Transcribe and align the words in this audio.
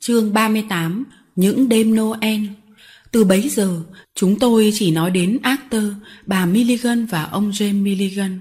Chương 0.00 0.32
38 0.32 1.04
Những 1.36 1.68
đêm 1.68 1.96
Noel 1.96 2.40
Từ 3.10 3.24
bấy 3.24 3.48
giờ, 3.48 3.82
chúng 4.14 4.38
tôi 4.38 4.70
chỉ 4.74 4.90
nói 4.90 5.10
đến 5.10 5.38
Arthur, 5.42 5.92
bà 6.26 6.46
Milligan 6.46 7.06
và 7.06 7.24
ông 7.24 7.50
James 7.50 7.82
Milligan. 7.82 8.38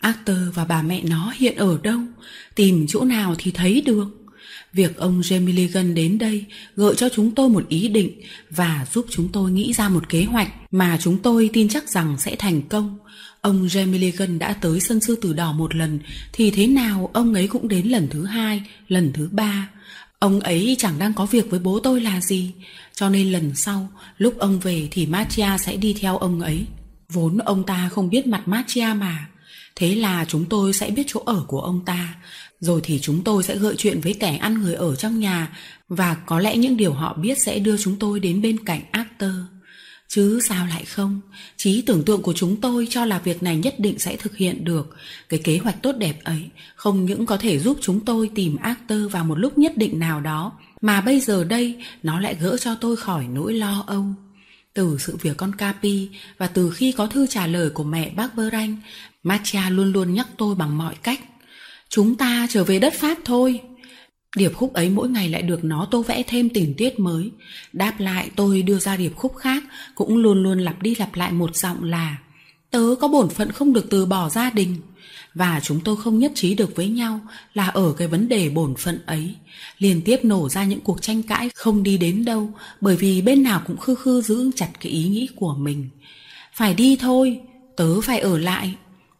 Arthur 0.00 0.36
và 0.54 0.64
bà 0.64 0.82
mẹ 0.82 1.02
nó 1.02 1.32
hiện 1.36 1.56
ở 1.56 1.78
đâu? 1.82 2.00
Tìm 2.54 2.86
chỗ 2.88 3.04
nào 3.04 3.34
thì 3.38 3.50
thấy 3.50 3.80
được. 3.80 4.06
Việc 4.72 4.96
ông 4.96 5.20
James 5.20 5.44
Milligan 5.44 5.94
đến 5.94 6.18
đây 6.18 6.44
gợi 6.76 6.94
cho 6.96 7.08
chúng 7.08 7.34
tôi 7.34 7.48
một 7.48 7.68
ý 7.68 7.88
định 7.88 8.10
và 8.50 8.86
giúp 8.92 9.06
chúng 9.10 9.28
tôi 9.32 9.50
nghĩ 9.50 9.72
ra 9.72 9.88
một 9.88 10.08
kế 10.08 10.24
hoạch 10.24 10.48
mà 10.70 10.98
chúng 11.00 11.18
tôi 11.18 11.50
tin 11.52 11.68
chắc 11.68 11.88
rằng 11.88 12.16
sẽ 12.18 12.36
thành 12.36 12.62
công. 12.62 12.98
Ông 13.40 13.66
James 13.66 13.90
Milligan 13.90 14.38
đã 14.38 14.52
tới 14.52 14.80
sân 14.80 15.00
sư 15.00 15.16
tử 15.22 15.32
đỏ 15.32 15.52
một 15.52 15.74
lần 15.74 15.98
thì 16.32 16.50
thế 16.50 16.66
nào 16.66 17.10
ông 17.12 17.34
ấy 17.34 17.46
cũng 17.46 17.68
đến 17.68 17.86
lần 17.86 18.08
thứ 18.10 18.24
hai, 18.24 18.62
lần 18.88 19.12
thứ 19.12 19.28
ba. 19.32 19.68
Ông 20.22 20.40
ấy 20.40 20.76
chẳng 20.78 20.98
đang 20.98 21.14
có 21.14 21.26
việc 21.26 21.50
với 21.50 21.60
bố 21.60 21.80
tôi 21.80 22.00
là 22.00 22.20
gì. 22.20 22.52
Cho 22.94 23.08
nên 23.08 23.32
lần 23.32 23.54
sau, 23.54 23.88
Lúc 24.18 24.38
ông 24.38 24.58
về 24.58 24.88
thì 24.90 25.06
Matia 25.06 25.58
sẽ 25.58 25.76
đi 25.76 25.96
theo 26.00 26.18
ông 26.18 26.40
ấy. 26.40 26.66
Vốn 27.08 27.38
ông 27.38 27.64
ta 27.64 27.88
không 27.92 28.10
biết 28.10 28.26
mặt 28.26 28.48
Matia 28.48 28.86
mà. 28.96 29.28
Thế 29.76 29.94
là 29.94 30.24
chúng 30.28 30.44
tôi 30.44 30.72
sẽ 30.72 30.90
biết 30.90 31.02
chỗ 31.06 31.22
ở 31.26 31.44
của 31.48 31.60
ông 31.60 31.84
ta. 31.84 32.14
Rồi 32.60 32.80
thì 32.84 32.98
chúng 33.02 33.24
tôi 33.24 33.42
sẽ 33.42 33.56
gợi 33.56 33.74
chuyện 33.78 34.00
với 34.00 34.14
kẻ 34.14 34.36
ăn 34.36 34.62
người 34.62 34.74
ở 34.74 34.96
trong 34.96 35.20
nhà. 35.20 35.56
Và 35.88 36.14
có 36.14 36.40
lẽ 36.40 36.56
những 36.56 36.76
điều 36.76 36.92
họ 36.92 37.14
biết 37.14 37.38
sẽ 37.38 37.58
đưa 37.58 37.76
chúng 37.76 37.96
tôi 37.98 38.20
đến 38.20 38.42
bên 38.42 38.64
cạnh 38.64 38.80
Actor 38.90 39.32
Chứ 40.14 40.40
sao 40.40 40.66
lại 40.66 40.84
không? 40.84 41.20
Trí 41.56 41.82
tưởng 41.82 42.04
tượng 42.04 42.22
của 42.22 42.32
chúng 42.32 42.60
tôi 42.60 42.86
cho 42.90 43.04
là 43.04 43.18
việc 43.18 43.42
này 43.42 43.56
nhất 43.56 43.74
định 43.78 43.98
sẽ 43.98 44.16
thực 44.16 44.36
hiện 44.36 44.64
được. 44.64 44.96
Cái 45.28 45.40
kế 45.44 45.58
hoạch 45.58 45.82
tốt 45.82 45.92
đẹp 45.92 46.24
ấy 46.24 46.48
không 46.74 47.04
những 47.04 47.26
có 47.26 47.36
thể 47.36 47.58
giúp 47.58 47.78
chúng 47.80 48.00
tôi 48.04 48.30
tìm 48.34 48.56
actor 48.56 49.12
vào 49.12 49.24
một 49.24 49.38
lúc 49.38 49.58
nhất 49.58 49.76
định 49.76 49.98
nào 49.98 50.20
đó, 50.20 50.52
mà 50.80 51.00
bây 51.00 51.20
giờ 51.20 51.44
đây 51.44 51.76
nó 52.02 52.20
lại 52.20 52.36
gỡ 52.40 52.56
cho 52.56 52.74
tôi 52.74 52.96
khỏi 52.96 53.26
nỗi 53.32 53.54
lo 53.54 53.84
âu. 53.86 54.04
Từ 54.74 54.96
sự 55.00 55.16
việc 55.16 55.36
con 55.36 55.54
Capi 55.54 56.08
và 56.38 56.46
từ 56.46 56.70
khi 56.70 56.92
có 56.92 57.06
thư 57.06 57.26
trả 57.26 57.46
lời 57.46 57.70
của 57.70 57.84
mẹ 57.84 58.10
bác 58.10 58.34
Bơ 58.34 58.50
Ranh, 58.50 58.76
Matcha 59.22 59.70
luôn 59.70 59.92
luôn 59.92 60.14
nhắc 60.14 60.28
tôi 60.38 60.54
bằng 60.54 60.78
mọi 60.78 60.94
cách. 61.02 61.20
Chúng 61.88 62.16
ta 62.16 62.46
trở 62.50 62.64
về 62.64 62.78
đất 62.78 62.94
Pháp 62.94 63.18
thôi. 63.24 63.60
Điệp 64.36 64.54
khúc 64.54 64.72
ấy 64.72 64.90
mỗi 64.90 65.08
ngày 65.08 65.28
lại 65.28 65.42
được 65.42 65.64
nó 65.64 65.88
tô 65.90 66.02
vẽ 66.02 66.22
thêm 66.26 66.48
tình 66.48 66.74
tiết 66.74 66.98
mới. 66.98 67.30
Đáp 67.72 68.00
lại 68.00 68.30
tôi 68.36 68.62
đưa 68.62 68.78
ra 68.78 68.96
điệp 68.96 69.16
khúc 69.16 69.36
khác 69.36 69.64
cũng 69.94 70.16
luôn 70.16 70.42
luôn 70.42 70.58
lặp 70.58 70.82
đi 70.82 70.94
lặp 70.94 71.14
lại 71.14 71.32
một 71.32 71.56
giọng 71.56 71.84
là 71.84 72.18
Tớ 72.72 72.94
có 73.00 73.08
bổn 73.08 73.28
phận 73.28 73.52
không 73.52 73.72
được 73.72 73.86
từ 73.90 74.06
bỏ 74.06 74.28
gia 74.28 74.50
đình. 74.50 74.76
Và 75.34 75.60
chúng 75.62 75.80
tôi 75.80 75.96
không 75.96 76.18
nhất 76.18 76.32
trí 76.34 76.54
được 76.54 76.76
với 76.76 76.88
nhau 76.88 77.20
là 77.54 77.66
ở 77.66 77.94
cái 77.98 78.08
vấn 78.08 78.28
đề 78.28 78.48
bổn 78.48 78.74
phận 78.78 78.98
ấy. 79.06 79.34
Liên 79.78 80.02
tiếp 80.04 80.20
nổ 80.22 80.48
ra 80.48 80.64
những 80.64 80.80
cuộc 80.80 81.02
tranh 81.02 81.22
cãi 81.22 81.50
không 81.54 81.82
đi 81.82 81.98
đến 81.98 82.24
đâu 82.24 82.50
bởi 82.80 82.96
vì 82.96 83.22
bên 83.22 83.42
nào 83.42 83.62
cũng 83.66 83.76
khư 83.76 83.94
khư 83.94 84.20
giữ 84.22 84.50
chặt 84.56 84.68
cái 84.80 84.92
ý 84.92 85.08
nghĩ 85.08 85.28
của 85.36 85.54
mình. 85.54 85.88
Phải 86.54 86.74
đi 86.74 86.96
thôi, 86.96 87.40
tớ 87.76 88.00
phải 88.00 88.20
ở 88.20 88.38
lại. 88.38 88.74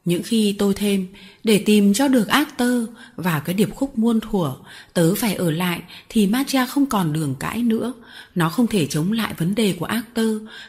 Những 0.04 0.22
khi 0.22 0.56
tôi 0.58 0.74
thêm 0.74 1.06
để 1.44 1.62
tìm 1.66 1.94
cho 1.94 2.08
được 2.08 2.28
actor 2.28 2.84
và 3.16 3.42
cái 3.44 3.54
điệp 3.54 3.74
khúc 3.74 3.98
muôn 3.98 4.20
thuở 4.20 4.54
tớ 4.94 5.14
phải 5.14 5.34
ở 5.34 5.50
lại 5.50 5.80
thì 6.08 6.26
Matcha 6.26 6.66
không 6.66 6.86
còn 6.86 7.12
đường 7.12 7.34
cãi 7.40 7.62
nữa. 7.62 7.92
Nó 8.34 8.48
không 8.48 8.66
thể 8.66 8.86
chống 8.86 9.12
lại 9.12 9.34
vấn 9.38 9.54
đề 9.54 9.74
của 9.78 9.84
actor, 9.84 10.26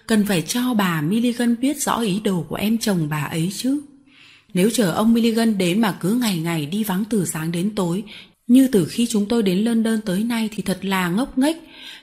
cần 0.08 0.26
phải 0.26 0.42
cho 0.42 0.74
bà 0.74 1.02
Milligan 1.02 1.56
biết 1.60 1.82
rõ 1.82 2.02
ý 2.02 2.20
đồ 2.20 2.46
của 2.50 2.56
em 2.56 2.78
chồng 2.78 3.08
bà 3.10 3.24
ấy 3.24 3.52
chứ. 3.58 3.82
Nếu 4.54 4.70
chờ 4.70 4.92
ông 4.92 5.14
Milligan 5.14 5.58
đến 5.58 5.82
mà 5.82 5.92
cứ 5.92 6.14
ngày 6.14 6.38
ngày 6.38 6.66
đi 6.66 6.84
vắng 6.84 7.04
từ 7.10 7.26
sáng 7.26 7.52
đến 7.52 7.76
tối 7.76 8.04
như 8.54 8.68
từ 8.72 8.86
khi 8.86 9.08
chúng 9.10 9.26
tôi 9.26 9.44
đến 9.44 9.58
London 9.58 10.02
tới 10.02 10.24
nay 10.24 10.50
thì 10.52 10.64
thật 10.64 10.86
là 10.86 11.10
ngốc 11.10 11.38
nghếch. 11.38 11.58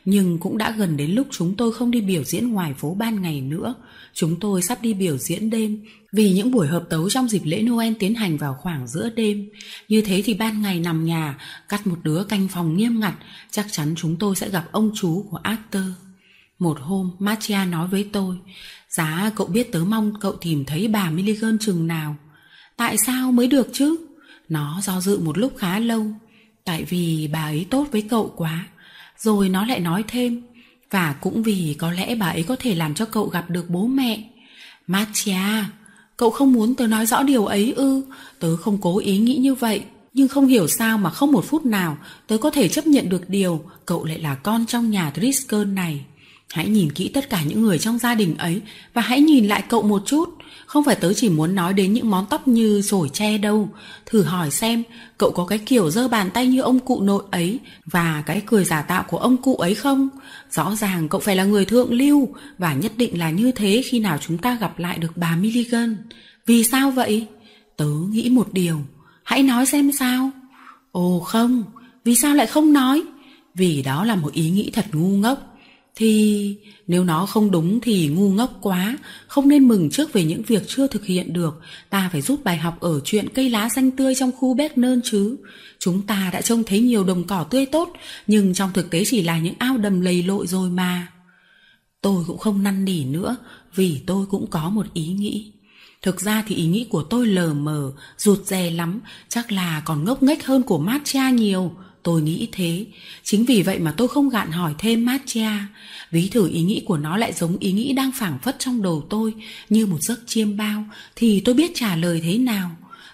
Nhưng 0.04 0.38
cũng 0.38 0.58
đã 0.58 0.70
gần 0.70 0.96
đến 0.96 1.10
lúc 1.10 1.26
chúng 1.30 1.54
tôi 1.56 1.72
không 1.72 1.90
đi 1.90 2.00
biểu 2.00 2.24
diễn 2.24 2.48
ngoài 2.48 2.74
phố 2.74 2.94
ban 2.94 3.22
ngày 3.22 3.40
nữa. 3.40 3.74
Chúng 4.14 4.40
tôi 4.40 4.62
sắp 4.62 4.82
đi 4.82 4.94
biểu 4.94 5.18
diễn 5.18 5.50
đêm, 5.50 5.84
Vì 6.12 6.32
những 6.32 6.50
buổi 6.50 6.66
hợp 6.66 6.84
tấu 6.90 7.10
trong 7.10 7.28
dịp 7.28 7.42
lễ 7.44 7.62
Noel 7.62 7.92
tiến 7.98 8.14
hành 8.14 8.36
vào 8.36 8.54
khoảng 8.60 8.88
giữa 8.88 9.10
đêm. 9.10 9.48
Như 9.88 10.02
thế 10.02 10.22
thì 10.24 10.34
ban 10.34 10.62
ngày 10.62 10.80
nằm 10.80 11.04
nhà, 11.04 11.38
Cắt 11.68 11.86
một 11.86 11.98
đứa 12.02 12.24
canh 12.24 12.48
phòng 12.48 12.76
nghiêm 12.76 13.00
ngặt, 13.00 13.14
Chắc 13.50 13.66
chắn 13.70 13.94
chúng 13.96 14.16
tôi 14.16 14.36
sẽ 14.36 14.48
gặp 14.48 14.64
ông 14.72 14.90
chú 14.94 15.26
của 15.30 15.38
Arthur 15.42 15.92
Một 16.58 16.78
hôm, 16.80 17.10
Matia 17.18 17.64
nói 17.70 17.88
với 17.88 18.08
tôi, 18.12 18.36
Giá 18.88 19.30
cậu 19.36 19.46
biết 19.46 19.72
tớ 19.72 19.84
mong 19.84 20.12
cậu 20.20 20.32
tìm 20.32 20.64
thấy 20.64 20.88
bà 20.88 21.10
Milligan 21.10 21.58
chừng 21.58 21.86
nào? 21.86 22.16
Tại 22.76 22.96
sao 23.06 23.32
mới 23.32 23.46
được 23.46 23.68
chứ? 23.72 23.96
Nó 24.48 24.80
do 24.82 25.00
dự 25.00 25.18
một 25.18 25.38
lúc 25.38 25.52
khá 25.56 25.78
lâu. 25.78 26.06
Tại 26.70 26.84
vì 26.84 27.28
bà 27.32 27.42
ấy 27.42 27.66
tốt 27.70 27.86
với 27.92 28.02
cậu 28.02 28.32
quá, 28.36 28.66
Rồi 29.18 29.48
nó 29.48 29.66
lại 29.66 29.80
nói 29.80 30.04
thêm, 30.08 30.42
Và 30.90 31.14
cũng 31.20 31.42
vì 31.42 31.76
có 31.78 31.92
lẽ 31.92 32.14
bà 32.14 32.26
ấy 32.26 32.42
có 32.42 32.56
thể 32.56 32.74
làm 32.74 32.94
cho 32.94 33.04
cậu 33.04 33.26
gặp 33.26 33.50
được 33.50 33.70
bố 33.70 33.86
mẹ. 33.86 34.30
Matia 34.86 35.64
Cậu 36.16 36.30
không 36.30 36.52
muốn 36.52 36.74
tớ 36.74 36.86
nói 36.86 37.06
rõ 37.06 37.22
điều 37.22 37.46
ấy 37.46 37.72
ư? 37.76 38.02
Tớ 38.38 38.56
không 38.56 38.78
cố 38.80 38.98
ý 38.98 39.18
nghĩ 39.18 39.36
như 39.36 39.54
vậy, 39.54 39.82
Nhưng 40.14 40.28
không 40.28 40.46
hiểu 40.46 40.68
sao 40.68 40.98
mà 40.98 41.10
không 41.10 41.32
một 41.32 41.44
phút 41.44 41.66
nào 41.66 41.98
Tớ 42.26 42.38
có 42.38 42.50
thể 42.50 42.68
chấp 42.68 42.86
nhận 42.86 43.08
được 43.08 43.30
điều 43.30 43.64
Cậu 43.86 44.04
lại 44.04 44.18
là 44.18 44.34
con 44.34 44.66
trong 44.66 44.90
nhà 44.90 45.12
Driscoll 45.16 45.72
này. 45.72 46.04
Hãy 46.52 46.68
nhìn 46.68 46.92
kỹ 46.92 47.08
tất 47.08 47.30
cả 47.30 47.42
những 47.42 47.62
người 47.62 47.78
trong 47.78 47.98
gia 47.98 48.14
đình 48.14 48.36
ấy 48.38 48.60
Và 48.94 49.02
hãy 49.02 49.20
nhìn 49.20 49.46
lại 49.46 49.64
cậu 49.68 49.82
một 49.82 50.02
chút. 50.06 50.28
Không 50.66 50.84
phải 50.84 50.94
tớ 50.94 51.12
chỉ 51.12 51.28
muốn 51.28 51.54
nói 51.54 51.72
đến 51.72 51.92
những 51.92 52.10
món 52.10 52.26
tóc 52.30 52.48
như 52.48 52.82
sổi 52.82 53.08
tre 53.12 53.38
đâu. 53.38 53.68
Thử 54.06 54.22
hỏi 54.22 54.50
xem, 54.50 54.82
Cậu 55.18 55.30
có 55.30 55.46
cái 55.46 55.58
kiểu 55.58 55.90
giơ 55.90 56.08
bàn 56.08 56.30
tay 56.30 56.46
như 56.46 56.60
ông 56.60 56.78
cụ 56.78 57.00
nội 57.02 57.22
ấy 57.30 57.58
Và 57.84 58.22
cái 58.26 58.42
cười 58.46 58.64
giả 58.64 58.82
tạo 58.82 59.04
của 59.08 59.18
ông 59.18 59.36
cụ 59.36 59.56
ấy 59.56 59.74
không? 59.74 60.08
Rõ 60.50 60.76
ràng 60.76 61.08
cậu 61.08 61.20
phải 61.20 61.36
là 61.36 61.44
người 61.44 61.64
thượng 61.64 61.92
lưu 61.92 62.28
Và 62.58 62.74
nhất 62.74 62.92
định 62.96 63.18
là 63.18 63.30
như 63.30 63.52
thế 63.52 63.82
khi 63.84 64.00
nào 64.00 64.18
chúng 64.20 64.38
ta 64.38 64.58
gặp 64.60 64.78
lại 64.78 64.98
được 64.98 65.16
bà 65.16 65.36
Milligan. 65.36 65.96
Vì 66.46 66.64
sao 66.64 66.90
vậy? 66.90 67.26
Tớ 67.76 67.86
nghĩ 68.10 68.30
một 68.30 68.48
điều. 68.52 68.80
Hãy 69.24 69.42
nói 69.42 69.66
xem 69.66 69.92
sao. 69.92 70.30
Ồ 70.92 71.20
không, 71.20 71.64
Vì 72.04 72.14
sao 72.14 72.34
lại 72.34 72.46
không 72.46 72.72
nói? 72.72 73.02
Vì 73.54 73.82
đó 73.82 74.04
là 74.04 74.16
một 74.16 74.32
ý 74.32 74.50
nghĩ 74.50 74.70
thật 74.74 74.86
ngu 74.92 75.08
ngốc 75.08 75.49
thì 75.96 76.56
nếu 76.86 77.04
nó 77.04 77.26
không 77.26 77.50
đúng 77.50 77.80
thì 77.80 78.08
ngu 78.08 78.30
ngốc 78.30 78.58
quá, 78.60 78.98
Không 79.26 79.48
nên 79.48 79.68
mừng 79.68 79.90
trước 79.90 80.12
về 80.12 80.24
những 80.24 80.42
việc 80.42 80.62
chưa 80.68 80.86
thực 80.86 81.06
hiện 81.06 81.32
được. 81.32 81.60
Ta 81.90 82.08
phải 82.12 82.20
rút 82.20 82.44
bài 82.44 82.56
học 82.56 82.80
ở 82.80 83.00
chuyện 83.04 83.28
cây 83.34 83.50
lá 83.50 83.68
xanh 83.68 83.90
tươi 83.90 84.14
trong 84.14 84.32
khu 84.32 84.54
bét 84.54 84.78
nơn 84.78 85.00
chứ. 85.04 85.36
Chúng 85.78 86.02
ta 86.02 86.30
đã 86.32 86.40
trông 86.42 86.64
thấy 86.64 86.80
nhiều 86.80 87.04
đồng 87.04 87.24
cỏ 87.24 87.44
tươi 87.50 87.66
tốt, 87.66 87.92
Nhưng 88.26 88.54
trong 88.54 88.70
thực 88.72 88.90
tế 88.90 89.04
chỉ 89.06 89.22
là 89.22 89.38
những 89.38 89.54
ao 89.58 89.78
đầm 89.78 90.00
lầy 90.00 90.22
lội 90.22 90.46
rồi 90.46 90.70
mà. 90.70 91.06
Tôi 92.00 92.24
cũng 92.26 92.38
không 92.38 92.62
năn 92.62 92.84
nỉ 92.84 93.04
nữa, 93.04 93.36
Vì 93.74 94.00
tôi 94.06 94.26
cũng 94.26 94.46
có 94.50 94.70
một 94.70 94.86
ý 94.94 95.06
nghĩ. 95.06 95.52
Thực 96.02 96.20
ra 96.20 96.44
thì 96.46 96.54
ý 96.54 96.66
nghĩ 96.66 96.86
của 96.90 97.02
tôi 97.02 97.26
lờ 97.26 97.54
mờ, 97.54 97.92
Rụt 98.18 98.44
rè 98.44 98.70
lắm, 98.70 99.00
Chắc 99.28 99.52
là 99.52 99.82
còn 99.84 100.04
ngốc 100.04 100.22
nghếch 100.22 100.46
hơn 100.46 100.62
của 100.62 100.78
Matcha 100.78 101.30
nhiều. 101.30 101.72
Tôi 102.02 102.22
nghĩ 102.22 102.48
thế. 102.52 102.86
Chính 103.24 103.44
vì 103.44 103.62
vậy 103.62 103.78
mà 103.78 103.94
tôi 103.96 104.08
không 104.08 104.28
gạn 104.28 104.50
hỏi 104.50 104.74
thêm 104.78 105.04
Matia. 105.04 105.50
Ví 106.10 106.28
thử 106.28 106.48
ý 106.48 106.62
nghĩ 106.62 106.82
của 106.86 106.96
nó 106.96 107.16
lại 107.16 107.32
giống 107.32 107.58
ý 107.58 107.72
nghĩ 107.72 107.92
đang 107.92 108.12
phảng 108.12 108.38
phất 108.38 108.56
trong 108.58 108.82
đầu 108.82 109.06
tôi, 109.10 109.34
như 109.68 109.86
một 109.86 110.02
giấc 110.02 110.20
chiêm 110.26 110.56
bao 110.56 110.84
thì 111.16 111.40
tôi 111.40 111.54
biết 111.54 111.70
trả 111.74 111.96
lời 111.96 112.20
thế 112.24 112.38
nào. 112.38 112.70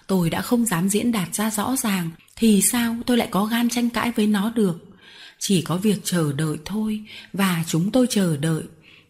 Tôi 0.07 0.29
đã 0.29 0.41
không 0.41 0.65
dám 0.65 0.89
diễn 0.89 1.11
đạt 1.11 1.35
ra 1.35 1.51
rõ 1.51 1.75
ràng 1.75 2.09
thì 2.35 2.61
sao 2.61 2.95
tôi 3.05 3.17
lại 3.17 3.27
có 3.31 3.45
gan 3.45 3.69
tranh 3.69 3.89
cãi 3.89 4.11
với 4.15 4.27
nó 4.27 4.51
được. 4.55 4.83
Chỉ 5.39 5.61
có 5.61 5.77
việc 5.77 5.97
chờ 6.03 6.33
đợi 6.33 6.57
thôi, 6.65 7.01
và 7.33 7.63
chúng 7.67 7.91
tôi 7.91 8.07
chờ 8.09 8.37
đợi. 8.37 8.63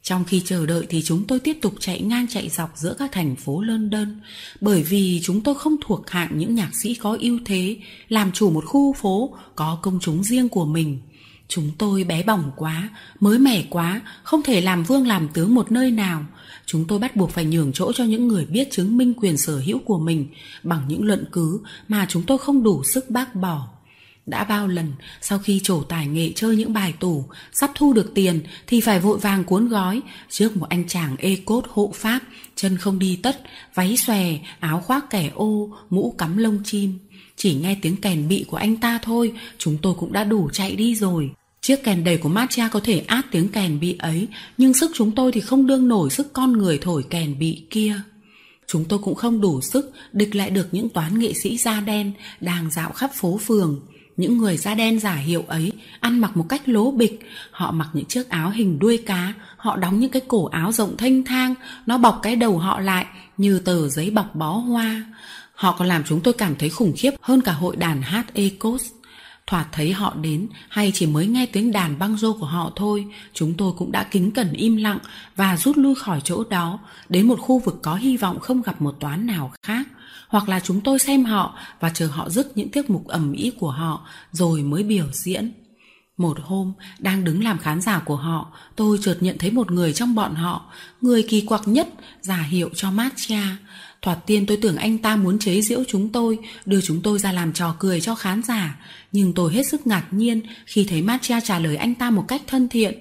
Trong 0.08 0.24
khi 0.24 0.42
chờ 0.46 0.66
đợi 0.66 0.86
thì 0.90 1.02
chúng 1.02 1.24
tôi 1.28 1.40
tiếp 1.40 1.58
tục 1.62 1.74
chạy 1.80 2.02
ngang 2.02 2.28
chạy 2.28 2.50
dọc 2.50 2.72
giữa 2.76 2.96
các 3.00 3.12
thành 3.12 3.36
phố 3.36 3.62
London 3.62 4.20
bởi 4.62 4.84
vì 4.84 5.22
chúng 5.24 5.42
tôi 5.42 5.56
không 5.56 5.76
thuộc 5.82 6.10
hạng 6.10 6.38
những 6.38 6.56
nhạc 6.56 6.70
sĩ 6.84 6.96
có 6.96 7.18
ưu 7.20 7.40
thế 7.46 7.78
làm 8.10 8.32
chủ 8.32 8.50
một 8.50 8.66
khu 8.66 8.94
phố 8.94 9.36
có 9.56 9.80
công 9.82 10.00
chúng 10.02 10.24
riêng 10.24 10.50
của 10.50 10.66
mình. 10.66 11.00
Chúng 11.48 11.72
tôi 11.78 12.04
bé 12.04 12.24
bỏng 12.24 12.52
quá, 12.56 12.90
mới 13.20 13.40
mẻ 13.40 13.66
quá, 13.70 14.02
không 14.24 14.42
thể 14.44 14.62
làm 14.62 14.84
vương 14.84 15.08
làm 15.08 15.28
tướng 15.34 15.56
một 15.56 15.72
nơi 15.72 15.92
nào. 15.92 16.26
Chúng 16.66 16.86
tôi 16.86 17.00
bắt 17.00 17.16
buộc 17.16 17.32
phải 17.32 17.46
nhường 17.46 17.72
chỗ 17.74 17.92
cho 17.94 18.04
những 18.04 18.28
người 18.28 18.46
biết 18.46 18.68
chứng 18.72 18.98
minh 18.98 19.14
quyền 19.14 19.38
sở 19.38 19.58
hữu 19.58 19.80
của 19.80 20.00
mình 20.00 20.28
bằng 20.64 20.82
những 20.88 21.04
luận 21.04 21.26
cứ 21.32 21.60
mà 21.88 22.06
chúng 22.10 22.24
tôi 22.24 22.38
không 22.38 22.64
đủ 22.64 22.84
sức 22.84 23.10
bác 23.10 23.36
bỏ. 23.36 23.77
Đã 24.28 24.44
bao 24.44 24.68
lần 24.68 24.94
sau 25.22 25.40
khi 25.40 25.60
trổ 25.64 25.84
tài 25.84 26.08
nghệ 26.08 26.32
chơi 26.36 26.56
những 26.56 26.74
bài 26.74 26.94
tủ 27.00 27.26
Sắp 27.54 27.72
thu 27.76 27.94
được 27.94 28.12
tiền 28.16 28.42
thì 28.68 28.82
phải 28.82 29.00
vội 29.00 29.18
vàng 29.18 29.44
cuốn 29.44 29.68
gói. 29.68 30.02
Trước 30.30 30.58
một 30.58 30.70
anh 30.70 30.88
chàng 30.88 31.16
ê 31.20 31.38
cốt 31.46 31.64
hộ 31.70 31.92
pháp 31.96 32.20
Chân 32.56 32.78
không 32.78 33.00
đi 33.00 33.20
tất, 33.24 33.42
váy 33.74 33.98
xòe, 33.98 34.38
áo 34.60 34.82
khoác 34.82 35.10
kẻ 35.10 35.32
ô, 35.36 35.70
mũ 35.90 36.16
cắm 36.18 36.38
lông 36.38 36.60
chim. 36.64 37.00
Chỉ 37.36 37.56
nghe 37.56 37.78
tiếng 37.82 37.96
kèn 37.96 38.28
bị 38.28 38.46
của 38.48 38.58
anh 38.58 38.78
ta 38.78 39.00
thôi 39.04 39.34
Chúng 39.58 39.78
tôi 39.82 39.94
cũng 39.94 40.14
đã 40.14 40.24
đủ 40.24 40.50
chạy 40.54 40.76
đi 40.76 40.96
rồi. 40.96 41.32
Chiếc 41.62 41.84
kèn 41.84 42.04
đầy 42.04 42.18
của 42.18 42.30
Matcha 42.30 42.68
có 42.68 42.80
thể 42.80 43.00
át 43.08 43.26
tiếng 43.32 43.50
kèn 43.50 43.80
bị 43.80 43.96
ấy 44.00 44.28
Nhưng 44.58 44.74
sức 44.74 44.92
chúng 44.96 45.12
tôi 45.12 45.32
thì 45.32 45.42
không 45.42 45.68
đương 45.68 45.88
nổi 45.88 46.10
sức 46.10 46.34
con 46.34 46.54
người 46.54 46.78
thổi 46.78 47.04
kèn 47.10 47.40
bị 47.40 47.64
kia. 47.70 48.02
Chúng 48.68 48.86
tôi 48.86 49.00
cũng 49.00 49.16
không 49.16 49.42
đủ 49.42 49.62
sức 49.62 49.92
địch 50.14 50.36
lại 50.36 50.50
được 50.50 50.68
những 50.72 50.90
toán 50.90 51.20
nghệ 51.20 51.34
sĩ 51.34 51.58
da 51.58 51.80
đen 51.80 52.12
đang 52.42 52.72
dạo 52.72 52.92
khắp 52.92 53.12
phố 53.16 53.38
phường 53.38 53.80
những 54.18 54.38
người 54.38 54.58
da 54.58 54.76
đen 54.76 55.00
giả 55.00 55.16
hiệu 55.16 55.44
ấy 55.48 55.72
ăn 56.00 56.20
mặc 56.20 56.38
một 56.38 56.46
cách 56.50 56.70
lố 56.70 56.92
bịch. 56.92 57.30
Họ 57.52 57.72
mặc 57.72 57.90
những 57.94 58.06
chiếc 58.06 58.30
áo 58.30 58.50
hình 58.50 58.80
đuôi 58.80 58.98
cá. 59.06 59.34
Họ 59.58 59.78
đóng 59.78 60.00
những 60.00 60.12
cái 60.12 60.22
cổ 60.28 60.46
áo 60.46 60.72
rộng 60.72 60.98
thanh 60.98 61.24
thang. 61.24 61.56
Nó 61.86 61.98
bọc 61.98 62.20
cái 62.24 62.36
đầu 62.36 62.58
họ 62.58 62.80
lại 62.80 63.06
như 63.38 63.60
tờ 63.60 63.90
giấy 63.90 64.10
bọc 64.10 64.36
bó 64.36 64.52
hoa. 64.52 65.06
Họ 65.54 65.76
còn 65.80 65.88
làm 65.88 66.04
chúng 66.04 66.22
tôi 66.22 66.34
cảm 66.34 66.56
thấy 66.56 66.70
khủng 66.70 66.94
khiếp 66.98 67.12
hơn 67.22 67.42
cả 67.42 67.54
hội 67.54 67.76
đàn 67.76 68.02
hát 68.02 68.34
ecos. 68.34 68.84
Thoạt 69.48 69.68
thấy 69.72 69.92
họ 69.94 70.16
đến, 70.22 70.48
hay 70.70 70.92
chỉ 70.94 71.06
mới 71.06 71.28
nghe 71.28 71.46
tiếng 71.46 71.72
đàn 71.72 72.00
băng 72.00 72.18
rô 72.18 72.34
của 72.34 72.46
họ 72.46 72.72
thôi, 72.76 73.06
chúng 73.34 73.54
tôi 73.54 73.74
cũng 73.78 73.92
đã 73.92 74.04
kính 74.04 74.32
cẩn 74.32 74.54
im 74.54 74.76
lặng 74.76 74.98
và 75.36 75.58
rút 75.58 75.78
lui 75.78 75.96
khỏi 75.96 76.22
chỗ 76.24 76.44
đó, 76.44 76.80
đến 77.10 77.28
một 77.28 77.40
khu 77.40 77.60
vực 77.60 77.80
có 77.82 77.96
hy 77.96 78.18
vọng 78.18 78.40
không 78.40 78.62
gặp 78.62 78.82
một 78.82 78.96
toán 79.00 79.28
nào 79.28 79.54
khác 79.64 79.88
hoặc 80.28 80.50
là 80.50 80.60
chúng 80.60 80.82
tôi 80.82 81.00
xem 81.00 81.26
họ 81.26 81.60
và 81.80 81.90
chờ 81.90 82.08
họ 82.08 82.30
dứt 82.30 82.58
những 82.58 82.70
tiết 82.70 82.90
mục 82.90 83.08
ẩm 83.08 83.34
ý 83.34 83.52
của 83.60 83.72
họ 83.72 84.08
rồi 84.32 84.62
mới 84.62 84.84
biểu 84.84 85.06
diễn. 85.12 85.52
Một 86.18 86.38
hôm, 86.44 86.74
đang 87.00 87.24
đứng 87.24 87.44
làm 87.44 87.58
khán 87.58 87.82
giả 87.82 88.00
của 88.00 88.16
họ, 88.16 88.52
tôi 88.76 88.98
chợt 89.02 89.18
nhận 89.20 89.38
thấy 89.38 89.52
một 89.52 89.72
người 89.72 89.94
trong 89.94 90.16
bọn 90.16 90.36
họ, 90.36 90.72
người 91.02 91.24
kỳ 91.24 91.42
quặc 91.42 91.68
nhất, 91.68 91.88
giả 92.22 92.42
hiệu 92.42 92.70
cho 92.76 92.92
matcha 92.92 93.58
thoạt 94.02 94.26
tiên 94.26 94.46
tôi 94.46 94.58
tưởng 94.58 94.76
anh 94.76 94.98
ta 94.98 95.16
muốn 95.16 95.40
chế 95.40 95.62
giễu 95.62 95.84
chúng 95.88 96.10
tôi, 96.10 96.38
đưa 96.66 96.82
chúng 96.82 97.02
tôi 97.02 97.20
ra 97.20 97.32
làm 97.32 97.54
trò 97.54 97.76
cười 97.80 98.02
cho 98.02 98.16
khán 98.16 98.44
giả, 98.44 98.80
nhưng 99.12 99.34
tôi 99.34 99.54
hết 99.54 99.68
sức 99.68 99.88
ngạc 99.88 100.08
nhiên 100.12 100.42
khi 100.66 100.86
thấy 100.90 101.02
matcha 101.02 101.40
trả 101.40 101.60
lời 101.60 101.76
anh 101.76 101.96
ta 101.96 102.10
một 102.10 102.26
cách 102.28 102.42
thân 102.48 102.70
thiện. 102.70 102.94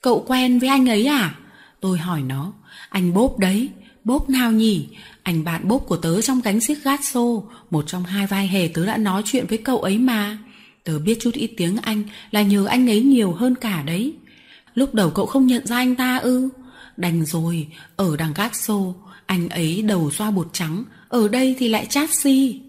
Cậu 0.00 0.24
quen 0.26 0.58
với 0.58 0.68
anh 0.68 0.88
ấy 0.88 1.06
à? 1.06 1.34
Tôi 1.80 1.98
hỏi 1.98 2.22
nó. 2.22 2.52
Anh 2.88 3.14
bốp 3.14 3.38
đấy 3.38 3.68
bốp 4.04 4.30
nào 4.30 4.52
nhỉ? 4.52 4.86
Anh 5.22 5.44
bạn 5.44 5.68
bốp 5.68 5.86
của 5.86 5.96
tớ 5.96 6.20
trong 6.20 6.40
cánh 6.40 6.60
xiếc 6.60 6.84
gát 6.84 7.04
xô 7.04 7.44
một 7.70 7.84
trong 7.86 8.04
hai 8.04 8.26
vai 8.26 8.48
hề 8.48 8.68
tớ 8.68 8.86
đã 8.86 8.96
nói 8.96 9.22
chuyện 9.24 9.46
với 9.48 9.58
cậu 9.58 9.78
ấy 9.78 9.98
mà. 9.98 10.38
Tớ 10.84 10.98
biết 10.98 11.18
chút 11.20 11.34
ít 11.34 11.50
tiếng 11.56 11.76
anh 11.76 12.02
là 12.30 12.42
nhờ 12.42 12.66
anh 12.66 12.90
ấy 12.90 13.02
nhiều 13.02 13.32
hơn 13.32 13.54
cả 13.54 13.82
đấy. 13.82 14.14
Lúc 14.74 14.94
đầu 14.94 15.10
cậu 15.10 15.26
không 15.26 15.46
nhận 15.46 15.66
ra 15.66 15.76
anh 15.76 15.94
ta 15.94 16.16
ư? 16.16 16.48
Đành 16.96 17.24
rồi, 17.24 17.68
ở 17.96 18.16
đằng 18.16 18.32
gát 18.34 18.56
xô 18.56 18.94
anh 19.26 19.48
ấy 19.48 19.82
đầu 19.82 20.10
xoa 20.10 20.30
bột 20.30 20.48
trắng, 20.52 20.84
ở 21.08 21.28
đây 21.28 21.56
thì 21.58 21.68
lại 21.68 21.86
chát 21.90 22.10
si. 22.14 22.60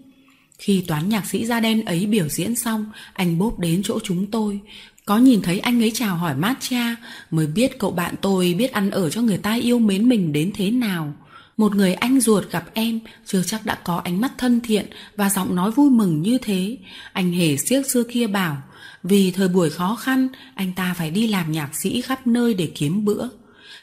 Khi 0.58 0.84
toán 0.86 1.08
nhạc 1.08 1.26
sĩ 1.26 1.46
da 1.46 1.60
đen 1.60 1.84
ấy 1.84 2.06
biểu 2.06 2.28
diễn 2.28 2.54
xong, 2.54 2.86
anh 3.12 3.38
bốp 3.38 3.58
đến 3.58 3.82
chỗ 3.84 3.98
chúng 4.04 4.26
tôi. 4.26 4.60
Có 5.04 5.18
nhìn 5.18 5.42
thấy 5.42 5.58
anh 5.58 5.82
ấy 5.82 5.90
chào 5.94 6.16
hỏi 6.16 6.34
mát 6.34 6.56
cha 6.60 6.96
mới 7.30 7.46
biết 7.46 7.78
cậu 7.78 7.90
bạn 7.90 8.14
tôi 8.22 8.54
biết 8.58 8.72
ăn 8.72 8.90
ở 8.90 9.10
cho 9.10 9.22
người 9.22 9.38
ta 9.38 9.54
yêu 9.54 9.78
mến 9.78 10.08
mình 10.08 10.32
đến 10.32 10.50
thế 10.54 10.70
nào 10.70 11.14
một 11.56 11.76
người 11.76 11.94
anh 11.94 12.20
ruột 12.20 12.50
gặp 12.50 12.64
em, 12.74 13.00
chưa 13.26 13.42
chắc 13.42 13.66
đã 13.66 13.74
có 13.74 13.96
ánh 13.96 14.20
mắt 14.20 14.32
thân 14.38 14.60
thiện 14.60 14.86
và 15.16 15.30
giọng 15.30 15.54
nói 15.54 15.70
vui 15.70 15.90
mừng 15.90 16.22
như 16.22 16.38
thế. 16.38 16.76
Anh 17.12 17.32
hề 17.32 17.56
siếc 17.56 17.90
xưa 17.90 18.02
kia 18.02 18.26
bảo, 18.26 18.56
vì 19.02 19.30
thời 19.30 19.48
buổi 19.48 19.70
khó 19.70 19.96
khăn, 20.00 20.28
anh 20.54 20.72
ta 20.76 20.94
phải 20.98 21.10
đi 21.10 21.26
làm 21.26 21.52
nhạc 21.52 21.70
sĩ 21.82 22.00
khắp 22.00 22.26
nơi 22.26 22.54
để 22.54 22.72
kiếm 22.74 23.04
bữa. 23.04 23.28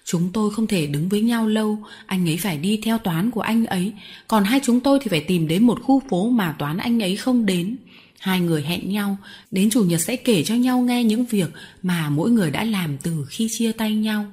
Chúng 0.06 0.30
tôi 0.34 0.52
không 0.52 0.68
thể 0.68 0.88
đứng 0.88 1.10
với 1.10 1.22
nhau 1.22 1.48
lâu, 1.48 1.84
anh 2.06 2.30
ấy 2.30 2.38
phải 2.38 2.58
đi 2.58 2.80
theo 2.84 2.98
toán 2.98 3.32
của 3.32 3.42
anh 3.42 3.66
ấy. 3.66 3.94
Còn 4.28 4.44
hai 4.44 4.60
chúng 4.64 4.80
tôi 4.80 5.00
thì 5.02 5.08
phải 5.10 5.22
tìm 5.22 5.48
đến 5.48 5.64
một 5.64 5.82
khu 5.84 6.02
phố 6.10 6.30
mà 6.30 6.56
toán 6.60 6.78
anh 6.78 7.04
ấy 7.04 7.16
không 7.16 7.46
đến. 7.46 7.78
Hai 8.20 8.40
người 8.40 8.64
hẹn 8.64 8.90
nhau, 8.90 9.18
đến 9.52 9.70
chủ 9.70 9.84
nhật 9.84 10.02
sẽ 10.02 10.16
kể 10.16 10.44
cho 10.44 10.56
nhau 10.56 10.82
nghe 10.82 11.04
những 11.04 11.26
việc 11.26 11.50
mà 11.84 12.10
mỗi 12.10 12.32
người 12.32 12.52
đã 12.52 12.64
làm 12.64 12.98
từ 12.98 13.26
khi 13.30 13.48
chia 13.52 13.72
tay 13.72 13.96
nhau 13.96 14.26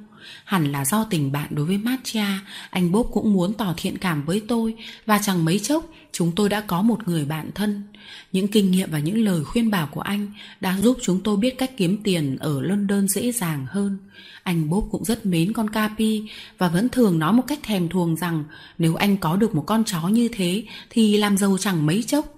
hẳn 0.44 0.72
là 0.72 0.84
do 0.84 1.04
tình 1.04 1.32
bạn 1.32 1.48
đối 1.50 1.66
với 1.66 1.78
matcha 1.78 2.40
anh 2.70 2.92
bốp 2.92 3.08
cũng 3.12 3.32
muốn 3.32 3.52
tỏ 3.52 3.74
thiện 3.76 3.98
cảm 3.98 4.24
với 4.24 4.42
tôi, 4.48 4.74
và 5.06 5.18
chẳng 5.22 5.44
mấy 5.44 5.58
chốc, 5.58 5.84
chúng 6.12 6.32
tôi 6.32 6.48
đã 6.48 6.60
có 6.60 6.82
một 6.82 7.08
người 7.08 7.24
bạn 7.24 7.50
thân. 7.54 7.82
Những 8.32 8.48
kinh 8.48 8.70
nghiệm 8.70 8.90
và 8.90 8.98
những 8.98 9.24
lời 9.24 9.44
khuyên 9.44 9.70
bảo 9.70 9.88
của 9.92 10.00
anh 10.00 10.32
đã 10.60 10.80
giúp 10.80 10.98
chúng 11.02 11.20
tôi 11.20 11.36
biết 11.36 11.58
cách 11.58 11.76
kiếm 11.76 12.02
tiền 12.04 12.36
ở 12.40 12.62
london 12.62 13.08
dễ 13.08 13.32
dàng 13.32 13.66
hơn. 13.68 13.98
Anh 14.42 14.70
bốp 14.70 14.88
cũng 14.90 15.04
rất 15.04 15.26
mến 15.26 15.52
con 15.52 15.70
capi 15.70 16.22
và 16.58 16.68
vẫn 16.68 16.88
thường 16.88 17.18
nói 17.18 17.32
một 17.32 17.42
cách 17.46 17.58
thèm 17.62 17.88
thuồng 17.88 18.16
rằng 18.16 18.44
nếu 18.78 18.94
anh 18.94 19.16
có 19.16 19.36
được 19.36 19.54
một 19.54 19.64
con 19.66 19.84
chó 19.84 20.08
như 20.08 20.28
thế 20.32 20.64
thì 20.90 21.16
làm 21.16 21.36
giàu 21.36 21.56
chẳng 21.60 21.86
mấy 21.86 22.02
chốc. 22.02 22.34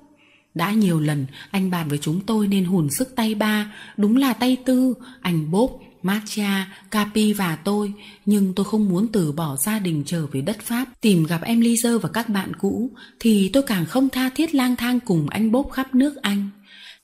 Đã 0.54 0.72
nhiều 0.72 1.00
lần 1.00 1.26
anh 1.50 1.70
bàn 1.70 1.88
với 1.88 1.98
chúng 1.98 2.20
tôi 2.20 2.48
nên 2.48 2.64
hùn 2.64 2.90
sức 2.90 3.16
tay 3.16 3.34
ba, 3.34 3.72
đúng 3.96 4.16
là 4.16 4.32
tay 4.32 4.56
tư, 4.64 4.94
anh 5.20 5.50
bốp 5.50 5.70
Matcha, 6.02 6.66
Capi 6.90 7.32
và 7.32 7.56
tôi, 7.56 7.92
nhưng 8.26 8.54
tôi 8.54 8.64
không 8.64 8.88
muốn 8.88 9.08
từ 9.12 9.32
bỏ 9.32 9.56
gia 9.56 9.78
đình 9.78 10.02
trở 10.06 10.26
về 10.26 10.40
đất 10.40 10.60
Pháp 10.60 10.84
tìm 11.00 11.24
gặp 11.24 11.42
em 11.42 11.60
Lizer 11.60 11.98
và 11.98 12.08
các 12.08 12.28
bạn 12.28 12.52
cũ, 12.60 12.90
thì 13.20 13.50
tôi 13.52 13.62
càng 13.62 13.86
không 13.86 14.08
tha 14.08 14.28
thiết 14.28 14.54
lang 14.54 14.76
thang 14.76 15.00
cùng 15.00 15.28
anh 15.28 15.52
bốp 15.52 15.70
khắp 15.72 15.94
nước 15.94 16.16
Anh. 16.22 16.48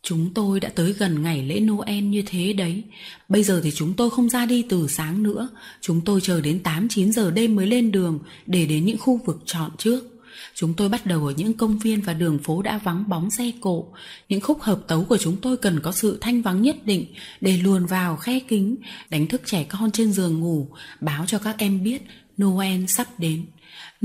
Chúng 0.03 0.35
tôi 0.35 0.61
đã 0.61 0.69
tới 0.69 0.93
gần 0.93 1.23
ngày 1.23 1.43
lễ 1.43 1.61
Noel 1.61 2.05
như 2.05 2.23
thế 2.27 2.53
đấy. 2.53 2.83
Bây 3.29 3.43
giờ 3.43 3.61
thì 3.65 3.71
chúng 3.71 3.95
tôi 3.95 4.11
không 4.11 4.29
ra 4.29 4.47
đi 4.47 4.65
từ 4.69 4.89
sáng 4.89 5.23
nữa. 5.23 5.49
Chúng 5.81 6.01
tôi 6.01 6.21
chờ 6.21 6.41
đến 6.41 6.61
8-9 6.65 7.13
giờ 7.13 7.31
đêm 7.31 7.57
mới 7.57 7.67
lên 7.67 7.93
đường 7.93 8.19
để 8.47 8.67
đến 8.67 8.85
những 8.85 8.99
khu 8.99 9.21
vực 9.27 9.43
chọn 9.47 9.71
trước. 9.79 10.18
Chúng 10.61 10.75
tôi 10.75 10.89
bắt 10.89 11.07
đầu 11.07 11.27
ở 11.27 11.35
những 11.37 11.53
công 11.53 11.79
viên 11.79 12.01
và 12.01 12.15
đường 12.15 12.39
phố 12.39 12.63
đã 12.63 12.79
vắng 12.79 13.05
bóng 13.09 13.31
xe 13.31 13.53
cộ. 13.61 13.87
Những 14.29 14.41
khúc 14.41 14.61
hợp 14.61 14.81
tấu 14.89 15.05
của 15.05 15.17
chúng 15.17 15.37
tôi 15.37 15.57
cần 15.57 15.81
có 15.81 15.93
sự 15.93 16.19
thanh 16.21 16.43
vắng 16.43 16.63
nhất 16.63 16.77
định 16.87 17.07
để 17.41 17.57
luồn 17.57 17.87
vào 17.87 18.17
khe 18.17 18.41
kính, 18.41 18.77
đánh 19.11 19.27
thức 19.27 19.43
trẻ 19.45 19.65
con 19.69 19.91
trên 19.91 20.13
giường 20.13 20.41
ngủ, 20.41 20.69
báo 21.01 21.27
cho 21.27 21.39
các 21.39 21.59
em 21.59 21.83
biết 21.83 22.03
Noel 22.43 22.85
sắp 22.89 23.07
đến. 23.19 23.47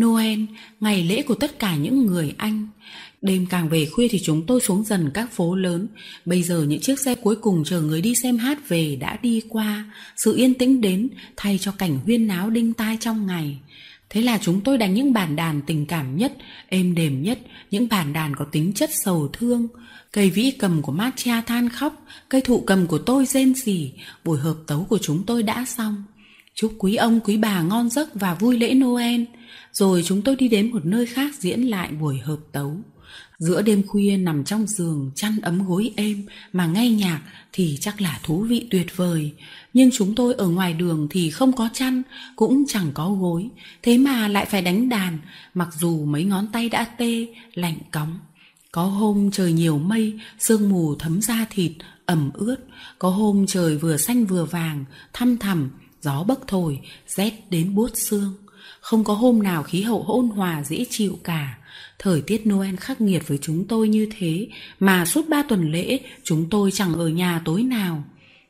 Noel, 0.02 0.40
ngày 0.80 1.04
lễ 1.04 1.22
của 1.22 1.36
tất 1.36 1.60
cả 1.60 1.76
những 1.76 2.06
người 2.06 2.34
Anh. 2.38 2.68
Đêm 3.22 3.46
càng 3.46 3.70
về 3.70 3.86
khuya 3.86 4.08
thì 4.08 4.20
chúng 4.24 4.46
tôi 4.46 4.62
xuống 4.62 4.84
dần 4.84 5.12
các 5.14 5.32
phố 5.32 5.56
lớn. 5.56 5.88
Bây 6.26 6.44
giờ 6.44 6.64
những 6.64 6.82
chiếc 6.82 7.00
xe 7.00 7.16
cuối 7.16 7.36
cùng 7.36 7.64
chờ 7.64 7.82
người 7.82 8.02
đi 8.02 8.16
xem 8.16 8.38
hát 8.38 8.70
về 8.70 8.96
đã 8.96 9.18
đi 9.22 9.42
qua. 9.50 9.86
Sự 10.16 10.36
yên 10.36 10.54
tĩnh 10.54 10.82
đến 10.82 11.10
thay 11.36 11.58
cho 11.58 11.72
cảnh 11.72 12.00
huyên 12.06 12.28
náo 12.28 12.50
đinh 12.50 12.74
tai 12.74 12.98
trong 13.00 13.28
ngày. 13.28 13.58
Thế 14.14 14.22
là 14.22 14.38
chúng 14.42 14.62
tôi 14.62 14.78
đánh 14.78 14.94
những 14.94 15.14
bản 15.14 15.36
đàn 15.36 15.62
tình 15.62 15.86
cảm 15.86 16.18
nhất, 16.18 16.34
êm 16.70 16.96
đềm 16.96 17.24
nhất, 17.24 17.40
những 17.72 17.88
bản 17.90 18.14
đàn 18.14 18.36
có 18.36 18.46
tính 18.46 18.74
chất 18.74 18.90
sầu 18.94 19.30
thương. 19.34 19.68
Cây 20.12 20.30
vĩ 20.30 20.52
cầm 20.52 20.82
của 20.82 20.92
Matcha 20.92 21.42
than 21.42 21.70
khóc, 21.70 22.06
cây 22.30 22.42
thụ 22.42 22.64
cầm 22.68 22.88
của 22.88 22.98
tôi 22.98 23.26
rên 23.26 23.56
rỉ, 23.56 23.92
buổi 24.24 24.40
hợp 24.40 24.56
tấu 24.68 24.84
của 24.90 24.98
chúng 24.98 25.24
tôi 25.24 25.44
đã 25.44 25.66
xong. 25.66 26.04
Chúc 26.56 26.74
quý 26.80 26.96
ông 26.96 27.20
quý 27.20 27.38
bà 27.38 27.62
ngon 27.62 27.90
giấc 27.90 28.10
và 28.16 28.34
vui 28.34 28.58
lễ 28.58 28.74
Noel. 28.74 29.24
Rồi 29.72 30.04
chúng 30.06 30.22
tôi 30.22 30.36
đi 30.36 30.48
đến 30.48 30.72
một 30.72 30.86
nơi 30.86 31.06
khác 31.06 31.36
diễn 31.40 31.62
lại 31.62 31.92
buổi 31.92 32.18
hợp 32.18 32.40
tấu. 32.52 32.78
Giữa 33.44 33.62
đêm 33.62 33.88
khuya 33.88 34.18
nằm 34.18 34.44
trong 34.44 34.68
giường 34.68 35.12
chăn 35.16 35.40
ấm 35.42 35.68
gối 35.68 35.94
êm 35.96 36.26
mà 36.54 36.66
nghe 36.66 36.90
nhạc 36.90 37.22
thì 37.54 37.78
chắc 37.82 38.02
là 38.02 38.20
thú 38.24 38.40
vị 38.42 38.68
tuyệt 38.70 38.98
vời. 38.98 39.32
Nhưng 39.74 39.90
chúng 39.94 40.16
tôi 40.16 40.34
ở 40.34 40.48
ngoài 40.48 40.74
đường 40.74 41.08
thì 41.10 41.30
không 41.30 41.54
có 41.54 41.70
chăn, 41.74 42.02
cũng 42.36 42.64
chẳng 42.68 42.92
có 42.94 43.12
gối, 43.12 43.50
thế 43.82 43.98
mà 43.98 44.28
lại 44.28 44.46
phải 44.46 44.62
đánh 44.62 44.90
đàn, 44.90 45.20
mặc 45.54 45.70
dù 45.80 46.06
mấy 46.06 46.24
ngón 46.24 46.48
tay 46.48 46.70
đã 46.70 46.84
tê, 46.84 47.28
lạnh 47.54 47.78
cóng. 47.92 48.20
Có 48.72 48.84
hôm 48.84 49.32
trời 49.32 49.54
nhiều 49.54 49.78
mây, 49.78 50.20
sương 50.40 50.70
mù 50.70 50.96
thấm 50.96 51.22
da 51.22 51.46
thịt, 51.50 51.72
ẩm 52.06 52.32
ướt. 52.34 52.58
Có 53.00 53.10
hôm 53.10 53.46
trời 53.48 53.78
vừa 53.78 53.98
xanh 53.98 54.26
vừa 54.26 54.46
vàng, 54.46 54.86
thăm 55.14 55.38
thẳm, 55.38 55.70
gió 56.02 56.24
bấc 56.24 56.48
thổi, 56.48 56.80
rét 57.08 57.32
đến 57.50 57.76
buốt 57.76 57.92
xương. 57.96 58.34
Không 58.82 59.04
có 59.04 59.14
hôm 59.14 59.44
nào 59.44 59.64
khí 59.64 59.82
hậu 59.82 60.04
hôn 60.04 60.30
hòa 60.30 60.64
dễ 60.64 60.86
chịu 60.90 61.20
cả. 61.24 61.58
Thời 62.04 62.22
tiết 62.22 62.48
Noel 62.48 62.76
khắc 62.76 63.02
nghiệt 63.02 63.28
với 63.28 63.38
chúng 63.42 63.68
tôi 63.68 63.90
như 63.90 64.08
thế 64.18 64.48
mà 64.80 65.06
suốt 65.06 65.30
ba 65.30 65.44
tuần 65.44 65.72
lễ 65.72 66.00
chúng 66.24 66.50
tôi 66.50 66.72
chẳng 66.72 66.94
ở 66.94 67.08
nhà 67.08 67.42
tối 67.46 67.64
nào. 67.64 68.04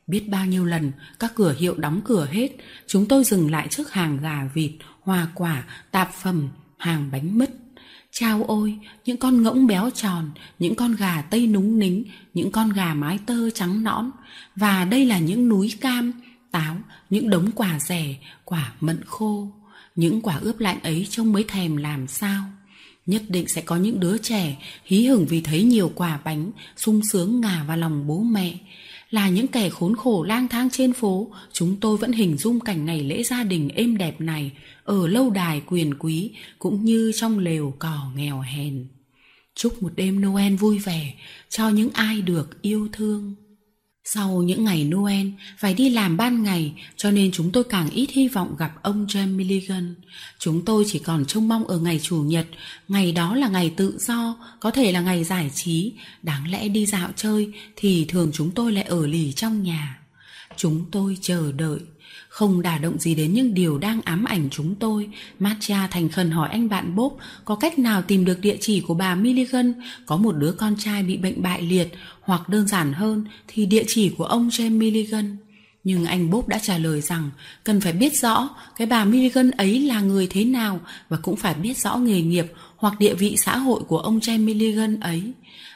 Biết 0.06 0.28
bao 0.28 0.46
nhiêu 0.46 0.64
lần 0.64 0.92
các 1.18 1.32
cửa 1.34 1.54
hiệu 1.58 1.74
đóng 1.76 2.00
cửa 2.04 2.28
hết, 2.30 2.48
chúng 2.86 3.06
tôi 3.06 3.24
dừng 3.24 3.50
lại 3.50 3.68
trước 3.70 3.92
hàng 3.92 4.18
gà 4.22 4.48
vịt, 4.54 4.70
hoa 5.00 5.28
quả, 5.34 5.64
tạp 5.90 6.14
phẩm, 6.22 6.48
hàng 6.78 7.08
bánh 7.12 7.38
mứt. 7.38 7.50
Chao 8.10 8.44
ôi, 8.48 8.78
những 9.04 9.16
con 9.16 9.42
ngỗng 9.42 9.66
béo 9.66 9.90
tròn, 9.94 10.30
những 10.58 10.74
con 10.74 10.96
gà 10.96 11.22
tây 11.22 11.46
núng 11.46 11.78
nính, 11.78 12.04
những 12.34 12.52
con 12.52 12.70
gà 12.72 12.94
mái 12.94 13.18
tơ 13.26 13.50
trắng 13.50 13.84
nõn. 13.84 14.10
Và 14.56 14.84
đây 14.84 15.06
là 15.06 15.18
những 15.18 15.48
núi 15.48 15.72
cam, 15.80 16.12
táo, 16.50 16.76
những 17.10 17.30
đống 17.30 17.50
quả 17.54 17.78
rẻ, 17.80 18.16
quả 18.44 18.72
mận 18.80 19.00
khô. 19.06 19.52
Những 19.96 20.20
quả 20.20 20.36
ướp 20.36 20.60
lạnh 20.60 20.78
ấy 20.82 21.06
trông 21.10 21.32
mới 21.32 21.44
thèm 21.48 21.76
làm 21.76 22.06
sao. 22.06 22.44
Nhất 23.06 23.22
định 23.28 23.48
sẽ 23.48 23.60
có 23.60 23.76
những 23.76 24.00
đứa 24.00 24.18
trẻ 24.18 24.56
hí 24.84 25.04
hửng 25.06 25.26
vì 25.26 25.40
thấy 25.40 25.62
nhiều 25.62 25.92
quả 25.94 26.20
bánh, 26.24 26.50
sung 26.76 27.00
sướng 27.12 27.40
ngả 27.40 27.64
vào 27.68 27.76
lòng 27.76 28.06
bố 28.06 28.20
mẹ. 28.20 28.58
Là 29.10 29.28
những 29.28 29.46
kẻ 29.46 29.68
khốn 29.68 29.96
khổ 29.96 30.22
lang 30.22 30.48
thang 30.48 30.70
trên 30.70 30.92
phố, 30.92 31.30
chúng 31.52 31.76
tôi 31.80 31.96
vẫn 31.96 32.12
hình 32.12 32.36
dung 32.36 32.60
cảnh 32.60 32.84
ngày 32.84 33.02
lễ 33.02 33.22
gia 33.22 33.44
đình 33.44 33.68
êm 33.68 33.96
đẹp 33.96 34.20
này 34.20 34.52
ở 34.84 35.06
lâu 35.06 35.30
đài 35.30 35.62
quyền 35.66 35.94
quý 35.98 36.30
cũng 36.58 36.84
như 36.84 37.12
trong 37.14 37.38
lều 37.38 37.74
cỏ 37.78 38.10
nghèo 38.16 38.40
hèn. 38.40 38.86
Chúc 39.54 39.82
một 39.82 39.92
đêm 39.96 40.20
Noel 40.20 40.54
vui 40.54 40.78
vẻ 40.78 41.14
cho 41.48 41.68
những 41.68 41.90
ai 41.92 42.22
được 42.22 42.62
yêu 42.62 42.88
thương. 42.92 43.34
Sau 44.06 44.42
những 44.42 44.64
ngày 44.64 44.84
Noel, 44.84 45.26
phải 45.58 45.74
đi 45.74 45.90
làm 45.90 46.16
ban 46.16 46.42
ngày 46.42 46.72
cho 46.96 47.10
nên 47.10 47.32
chúng 47.32 47.50
tôi 47.52 47.64
càng 47.64 47.90
ít 47.90 48.10
hy 48.10 48.28
vọng 48.28 48.56
gặp 48.58 48.72
ông 48.82 49.06
James 49.06 49.36
Milligan. 49.36 49.94
Chúng 50.38 50.64
tôi 50.64 50.84
chỉ 50.86 50.98
còn 50.98 51.24
trông 51.24 51.48
mong 51.48 51.66
ở 51.66 51.78
ngày 51.78 52.00
Chủ 52.02 52.16
nhật, 52.16 52.46
ngày 52.88 53.12
đó 53.12 53.34
là 53.34 53.48
ngày 53.48 53.70
tự 53.76 53.98
do, 53.98 54.36
có 54.60 54.70
thể 54.70 54.92
là 54.92 55.00
ngày 55.00 55.24
giải 55.24 55.50
trí, 55.54 55.92
đáng 56.22 56.50
lẽ 56.50 56.68
đi 56.68 56.86
dạo 56.86 57.08
chơi 57.16 57.52
thì 57.76 58.04
thường 58.08 58.30
chúng 58.34 58.50
tôi 58.50 58.72
lại 58.72 58.84
ở 58.84 59.06
lì 59.06 59.32
trong 59.32 59.62
nhà. 59.62 59.98
Chúng 60.56 60.84
tôi 60.90 61.16
chờ 61.20 61.52
đợi, 61.52 61.78
không 62.34 62.62
đả 62.62 62.78
động 62.78 62.98
gì 62.98 63.14
đến 63.14 63.34
những 63.34 63.54
điều 63.54 63.78
đang 63.78 64.00
ám 64.02 64.24
ảnh 64.24 64.48
chúng 64.50 64.74
tôi, 64.74 65.08
Matcha 65.38 65.86
thành 65.86 66.08
khẩn 66.08 66.30
hỏi 66.30 66.48
anh 66.52 66.68
bạn 66.68 66.96
Bob 66.96 67.12
có 67.44 67.54
cách 67.54 67.78
nào 67.78 68.02
tìm 68.02 68.24
được 68.24 68.40
địa 68.40 68.56
chỉ 68.60 68.80
của 68.80 68.94
bà 68.94 69.14
Milligan, 69.14 69.74
có 70.06 70.16
một 70.16 70.32
đứa 70.32 70.52
con 70.52 70.76
trai 70.78 71.02
bị 71.02 71.16
bệnh 71.16 71.42
bại 71.42 71.62
liệt, 71.62 71.88
hoặc 72.20 72.48
đơn 72.48 72.66
giản 72.66 72.92
hơn 72.92 73.24
thì 73.48 73.66
địa 73.66 73.84
chỉ 73.86 74.08
của 74.08 74.24
ông 74.24 74.48
James 74.48 74.78
Milligan. 74.78 75.36
Nhưng 75.84 76.04
anh 76.04 76.30
Bob 76.30 76.48
đã 76.48 76.58
trả 76.58 76.78
lời 76.78 77.00
rằng 77.00 77.30
cần 77.64 77.80
phải 77.80 77.92
biết 77.92 78.16
rõ 78.16 78.48
cái 78.76 78.86
bà 78.86 79.04
Milligan 79.04 79.50
ấy 79.50 79.80
là 79.80 80.00
người 80.00 80.26
thế 80.30 80.44
nào 80.44 80.80
và 81.08 81.16
cũng 81.22 81.36
phải 81.36 81.54
biết 81.54 81.78
rõ 81.78 81.96
nghề 81.96 82.22
nghiệp 82.22 82.46
hoặc 82.76 82.98
địa 82.98 83.14
vị 83.14 83.36
xã 83.36 83.56
hội 83.56 83.80
của 83.88 83.98
ông 83.98 84.18
James 84.18 84.44
Milligan 84.44 85.00
ấy. 85.00 85.22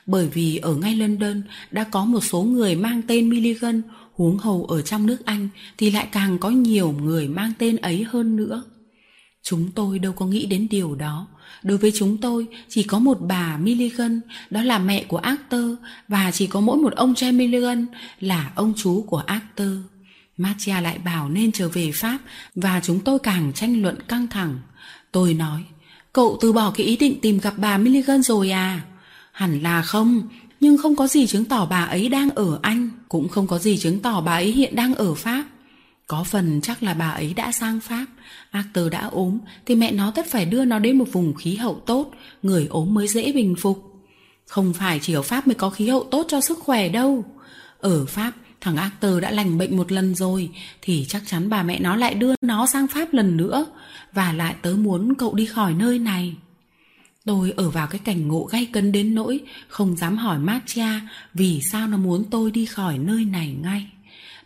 Bởi 0.07 0.29
vì 0.29 0.57
ở 0.57 0.75
ngay 0.75 0.97
London 0.97 1.43
đã 1.71 1.85
có 1.85 2.05
một 2.05 2.25
số 2.25 2.43
người 2.43 2.77
mang 2.77 3.03
tên 3.03 3.31
Milligan 3.31 3.83
huống 4.19 4.39
hồ 4.39 4.67
ở 4.69 4.83
trong 4.83 5.07
nước 5.07 5.25
Anh 5.25 5.49
thì 5.79 5.91
lại 5.91 6.09
càng 6.13 6.39
có 6.39 6.51
nhiều 6.51 6.93
người 7.03 7.29
mang 7.29 7.53
tên 7.59 7.77
ấy 7.77 8.05
hơn 8.09 8.37
nữa. 8.37 8.63
Chúng 9.43 9.71
tôi 9.75 9.99
đâu 9.99 10.13
có 10.13 10.27
nghĩ 10.27 10.47
đến 10.47 10.67
điều 10.71 10.95
đó. 10.95 11.27
Đối 11.63 11.79
với 11.79 11.93
chúng 11.99 12.17
tôi 12.17 12.47
chỉ 12.69 12.83
có 12.83 12.99
một 12.99 13.19
bà 13.21 13.57
Milligan, 13.57 14.21
đó 14.51 14.63
là 14.63 14.79
mẹ 14.79 15.05
của 15.05 15.17
Arthur, 15.17 15.79
và 16.09 16.31
chỉ 16.31 16.47
có 16.47 16.61
mỗi 16.61 16.79
một 16.79 16.95
ông 16.97 17.13
James 17.13 17.37
Milligan 17.37 17.87
là 18.21 18.53
ông 18.55 18.73
chú 18.77 19.05
của 19.09 19.19
Arthur. 19.19 19.79
Matia 20.37 20.81
lại 20.81 20.99
bảo 21.05 21.29
nên 21.29 21.53
trở 21.53 21.69
về 21.69 21.93
Pháp 21.95 22.19
và 22.55 22.81
chúng 22.85 23.01
tôi 23.01 23.19
càng 23.19 23.53
tranh 23.53 23.83
luận 23.83 23.97
căng 24.09 24.27
thẳng. 24.27 24.59
Tôi 25.13 25.35
nói, 25.35 25.65
cậu 26.13 26.39
từ 26.41 26.53
bỏ 26.53 26.71
cái 26.71 26.87
ý 26.87 26.97
định 26.97 27.21
tìm 27.23 27.39
gặp 27.39 27.55
bà 27.57 27.79
Milligan 27.79 28.23
rồi 28.23 28.51
à? 28.51 28.81
Hẳn 29.33 29.63
là 29.63 29.83
không, 29.83 30.23
nhưng 30.61 30.79
không 30.79 30.97
có 30.97 31.07
gì 31.07 31.27
chứng 31.27 31.45
tỏ 31.45 31.67
bà 31.67 31.85
ấy 31.85 32.09
đang 32.09 32.31
ở 32.31 32.59
Anh, 32.63 32.91
cũng 33.09 33.29
không 33.29 33.47
có 33.47 33.59
gì 33.59 33.79
chứng 33.79 34.01
tỏ 34.01 34.21
bà 34.21 34.33
ấy 34.33 34.53
hiện 34.53 34.77
đang 34.77 34.95
ở 34.95 35.15
Pháp. 35.15 35.45
Có 36.07 36.25
phần 36.25 36.61
chắc 36.61 36.83
là 36.83 36.95
bà 36.95 37.11
ấy 37.11 37.35
đã 37.35 37.53
sang 37.53 37.81
Pháp, 37.81 38.07
Arthur 38.51 38.93
đã 38.93 39.07
ốm 39.07 39.39
thì 39.67 39.75
mẹ 39.75 39.93
nó 39.93 40.11
tất 40.11 40.27
phải 40.31 40.45
đưa 40.45 40.65
nó 40.65 40.79
đến 40.79 40.99
một 40.99 41.05
vùng 41.13 41.35
khí 41.35 41.55
hậu 41.55 41.83
tốt, 41.87 42.11
người 42.43 42.67
ốm 42.71 42.95
mới 42.95 43.09
dễ 43.09 43.33
bình 43.33 43.55
phục. 43.59 43.85
Không 44.47 44.73
phải 44.73 44.99
chỉ 45.03 45.13
ở 45.13 45.23
Pháp 45.23 45.47
mới 45.47 45.55
có 45.55 45.71
khí 45.71 45.89
hậu 45.89 46.05
tốt 46.11 46.27
cho 46.29 46.41
sức 46.41 46.59
khỏe 46.59 46.89
đâu. 46.89 47.25
Ở 47.81 48.07
Pháp, 48.07 48.33
thằng 48.61 48.77
Arthur 48.77 49.23
đã 49.23 49.31
lành 49.31 49.59
bệnh 49.59 49.77
một 49.77 49.93
lần 49.93 50.15
rồi 50.15 50.51
thì 50.83 51.05
chắc 51.09 51.23
chắn 51.27 51.49
bà 51.49 51.63
mẹ 51.63 51.81
nó 51.81 51.97
lại 51.97 52.15
đưa 52.15 52.35
nó 52.41 52.67
sang 52.67 52.87
Pháp 52.87 53.13
lần 53.13 53.37
nữa 53.37 53.67
và 54.13 54.33
lại 54.33 54.55
tớ 54.63 54.71
muốn 54.71 55.15
cậu 55.15 55.35
đi 55.35 55.47
khỏi 55.47 55.75
nơi 55.75 55.99
này. 55.99 56.37
Tôi 57.29 57.53
ở 57.57 57.71
vào 57.71 57.87
cái 57.87 58.01
cảnh 58.05 58.29
ngộ 58.29 58.45
gay 58.45 58.67
cấn 58.73 58.93
đến 58.93 59.15
nỗi 59.15 59.41
không 59.69 59.97
dám 59.97 60.17
hỏi 60.17 60.39
Matcha 60.39 61.01
vì 61.35 61.61
sao 61.63 61.89
nó 61.89 61.97
muốn 61.97 62.25
tôi 62.31 62.51
đi 62.51 62.67
khỏi 62.67 62.99
nơi 62.99 63.25
này 63.25 63.55
ngay. 63.63 63.87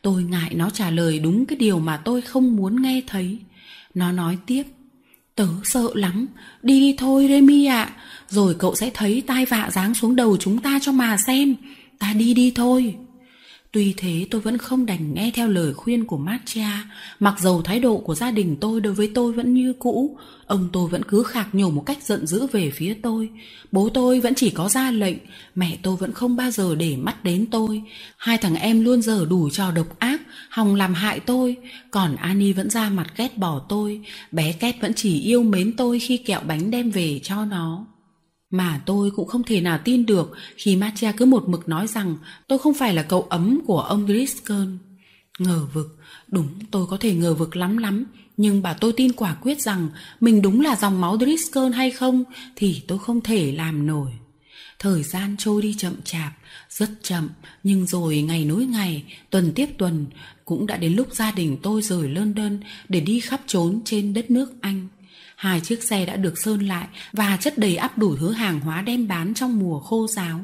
Tôi 0.02 0.22
ngại 0.22 0.54
nó 0.54 0.70
trả 0.70 0.90
lời 0.90 1.18
đúng 1.18 1.46
cái 1.46 1.56
điều 1.56 1.78
mà 1.78 1.96
tôi 1.96 2.20
không 2.20 2.56
muốn 2.56 2.82
nghe 2.82 3.02
thấy. 3.06 3.38
Nó 3.94 4.12
nói 4.12 4.38
tiếp, 4.46 4.62
tớ 5.34 5.46
sợ 5.64 5.88
lắm, 5.94 6.26
đi 6.62 6.80
đi 6.80 6.94
thôi 6.98 7.26
Remy 7.28 7.66
ạ, 7.66 7.82
à. 7.82 7.94
rồi 8.28 8.54
cậu 8.58 8.74
sẽ 8.74 8.90
thấy 8.94 9.22
tai 9.26 9.46
vạ 9.46 9.70
giáng 9.72 9.94
xuống 9.94 10.16
đầu 10.16 10.36
chúng 10.36 10.58
ta 10.58 10.78
cho 10.82 10.92
mà 10.92 11.16
xem, 11.26 11.54
ta 11.98 12.12
đi 12.12 12.34
đi 12.34 12.52
thôi. 12.54 12.94
Tuy 13.72 13.94
thế 13.96 14.26
tôi 14.30 14.40
vẫn 14.40 14.58
không 14.58 14.86
đành 14.86 15.14
nghe 15.14 15.30
theo 15.34 15.48
lời 15.48 15.74
khuyên 15.74 16.04
của 16.04 16.16
Matcha 16.16 16.84
Mặc 17.20 17.40
dầu 17.40 17.62
thái 17.62 17.80
độ 17.80 17.98
của 17.98 18.14
gia 18.14 18.30
đình 18.30 18.56
tôi 18.60 18.80
đối 18.80 18.94
với 18.94 19.10
tôi 19.14 19.32
vẫn 19.32 19.54
như 19.54 19.72
cũ, 19.72 20.18
Ông 20.46 20.68
tôi 20.72 20.88
vẫn 20.88 21.02
cứ 21.08 21.22
khạc 21.22 21.54
nhổ 21.54 21.70
một 21.70 21.82
cách 21.86 22.02
giận 22.02 22.26
dữ 22.26 22.46
về 22.46 22.70
phía 22.70 22.94
tôi. 23.02 23.28
Bố 23.72 23.88
tôi 23.88 24.20
vẫn 24.20 24.34
chỉ 24.34 24.50
có 24.50 24.68
ra 24.68 24.90
lệnh, 24.90 25.16
Mẹ 25.54 25.78
tôi 25.82 25.96
vẫn 25.96 26.12
không 26.12 26.36
bao 26.36 26.50
giờ 26.50 26.74
để 26.74 26.96
mắt 26.96 27.24
đến 27.24 27.46
tôi. 27.50 27.82
Hai 28.16 28.38
thằng 28.38 28.54
em 28.54 28.84
luôn 28.84 29.02
dở 29.02 29.26
đủ 29.30 29.50
trò 29.50 29.70
độc 29.70 29.98
ác, 29.98 30.20
Hòng 30.50 30.74
làm 30.74 30.94
hại 30.94 31.20
tôi. 31.20 31.56
Còn 31.90 32.16
Ani 32.16 32.52
vẫn 32.52 32.70
ra 32.70 32.90
mặt 32.90 33.12
ghét 33.16 33.38
bỏ 33.38 33.58
tôi. 33.68 34.00
Bé 34.32 34.52
Két 34.52 34.80
vẫn 34.80 34.92
chỉ 34.94 35.20
yêu 35.20 35.42
mến 35.42 35.76
tôi 35.76 35.98
khi 35.98 36.16
kẹo 36.16 36.40
bánh 36.46 36.70
đem 36.70 36.90
về 36.90 37.20
cho 37.22 37.44
nó 37.44 37.86
mà 38.52 38.80
tôi 38.86 39.10
cũng 39.10 39.28
không 39.28 39.42
thể 39.42 39.60
nào 39.60 39.78
tin 39.84 40.06
được 40.06 40.32
khi 40.56 40.76
Matia 40.76 41.12
cứ 41.16 41.24
một 41.24 41.48
mực 41.48 41.68
nói 41.68 41.86
rằng 41.86 42.16
tôi 42.48 42.58
không 42.58 42.74
phải 42.74 42.94
là 42.94 43.02
cậu 43.02 43.22
ấm 43.22 43.60
của 43.66 43.80
ông 43.80 44.06
Driscoll. 44.06 44.68
Ngờ 45.38 45.66
vực, 45.74 45.98
đúng 46.28 46.48
tôi 46.70 46.86
có 46.86 46.96
thể 46.96 47.14
ngờ 47.14 47.34
vực 47.34 47.56
lắm 47.56 47.78
lắm, 47.78 48.04
nhưng 48.36 48.62
bà 48.62 48.72
tôi 48.72 48.92
tin 48.92 49.12
quả 49.12 49.34
quyết 49.34 49.62
rằng 49.62 49.88
mình 50.20 50.42
đúng 50.42 50.60
là 50.60 50.76
dòng 50.76 51.00
máu 51.00 51.18
Driscoll 51.18 51.72
hay 51.72 51.90
không 51.90 52.24
thì 52.56 52.82
tôi 52.88 52.98
không 52.98 53.20
thể 53.20 53.52
làm 53.52 53.86
nổi. 53.86 54.10
Thời 54.78 55.02
gian 55.02 55.36
trôi 55.38 55.62
đi 55.62 55.74
chậm 55.78 55.94
chạp, 56.04 56.32
rất 56.70 56.90
chậm, 57.02 57.28
nhưng 57.62 57.86
rồi 57.86 58.22
ngày 58.22 58.44
nối 58.44 58.64
ngày, 58.66 59.04
tuần 59.30 59.52
tiếp 59.54 59.66
tuần, 59.78 60.06
cũng 60.44 60.66
đã 60.66 60.76
đến 60.76 60.92
lúc 60.92 61.14
gia 61.14 61.30
đình 61.30 61.56
tôi 61.62 61.82
rời 61.82 62.08
London 62.08 62.60
để 62.88 63.00
đi 63.00 63.20
khắp 63.20 63.40
trốn 63.46 63.80
trên 63.84 64.14
đất 64.14 64.30
nước 64.30 64.52
Anh. 64.60 64.88
Hai 65.42 65.60
chiếc 65.60 65.82
xe 65.82 66.06
đã 66.06 66.16
được 66.16 66.38
sơn 66.38 66.68
lại 66.68 66.86
và 67.12 67.36
chất 67.36 67.58
đầy 67.58 67.76
ắp 67.76 67.98
đủ 67.98 68.16
thứ 68.16 68.32
hàng 68.32 68.60
hóa 68.60 68.82
đem 68.82 69.08
bán 69.08 69.34
trong 69.34 69.58
mùa 69.58 69.80
khô 69.80 70.06
giáo. 70.06 70.40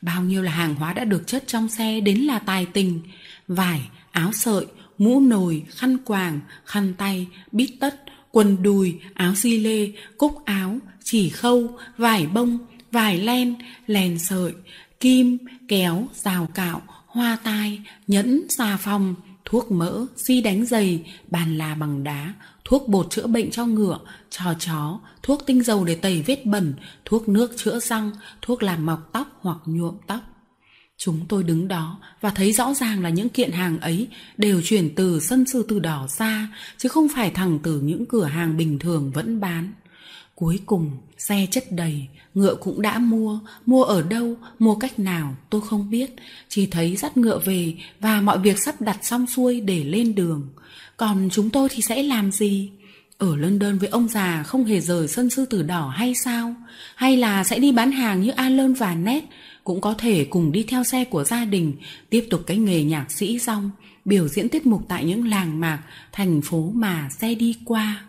Bao 0.00 0.22
nhiêu 0.22 0.42
là 0.42 0.52
hàng 0.52 0.74
hóa 0.74 0.92
đã 0.92 1.04
được 1.04 1.26
chất 1.26 1.44
trong 1.46 1.68
xe 1.68 2.00
đến 2.00 2.18
là 2.18 2.38
tài 2.38 2.66
tình. 2.66 3.00
Vải, 3.48 3.80
áo 4.10 4.32
sợi, 4.32 4.66
mũ 4.98 5.20
nồi, 5.20 5.62
khăn 5.70 5.98
quàng, 5.98 6.40
khăn 6.64 6.94
tay, 6.98 7.26
bít 7.52 7.70
tất, 7.80 8.02
quần 8.30 8.62
đùi, 8.62 8.98
áo 9.14 9.34
xi 9.34 9.58
lê, 9.58 9.92
cúc 10.18 10.44
áo, 10.44 10.78
chỉ 11.04 11.28
khâu, 11.28 11.78
vải 11.98 12.26
bông, 12.26 12.58
vải 12.92 13.18
len, 13.18 13.54
lèn 13.86 14.18
sợi, 14.18 14.52
kim, 15.00 15.38
kéo, 15.68 16.06
rào 16.14 16.48
cạo, 16.54 16.82
hoa 17.06 17.38
tai, 17.44 17.80
nhẫn, 18.06 18.42
xà 18.48 18.76
phòng, 18.76 19.14
thuốc 19.44 19.72
mỡ, 19.72 20.06
xi 20.16 20.40
đánh 20.40 20.66
giày, 20.66 21.12
bàn 21.30 21.58
là 21.58 21.74
bằng 21.74 22.04
đá, 22.04 22.32
thuốc 22.72 22.88
bột 22.88 23.06
chữa 23.10 23.26
bệnh 23.26 23.50
cho 23.50 23.66
ngựa, 23.66 23.98
cho 24.30 24.54
chó, 24.58 24.98
thuốc 25.22 25.42
tinh 25.46 25.62
dầu 25.62 25.84
để 25.84 25.94
tẩy 25.94 26.22
vết 26.22 26.46
bẩn, 26.46 26.74
thuốc 27.04 27.28
nước 27.28 27.52
chữa 27.56 27.80
răng, 27.80 28.10
thuốc 28.42 28.62
làm 28.62 28.86
mọc 28.86 29.10
tóc 29.12 29.38
hoặc 29.40 29.58
nhuộm 29.66 29.96
tóc. 30.06 30.20
Chúng 30.96 31.20
tôi 31.28 31.42
đứng 31.42 31.68
đó 31.68 31.98
và 32.20 32.30
thấy 32.30 32.52
rõ 32.52 32.74
ràng 32.74 33.02
là 33.02 33.08
những 33.08 33.28
kiện 33.28 33.50
hàng 33.52 33.80
ấy 33.80 34.08
đều 34.36 34.60
chuyển 34.64 34.94
từ 34.94 35.20
sân 35.20 35.44
sư 35.46 35.64
từ 35.68 35.78
đỏ 35.78 36.06
ra, 36.08 36.48
chứ 36.78 36.88
không 36.88 37.08
phải 37.14 37.30
thẳng 37.30 37.58
từ 37.62 37.80
những 37.80 38.06
cửa 38.06 38.24
hàng 38.24 38.56
bình 38.56 38.78
thường 38.78 39.10
vẫn 39.14 39.40
bán. 39.40 39.72
Cuối 40.34 40.60
cùng, 40.66 40.90
xe 41.18 41.46
chất 41.50 41.64
đầy, 41.72 42.06
ngựa 42.34 42.54
cũng 42.54 42.82
đã 42.82 42.98
mua, 42.98 43.38
mua 43.66 43.84
ở 43.84 44.02
đâu, 44.02 44.36
mua 44.58 44.74
cách 44.74 44.98
nào 44.98 45.36
tôi 45.50 45.60
không 45.60 45.90
biết, 45.90 46.10
chỉ 46.48 46.66
thấy 46.66 46.96
dắt 46.96 47.16
ngựa 47.16 47.38
về 47.38 47.74
và 48.00 48.20
mọi 48.20 48.38
việc 48.38 48.58
sắp 48.58 48.80
đặt 48.80 48.98
xong 49.02 49.26
xuôi 49.26 49.60
để 49.60 49.84
lên 49.84 50.14
đường. 50.14 50.48
Còn 50.96 51.28
chúng 51.32 51.50
tôi 51.50 51.68
thì 51.72 51.82
sẽ 51.82 52.02
làm 52.02 52.32
gì? 52.32 52.70
Ở 53.18 53.36
London 53.36 53.78
với 53.78 53.88
ông 53.88 54.08
già 54.08 54.42
không 54.42 54.64
hề 54.64 54.80
rời 54.80 55.08
sân 55.08 55.30
sư 55.30 55.44
tử 55.44 55.62
đỏ 55.62 55.88
hay 55.88 56.14
sao? 56.14 56.54
Hay 56.94 57.16
là 57.16 57.44
sẽ 57.44 57.58
đi 57.58 57.72
bán 57.72 57.92
hàng 57.92 58.22
như 58.22 58.30
Alan 58.30 58.74
và 58.74 58.94
Ned, 58.94 59.22
cũng 59.64 59.80
có 59.80 59.94
thể 59.94 60.24
cùng 60.24 60.52
đi 60.52 60.62
theo 60.62 60.84
xe 60.84 61.04
của 61.04 61.24
gia 61.24 61.44
đình, 61.44 61.74
tiếp 62.10 62.26
tục 62.30 62.42
cái 62.46 62.56
nghề 62.56 62.84
nhạc 62.84 63.12
sĩ 63.12 63.38
rong, 63.38 63.70
biểu 64.04 64.28
diễn 64.28 64.48
tiết 64.48 64.66
mục 64.66 64.82
tại 64.88 65.04
những 65.04 65.28
làng 65.28 65.60
mạc, 65.60 65.82
thành 66.12 66.42
phố 66.42 66.72
mà 66.74 67.08
xe 67.18 67.34
đi 67.34 67.56
qua. 67.64 68.04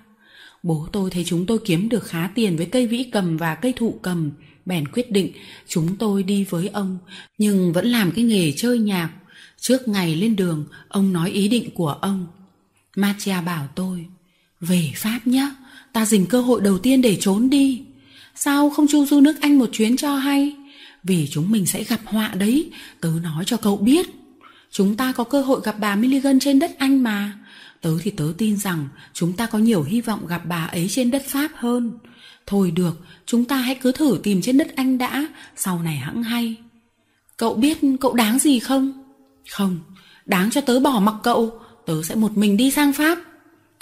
Bố 0.64 0.88
tôi 0.92 1.12
thấy 1.12 1.24
chúng 1.24 1.46
tôi 1.46 1.60
kiếm 1.66 1.90
được 1.90 2.04
khá 2.04 2.30
tiền 2.36 2.58
với 2.58 2.66
cây 2.66 2.88
vĩ 2.88 3.04
cầm 3.04 3.38
và 3.38 3.56
cây 3.56 3.74
thụ 3.76 4.00
cầm, 4.02 4.32
bèn 4.66 4.88
quyết 4.88 5.12
định 5.12 5.32
chúng 5.68 5.96
tôi 5.96 6.24
đi 6.24 6.44
với 6.44 6.68
ông, 6.68 6.98
nhưng 7.38 7.74
vẫn 7.74 7.88
làm 7.88 8.12
cái 8.12 8.24
nghề 8.24 8.52
chơi 8.52 8.80
nhạc. 8.80 9.10
Trước 9.60 9.88
ngày 9.88 10.16
lên 10.16 10.36
đường, 10.36 10.66
ông 10.88 11.14
nói 11.14 11.30
ý 11.30 11.48
định 11.48 11.70
của 11.74 11.90
ông. 11.90 12.28
Matia 12.96 13.42
bảo 13.46 13.68
tôi, 13.76 14.06
về 14.62 14.92
Pháp 14.96 15.20
nhé, 15.26 15.50
ta 15.94 16.06
dình 16.06 16.26
cơ 16.26 16.42
hội 16.42 16.62
đầu 16.62 16.78
tiên 16.78 17.02
để 17.02 17.18
trốn 17.20 17.50
đi. 17.50 17.82
Sao 18.36 18.70
không 18.70 18.88
chu 18.88 19.06
du 19.06 19.22
nước 19.22 19.36
Anh 19.42 19.60
một 19.60 19.70
chuyến 19.72 19.98
cho 19.98 20.16
hay? 20.16 20.56
Vì 21.04 21.28
chúng 21.32 21.52
mình 21.52 21.66
sẽ 21.66 21.84
gặp 21.84 22.00
họa 22.06 22.28
đấy, 22.28 22.72
tớ 23.02 23.10
nói 23.24 23.46
cho 23.46 23.58
cậu 23.58 23.78
biết. 23.78 24.06
Chúng 24.72 24.96
ta 24.96 25.12
có 25.12 25.24
cơ 25.24 25.42
hội 25.42 25.62
gặp 25.64 25.76
bà 25.80 25.96
Milligan 25.96 26.40
trên 26.40 26.60
đất 26.60 26.76
Anh 26.78 27.04
mà. 27.04 27.40
Tớ 27.82 27.98
thì 28.04 28.12
tớ 28.12 28.34
tin 28.38 28.58
rằng 28.58 28.88
chúng 29.14 29.34
ta 29.34 29.46
có 29.46 29.60
nhiều 29.60 29.84
hy 29.84 30.02
vọng 30.02 30.28
gặp 30.28 30.42
bà 30.46 30.66
ấy 30.66 30.88
trên 30.90 31.12
đất 31.12 31.24
Pháp 31.28 31.52
hơn. 31.56 31.92
Thôi 32.46 32.72
được, 32.72 33.06
chúng 33.26 33.46
ta 33.46 33.58
hãy 33.58 33.76
cứ 33.76 33.92
thử 33.92 34.20
tìm 34.24 34.42
trên 34.42 34.58
đất 34.58 34.76
Anh 34.76 34.98
đã, 34.98 35.28
sau 35.56 35.82
này 35.82 35.98
hẵng 35.98 36.24
hay. 36.24 36.56
Cậu 37.38 37.54
biết 37.54 37.78
cậu 38.02 38.14
đáng 38.14 38.40
gì 38.40 38.60
không? 38.60 39.04
Không, 39.50 39.80
đáng 40.26 40.50
cho 40.52 40.62
tớ 40.62 40.80
bỏ 40.80 41.00
mặc 41.00 41.16
cậu, 41.24 41.60
tớ 41.86 42.04
sẽ 42.04 42.16
một 42.16 42.38
mình 42.38 42.58
đi 42.58 42.72
sang 42.72 42.94
Pháp. 42.94 43.18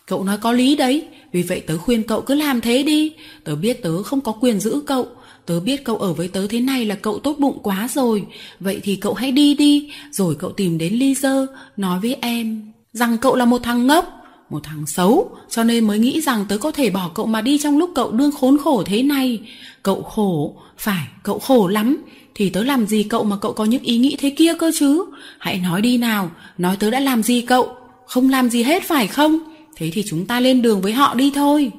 Cậu 0.06 0.24
nói 0.24 0.38
có 0.38 0.52
lý 0.52 0.76
đấy, 0.76 1.08
vì 1.32 1.42
vậy 1.42 1.60
tớ 1.60 1.78
khuyên 1.78 2.04
cậu 2.04 2.22
cứ 2.22 2.34
làm 2.34 2.62
thế 2.62 2.84
đi. 2.84 3.14
Tớ 3.44 3.56
biết 3.56 3.84
tớ 3.84 4.04
không 4.04 4.22
có 4.22 4.32
quyền 4.32 4.60
giữ 4.60 4.82
cậu, 4.88 5.08
Tớ 5.46 5.60
biết 5.60 5.84
cậu 5.84 5.98
ở 5.98 6.14
với 6.14 6.28
tớ 6.28 6.48
thế 6.48 6.60
này 6.60 6.86
là 6.86 6.96
cậu 6.96 7.20
tốt 7.20 7.36
bụng 7.40 7.60
quá 7.64 7.88
rồi. 7.94 8.26
Vậy 8.60 8.80
thì 8.84 8.96
cậu 8.96 9.14
hãy 9.14 9.32
đi 9.32 9.56
đi 9.56 9.92
Rồi 10.12 10.36
cậu 10.40 10.52
tìm 10.52 10.78
đến 10.78 10.94
Lisa 10.94 11.36
Nói 11.78 12.00
với 12.00 12.18
em 12.22 12.72
Rằng 12.94 13.18
cậu 13.18 13.36
là 13.36 13.46
một 13.46 13.64
thằng 13.64 13.88
ngốc 13.88 14.24
Một 14.50 14.60
thằng 14.64 14.86
xấu 14.88 15.38
Cho 15.50 15.64
nên 15.64 15.88
mới 15.88 16.00
nghĩ 16.00 16.22
rằng 16.22 16.46
tớ 16.50 16.58
có 16.58 16.72
thể 16.72 16.90
bỏ 16.90 17.12
cậu 17.16 17.26
mà 17.26 17.42
đi 17.42 17.58
trong 17.58 17.78
lúc 17.78 17.92
cậu 17.96 18.12
đương 18.12 18.32
khốn 18.32 18.58
khổ 18.58 18.84
thế 18.86 19.04
này. 19.04 19.40
Cậu 19.84 20.04
khổ 20.04 20.56
Phải 20.78 21.08
cậu 21.24 21.40
khổ 21.40 21.68
lắm. 21.68 21.98
Thì 22.36 22.50
tớ 22.50 22.64
làm 22.64 22.88
gì 22.88 23.04
cậu 23.04 23.24
mà 23.24 23.38
cậu 23.38 23.54
có 23.54 23.66
những 23.66 23.84
ý 23.84 23.98
nghĩ 23.98 24.16
thế 24.20 24.30
kia 24.30 24.54
cơ 24.60 24.72
chứ? 24.80 25.06
Hãy 25.40 25.58
nói 25.58 25.82
đi 25.82 25.98
nào 25.98 26.32
Nói 26.58 26.76
tớ 26.80 26.90
đã 26.92 27.00
làm 27.00 27.24
gì 27.24 27.42
cậu? 27.42 27.76
Không 28.12 28.30
làm 28.30 28.50
gì 28.50 28.64
hết 28.64 28.84
phải 28.84 29.08
không? 29.08 29.40
Thế 29.76 29.90
thì 29.94 30.04
chúng 30.08 30.26
ta 30.26 30.40
lên 30.40 30.62
đường 30.62 30.82
với 30.82 30.94
họ 30.94 31.16
đi 31.16 31.32
thôi. 31.36 31.72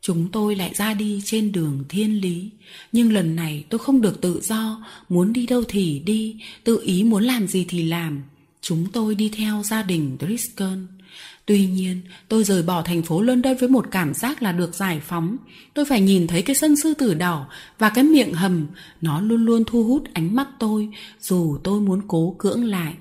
Chúng 0.00 0.28
tôi 0.32 0.56
lại 0.56 0.74
ra 0.74 0.94
đi 0.94 1.20
trên 1.24 1.52
đường 1.52 1.84
thiên 1.88 2.20
lý. 2.20 2.50
Nhưng 2.92 3.12
lần 3.12 3.36
này 3.36 3.64
tôi 3.68 3.78
không 3.78 4.00
được 4.00 4.20
tự 4.20 4.40
do. 4.42 4.84
Muốn 5.08 5.32
đi 5.32 5.46
đâu 5.46 5.62
thì 5.68 5.98
đi. 6.04 6.36
Tự 6.64 6.80
ý 6.84 7.02
muốn 7.02 7.24
làm 7.24 7.46
gì 7.46 7.64
thì 7.68 7.82
làm. 7.82 8.22
Chúng 8.60 8.86
tôi 8.92 9.14
đi 9.14 9.28
theo 9.28 9.62
gia 9.62 9.82
đình 9.82 10.16
Driscoll. 10.20 10.78
Tuy 11.46 11.66
nhiên, 11.66 12.00
tôi 12.28 12.44
rời 12.44 12.62
bỏ 12.62 12.82
thành 12.82 13.02
phố 13.02 13.22
London 13.22 13.56
với 13.56 13.68
một 13.68 13.86
cảm 13.90 14.14
giác 14.14 14.42
là 14.42 14.52
được 14.52 14.74
giải 14.74 15.00
phóng. 15.00 15.36
Tôi 15.74 15.84
phải 15.84 16.00
nhìn 16.00 16.26
thấy 16.26 16.42
cái 16.42 16.56
sân 16.56 16.76
sư 16.76 16.94
tử 16.94 17.14
đỏ 17.14 17.46
và 17.78 17.88
cái 17.88 18.04
miệng 18.04 18.34
hầm, 18.34 18.66
nó 19.00 19.20
luôn 19.20 19.44
luôn 19.44 19.64
thu 19.66 19.84
hút 19.84 20.04
ánh 20.12 20.34
mắt 20.34 20.48
tôi, 20.58 20.88
dù 21.20 21.58
tôi 21.64 21.80
muốn 21.80 22.00
cố 22.08 22.36
cưỡng 22.38 22.64
lại. 22.64 22.94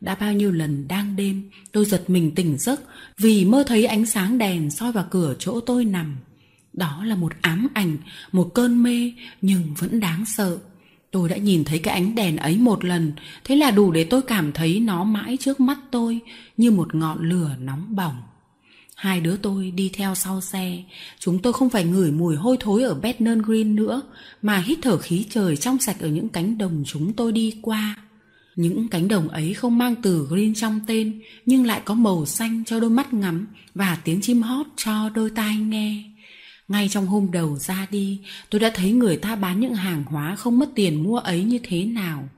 Đã 0.00 0.14
bao 0.14 0.32
nhiêu 0.32 0.52
lần 0.52 0.88
đang 0.88 1.16
đêm, 1.16 1.50
tôi 1.72 1.84
giật 1.84 2.10
mình 2.10 2.34
tỉnh 2.34 2.58
giấc 2.58 2.80
vì 3.18 3.44
mơ 3.44 3.64
thấy 3.66 3.86
ánh 3.86 4.06
sáng 4.06 4.38
đèn 4.38 4.70
soi 4.70 4.92
vào 4.92 5.06
cửa 5.10 5.34
chỗ 5.38 5.60
tôi 5.60 5.84
nằm. 5.84 6.16
Đó 6.72 7.04
là 7.04 7.14
một 7.14 7.32
ám 7.40 7.68
ảnh, 7.74 7.96
một 8.32 8.54
cơn 8.54 8.82
mê 8.82 9.12
nhưng 9.42 9.74
vẫn 9.78 10.00
đáng 10.00 10.24
sợ. 10.26 10.58
Tôi 11.10 11.28
đã 11.28 11.36
nhìn 11.36 11.64
thấy 11.64 11.78
cái 11.78 11.94
ánh 11.94 12.14
đèn 12.14 12.36
ấy 12.36 12.56
một 12.58 12.84
lần, 12.84 13.12
thế 13.44 13.56
là 13.56 13.70
đủ 13.70 13.90
để 13.90 14.04
tôi 14.04 14.22
cảm 14.22 14.52
thấy 14.52 14.80
nó 14.80 15.04
mãi 15.04 15.36
trước 15.40 15.60
mắt 15.60 15.78
tôi 15.90 16.20
như 16.56 16.70
một 16.70 16.94
ngọn 16.94 17.28
lửa 17.28 17.50
nóng 17.58 17.96
bỏng. 17.96 18.16
Hai 18.94 19.20
đứa 19.20 19.36
tôi 19.36 19.70
đi 19.70 19.90
theo 19.94 20.14
sau 20.14 20.40
xe, 20.40 20.82
chúng 21.18 21.38
tôi 21.38 21.52
không 21.52 21.70
phải 21.70 21.84
ngửi 21.84 22.10
mùi 22.10 22.36
hôi 22.36 22.56
thối 22.60 22.82
ở 22.82 22.94
Bethnal 22.94 23.38
Green 23.38 23.76
nữa, 23.76 24.02
mà 24.42 24.58
hít 24.58 24.78
thở 24.82 24.96
khí 24.96 25.26
trời 25.30 25.56
trong 25.56 25.78
sạch 25.78 26.00
ở 26.00 26.08
những 26.08 26.28
cánh 26.28 26.58
đồng 26.58 26.82
chúng 26.86 27.12
tôi 27.12 27.32
đi 27.32 27.58
qua. 27.62 27.96
Những 28.60 28.88
cánh 28.88 29.08
đồng 29.08 29.28
ấy 29.28 29.54
không 29.54 29.78
mang 29.78 29.94
từ 30.02 30.26
green 30.30 30.54
trong 30.54 30.80
tên, 30.86 31.20
nhưng 31.46 31.66
lại 31.66 31.80
có 31.84 31.94
màu 31.94 32.26
xanh 32.26 32.62
cho 32.66 32.80
đôi 32.80 32.90
mắt 32.90 33.14
ngắm 33.14 33.46
và 33.74 33.98
tiếng 34.04 34.20
chim 34.20 34.42
hót 34.42 34.66
cho 34.76 35.08
đôi 35.14 35.30
tai 35.30 35.56
nghe. 35.56 36.02
Ngay 36.68 36.88
trong 36.88 37.06
hôm 37.06 37.30
đầu 37.30 37.56
ra 37.58 37.86
đi, 37.90 38.20
tôi 38.50 38.60
đã 38.60 38.70
thấy 38.74 38.92
người 38.92 39.16
ta 39.16 39.36
bán 39.36 39.60
những 39.60 39.74
hàng 39.74 40.04
hóa 40.06 40.36
không 40.36 40.58
mất 40.58 40.70
tiền 40.74 41.02
mua 41.02 41.18
ấy 41.18 41.44
như 41.44 41.58
thế 41.62 41.84
nào. 41.84 42.28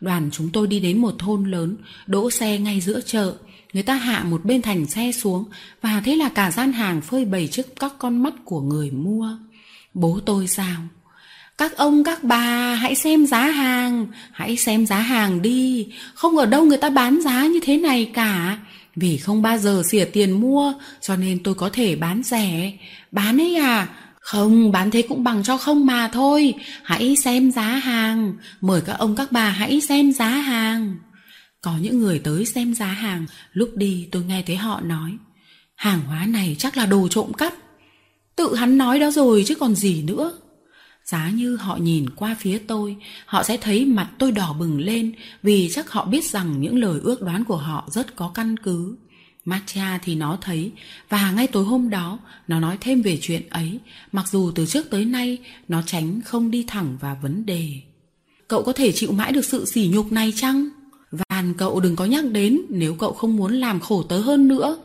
Đoàn 0.00 0.28
chúng 0.32 0.50
tôi 0.50 0.66
đi 0.66 0.80
đến 0.80 0.98
một 0.98 1.14
thôn 1.18 1.50
lớn, 1.50 1.76
đỗ 2.06 2.30
xe 2.30 2.58
ngay 2.58 2.80
giữa 2.80 3.00
chợ. 3.00 3.34
Người 3.72 3.82
ta 3.82 3.94
hạ 3.94 4.24
một 4.24 4.44
bên 4.44 4.62
thành 4.62 4.86
xe 4.86 5.12
xuống 5.12 5.44
và 5.82 6.02
thế 6.04 6.16
là 6.16 6.28
cả 6.28 6.50
gian 6.50 6.72
hàng 6.72 7.00
phơi 7.00 7.24
bày 7.24 7.48
trước 7.48 7.66
các 7.80 7.92
con 7.98 8.22
mắt 8.22 8.34
của 8.44 8.60
người 8.60 8.90
mua. 8.90 9.38
Bố 9.94 10.20
tôi 10.26 10.48
sao? 10.48 10.80
Các 11.60 11.76
ông 11.76 12.04
các 12.04 12.24
bà 12.24 12.74
hãy 12.74 12.94
xem 12.94 13.26
giá 13.26 13.44
hàng, 13.44 14.06
hãy 14.32 14.56
xem 14.56 14.86
giá 14.86 14.98
hàng 14.98 15.42
đi, 15.42 15.88
không 16.14 16.36
ở 16.36 16.46
đâu 16.46 16.64
người 16.64 16.78
ta 16.78 16.90
bán 16.90 17.20
giá 17.22 17.46
như 17.46 17.60
thế 17.62 17.76
này 17.76 18.10
cả. 18.14 18.58
Vì 18.96 19.16
không 19.16 19.42
bao 19.42 19.58
giờ 19.58 19.82
xỉa 19.90 20.04
tiền 20.04 20.40
mua 20.40 20.74
cho 21.00 21.16
nên 21.16 21.42
tôi 21.42 21.54
có 21.54 21.70
thể 21.72 21.96
bán 21.96 22.22
rẻ. 22.22 22.72
Bán 23.12 23.40
ấy 23.40 23.56
à? 23.56 23.88
Không, 24.20 24.72
bán 24.72 24.90
thế 24.90 25.02
cũng 25.02 25.24
bằng 25.24 25.42
cho 25.42 25.56
không 25.56 25.86
mà 25.86 26.08
thôi. 26.08 26.54
Hãy 26.82 27.16
xem 27.16 27.52
giá 27.52 27.62
hàng. 27.62 28.34
Mời 28.60 28.80
các 28.80 28.92
ông 28.92 29.16
các 29.16 29.32
bà 29.32 29.48
hãy 29.48 29.80
xem 29.80 30.12
giá 30.12 30.28
hàng. 30.28 30.96
Có 31.60 31.72
những 31.80 32.00
người 32.00 32.18
tới 32.18 32.46
xem 32.46 32.74
giá 32.74 32.86
hàng, 32.86 33.26
lúc 33.52 33.70
đi 33.76 34.08
tôi 34.12 34.24
nghe 34.24 34.42
thấy 34.46 34.56
họ 34.56 34.80
nói. 34.80 35.10
Hàng 35.76 36.00
hóa 36.06 36.26
này 36.26 36.56
chắc 36.58 36.76
là 36.76 36.86
đồ 36.86 37.08
trộm 37.08 37.32
cắp. 37.32 37.54
Tự 38.36 38.54
hắn 38.54 38.78
nói 38.78 38.98
đó 38.98 39.10
rồi 39.10 39.44
chứ 39.46 39.54
còn 39.54 39.74
gì 39.74 40.02
nữa. 40.02 40.32
Giá 41.10 41.30
như 41.30 41.56
họ 41.56 41.76
nhìn 41.76 42.10
qua 42.10 42.36
phía 42.38 42.58
tôi, 42.58 42.96
họ 43.26 43.42
sẽ 43.42 43.56
thấy 43.56 43.86
mặt 43.86 44.10
tôi 44.18 44.32
đỏ 44.32 44.56
bừng 44.58 44.80
lên 44.80 45.12
vì 45.42 45.68
chắc 45.72 45.90
họ 45.90 46.04
biết 46.04 46.24
rằng 46.24 46.60
những 46.60 46.78
lời 46.78 47.00
ước 47.02 47.22
đoán 47.22 47.44
của 47.44 47.56
họ 47.56 47.88
rất 47.90 48.16
có 48.16 48.30
căn 48.34 48.56
cứ. 48.56 48.96
Matcha 49.44 49.98
thì 50.02 50.14
nó 50.14 50.38
thấy 50.40 50.72
và 51.08 51.30
ngay 51.30 51.46
tối 51.46 51.64
hôm 51.64 51.90
đó 51.90 52.18
nó 52.48 52.60
nói 52.60 52.78
thêm 52.80 53.02
về 53.02 53.18
chuyện 53.22 53.42
ấy 53.48 53.78
mặc 54.12 54.28
dù 54.28 54.50
từ 54.54 54.66
trước 54.66 54.90
tới 54.90 55.04
nay 55.04 55.38
nó 55.68 55.82
tránh 55.86 56.20
không 56.24 56.50
đi 56.50 56.64
thẳng 56.68 56.96
vào 57.00 57.18
vấn 57.22 57.46
đề. 57.46 57.68
Cậu 58.48 58.62
có 58.62 58.72
thể 58.72 58.92
chịu 58.92 59.12
mãi 59.12 59.32
được 59.32 59.44
sự 59.44 59.64
sỉ 59.64 59.90
nhục 59.92 60.12
này 60.12 60.32
chăng? 60.36 60.68
Vàn 61.28 61.54
cậu 61.54 61.80
đừng 61.80 61.96
có 61.96 62.04
nhắc 62.04 62.24
đến 62.24 62.60
nếu 62.68 62.94
cậu 62.94 63.12
không 63.12 63.36
muốn 63.36 63.52
làm 63.52 63.80
khổ 63.80 64.02
tớ 64.02 64.20
hơn 64.20 64.48
nữa. 64.48 64.76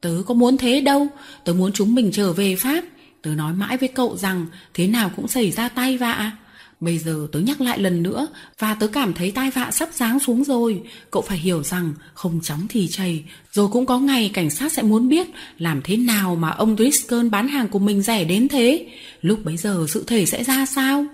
Tớ 0.00 0.22
có 0.26 0.34
muốn 0.34 0.56
thế 0.56 0.80
đâu, 0.80 1.06
tớ 1.44 1.52
muốn 1.52 1.72
chúng 1.72 1.94
mình 1.94 2.10
trở 2.12 2.32
về 2.32 2.56
Pháp 2.56 2.84
Tớ 3.22 3.30
nói 3.30 3.52
mãi 3.52 3.76
với 3.76 3.88
cậu 3.88 4.16
rằng 4.16 4.46
thế 4.74 4.86
nào 4.86 5.10
cũng 5.16 5.28
xảy 5.28 5.50
ra 5.50 5.68
tai 5.68 5.98
vạ. 5.98 6.32
Bây 6.80 6.98
giờ 6.98 7.26
tớ 7.32 7.40
nhắc 7.40 7.60
lại 7.60 7.78
lần 7.78 8.02
nữa 8.02 8.26
và 8.58 8.74
tớ 8.74 8.86
cảm 8.86 9.14
thấy 9.14 9.30
tai 9.30 9.50
vạ 9.50 9.70
sắp 9.70 9.88
giáng 9.92 10.20
xuống 10.20 10.44
rồi. 10.44 10.82
Cậu 11.10 11.22
phải 11.22 11.38
hiểu 11.38 11.62
rằng 11.62 11.94
không 12.14 12.40
chóng 12.42 12.66
thì 12.68 12.88
chảy. 12.88 13.24
Rồi 13.52 13.68
cũng 13.68 13.86
có 13.86 13.98
ngày 13.98 14.30
cảnh 14.34 14.50
sát 14.50 14.72
sẽ 14.72 14.82
muốn 14.82 15.08
biết 15.08 15.26
làm 15.58 15.80
thế 15.84 15.96
nào 15.96 16.36
mà 16.36 16.50
ông 16.50 16.76
Driscoll 16.76 17.28
bán 17.28 17.48
hàng 17.48 17.68
của 17.68 17.78
mình 17.78 18.02
rẻ 18.02 18.24
đến 18.24 18.48
thế. 18.48 18.86
Lúc 19.20 19.44
bấy 19.44 19.56
giờ 19.56 19.86
sự 19.88 20.04
thể 20.06 20.26
sẽ 20.26 20.44
ra 20.44 20.66
sao? 20.66 21.06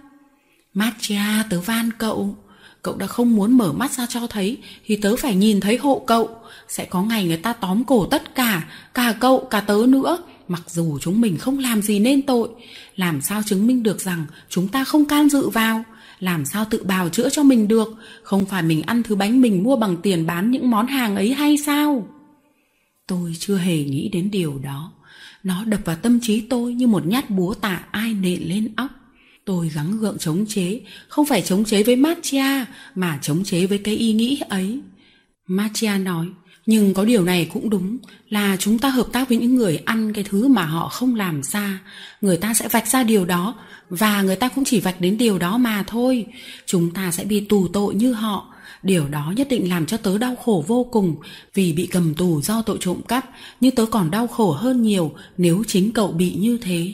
Matcha 0.75 1.45
tớ 1.51 1.61
van 1.61 1.91
cậu. 1.99 2.37
Cậu 2.83 2.97
đã 2.97 3.07
không 3.07 3.37
muốn 3.37 3.59
mở 3.59 3.73
mắt 3.73 3.93
ra 3.93 4.07
cho 4.07 4.27
thấy 4.27 4.59
thì 4.87 4.97
tớ 4.97 5.17
phải 5.17 5.35
nhìn 5.35 5.61
thấy 5.61 5.77
hộ 5.77 6.03
cậu. 6.07 6.29
Sẽ 6.69 6.85
có 6.85 7.03
ngày 7.03 7.25
người 7.25 7.37
ta 7.37 7.53
tóm 7.53 7.85
cổ 7.85 8.07
tất 8.07 8.35
cả, 8.35 8.69
cả 8.95 9.15
cậu, 9.21 9.49
cả 9.51 9.61
tớ 9.61 9.79
nữa 9.89 10.19
mặc 10.49 10.63
dù 10.67 10.99
chúng 10.99 11.21
mình 11.21 11.37
không 11.37 11.59
làm 11.59 11.83
gì 11.83 11.99
nên 11.99 12.23
tội, 12.23 12.49
làm 12.97 13.21
sao 13.21 13.43
chứng 13.47 13.67
minh 13.67 13.83
được 13.83 14.01
rằng 14.01 14.27
chúng 14.49 14.69
ta 14.69 14.85
không 14.85 15.05
can 15.05 15.29
dự 15.29 15.49
vào? 15.49 15.85
Làm 16.21 16.45
sao 16.45 16.65
tự 16.71 16.85
bào 16.85 17.09
chữa 17.09 17.29
cho 17.29 17.43
mình 17.43 17.69
được? 17.69 17.89
Không 18.23 18.47
phải 18.47 18.63
mình 18.63 18.83
ăn 18.83 19.03
thứ 19.03 19.15
bánh 19.15 19.41
mình 19.41 19.63
mua 19.63 19.77
bằng 19.77 19.97
tiền 20.03 20.27
bán 20.27 20.51
những 20.51 20.71
món 20.71 20.87
hàng 20.87 21.17
ấy 21.17 21.33
hay 21.33 21.57
sao? 21.57 22.09
Tôi 23.07 23.37
chưa 23.39 23.57
hề 23.57 23.85
nghĩ 23.85 24.09
đến 24.09 24.31
điều 24.31 24.59
đó. 24.59 24.93
Nó 25.43 25.65
đập 25.65 25.81
vào 25.85 25.97
tâm 25.97 26.21
trí 26.21 26.41
tôi 26.41 26.75
như 26.75 26.87
một 26.87 27.07
nhát 27.07 27.31
búa 27.31 27.55
tạ 27.55 27.85
ai 27.91 28.15
nện 28.15 28.43
lên 28.43 28.73
óc. 28.77 28.91
Tôi 29.45 29.69
gắng 29.69 29.99
gượng 29.99 30.19
chống 30.19 30.45
chế, 30.49 30.81
không 31.09 31.27
phải 31.27 31.43
chống 31.43 31.65
chế 31.65 31.83
với 31.83 31.97
Matia 31.97 32.65
mà 32.95 33.19
chống 33.23 33.45
chế 33.45 33.67
với 33.67 33.79
cái 33.79 33.97
ý 33.97 34.13
nghĩ 34.13 34.41
ấy. 34.49 34.81
Matia 35.47 35.99
nói 35.99 36.27
nhưng 36.69 36.95
có 36.95 37.05
điều 37.05 37.25
này 37.25 37.51
cũng 37.53 37.71
đúng, 37.71 37.99
là 38.29 38.57
chúng 38.61 38.79
ta 38.79 38.89
hợp 38.89 39.07
tác 39.13 39.29
với 39.29 39.39
những 39.39 39.55
người 39.55 39.77
ăn 39.85 40.13
cái 40.13 40.25
thứ 40.25 40.49
mà 40.49 40.65
họ 40.65 40.89
không 40.89 41.15
làm 41.15 41.43
ra. 41.43 41.81
Người 42.21 42.37
ta 42.37 42.55
sẽ 42.55 42.69
vạch 42.69 42.89
ra 42.89 43.03
điều 43.03 43.25
đó, 43.25 43.55
và 43.91 44.23
người 44.23 44.37
ta 44.37 44.49
cũng 44.49 44.65
chỉ 44.65 44.81
vạch 44.81 45.01
đến 45.01 45.19
điều 45.19 45.39
đó 45.39 45.59
mà 45.59 45.85
thôi. 45.87 46.27
Chúng 46.67 46.91
ta 46.91 47.11
sẽ 47.11 47.25
bị 47.25 47.41
tù 47.41 47.69
tội 47.69 47.95
như 47.95 48.13
họ. 48.13 48.55
Điều 48.83 49.09
đó 49.09 49.33
nhất 49.37 49.47
định 49.51 49.69
làm 49.69 49.87
cho 49.87 49.97
tớ 49.97 50.19
đau 50.19 50.37
khổ 50.37 50.65
vô 50.67 50.85
cùng, 50.85 51.17
vì 51.55 51.73
bị 51.73 51.87
cầm 51.87 52.15
tù 52.15 52.41
do 52.41 52.63
tội 52.63 52.79
trộm 52.81 53.01
cắp 53.09 53.31
nhưng 53.61 53.75
tớ 53.75 53.87
còn 53.87 54.11
đau 54.11 54.27
khổ 54.27 54.53
hơn 54.53 54.83
nhiều 54.83 55.13
nếu 55.39 55.63
chính 55.67 55.93
cậu 55.93 56.13
bị 56.13 56.35
như 56.35 56.59
thế. 56.63 56.93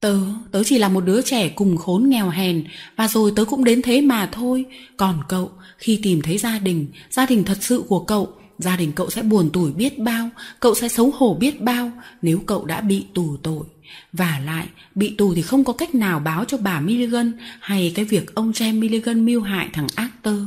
Tớ 0.00 0.18
tớ 0.52 0.64
chỉ 0.64 0.78
là 0.78 0.88
một 0.88 1.00
đứa 1.00 1.22
trẻ 1.22 1.48
cùng 1.48 1.76
khốn 1.76 2.08
nghèo 2.08 2.28
hèn, 2.28 2.64
và 2.96 3.08
rồi 3.08 3.32
tớ 3.36 3.44
cũng 3.44 3.64
đến 3.64 3.82
thế 3.82 4.00
mà 4.00 4.28
thôi. 4.32 4.64
Còn 4.96 5.18
cậu, 5.28 5.50
khi 5.78 6.00
tìm 6.02 6.22
thấy 6.22 6.38
gia 6.38 6.58
đình 6.58 6.86
gia 7.10 7.26
đình 7.26 7.44
thật 7.44 7.58
sự 7.60 7.82
của 7.88 8.00
cậu 8.00 8.36
gia 8.58 8.76
đình 8.76 8.92
cậu 8.92 9.10
sẽ 9.10 9.22
buồn 9.22 9.50
tủi 9.52 9.72
biết 9.72 9.98
bao, 9.98 10.30
cậu 10.60 10.74
sẽ 10.74 10.88
xấu 10.88 11.10
hổ 11.10 11.34
biết 11.34 11.60
bao 11.60 11.92
nếu 12.22 12.40
cậu 12.46 12.64
đã 12.64 12.80
bị 12.80 13.04
tù 13.14 13.36
tội. 13.42 13.64
Và 14.12 14.40
lại, 14.44 14.66
bị 14.94 15.14
tù 15.18 15.34
thì 15.34 15.42
không 15.42 15.64
có 15.64 15.72
cách 15.72 15.94
nào 15.94 16.20
báo 16.20 16.44
cho 16.44 16.56
bà 16.56 16.80
Milligan 16.80 17.32
hay 17.60 17.92
cái 17.94 18.04
việc 18.04 18.34
ông 18.34 18.50
James 18.50 18.78
Milligan 18.78 19.26
mưu 19.26 19.40
hại 19.40 19.68
thằng 19.72 19.86
Arthur. 19.94 20.40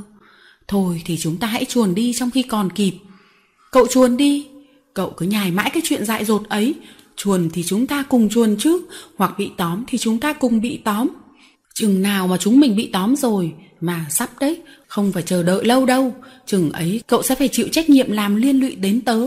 Thôi 0.68 1.02
thì 1.06 1.18
chúng 1.18 1.38
ta 1.38 1.48
hãy 1.48 1.66
chuồn 1.66 1.96
đi 1.96 2.14
trong 2.14 2.32
khi 2.32 2.44
còn 2.44 2.72
kịp. 2.72 2.94
Cậu 3.72 3.88
chuồn 3.88 4.18
đi, 4.18 4.48
cậu 4.94 5.14
cứ 5.18 5.26
nhài 5.26 5.52
mãi 5.52 5.70
cái 5.74 5.84
chuyện 5.86 6.06
dại 6.06 6.26
dột 6.26 6.50
ấy. 6.50 6.76
Chuồn 7.16 7.50
thì 7.54 7.64
chúng 7.64 7.88
ta 7.88 8.04
cùng 8.04 8.30
chuồn 8.30 8.56
chứ, 8.60 8.82
hoặc 9.18 9.34
bị 9.38 9.52
tóm 9.58 9.84
thì 9.88 9.98
chúng 9.98 10.20
ta 10.20 10.34
cùng 10.34 10.62
bị 10.62 10.78
tóm 10.78 11.08
chừng 11.78 12.02
nào 12.02 12.28
mà 12.28 12.38
chúng 12.38 12.60
mình 12.60 12.76
bị 12.76 12.90
tóm 12.94 13.16
rồi, 13.16 13.54
mà 13.82 14.06
sắp 14.10 14.30
đấy, 14.40 14.62
không 14.88 15.12
phải 15.12 15.24
chờ 15.24 15.44
đợi 15.44 15.66
lâu 15.66 15.86
đâu. 15.86 16.16
Chừng 16.46 16.72
ấy, 16.72 17.02
cậu 17.08 17.24
sẽ 17.24 17.36
phải 17.36 17.48
chịu 17.48 17.68
trách 17.72 17.90
nhiệm 17.90 18.12
làm 18.12 18.36
liên 18.36 18.60
lụy 18.60 18.76
đến 18.76 19.02
tớ. 19.02 19.20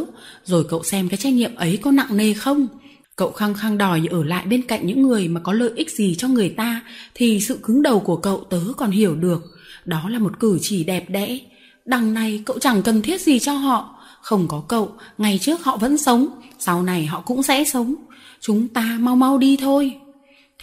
Rồi 0.44 0.64
cậu 0.68 0.82
xem 0.82 1.08
cái 1.08 1.16
trách 1.16 1.32
nhiệm 1.32 1.54
ấy 1.54 1.76
có 1.76 1.90
nặng 1.90 2.16
nề 2.16 2.34
không. 2.34 2.68
Cậu 3.16 3.32
khăng 3.32 3.54
khăng 3.54 3.78
đòi 3.78 4.02
ở 4.10 4.24
lại 4.24 4.46
bên 4.46 4.62
cạnh 4.62 4.86
những 4.86 5.02
người 5.02 5.28
mà 5.28 5.40
có 5.40 5.52
lợi 5.52 5.70
ích 5.76 5.90
gì 5.90 6.14
cho 6.14 6.28
người 6.28 6.48
ta, 6.48 6.80
thì 7.14 7.40
sự 7.40 7.58
cứng 7.62 7.82
đầu 7.82 8.00
của 8.00 8.16
cậu 8.16 8.44
tớ 8.50 8.60
còn 8.76 8.90
hiểu 8.90 9.14
được. 9.14 9.42
Đó 9.84 10.08
là 10.08 10.18
một 10.18 10.40
cử 10.40 10.58
chỉ 10.62 10.84
đẹp 10.84 11.10
đẽ. 11.10 11.38
Đằng 11.84 12.14
này, 12.14 12.42
cậu 12.46 12.58
chẳng 12.58 12.82
cần 12.82 13.02
thiết 13.02 13.20
gì 13.20 13.38
cho 13.38 13.52
họ. 13.52 13.96
Không 14.22 14.48
có 14.48 14.62
cậu, 14.68 14.92
ngày 15.18 15.38
trước 15.38 15.64
họ 15.64 15.76
vẫn 15.76 15.98
sống, 15.98 16.28
sau 16.58 16.82
này 16.82 17.06
họ 17.06 17.20
cũng 17.20 17.42
sẽ 17.42 17.64
sống. 17.64 17.94
Chúng 18.40 18.68
ta 18.68 18.96
mau 19.00 19.16
mau 19.16 19.38
đi 19.38 19.56
thôi. 19.56 19.96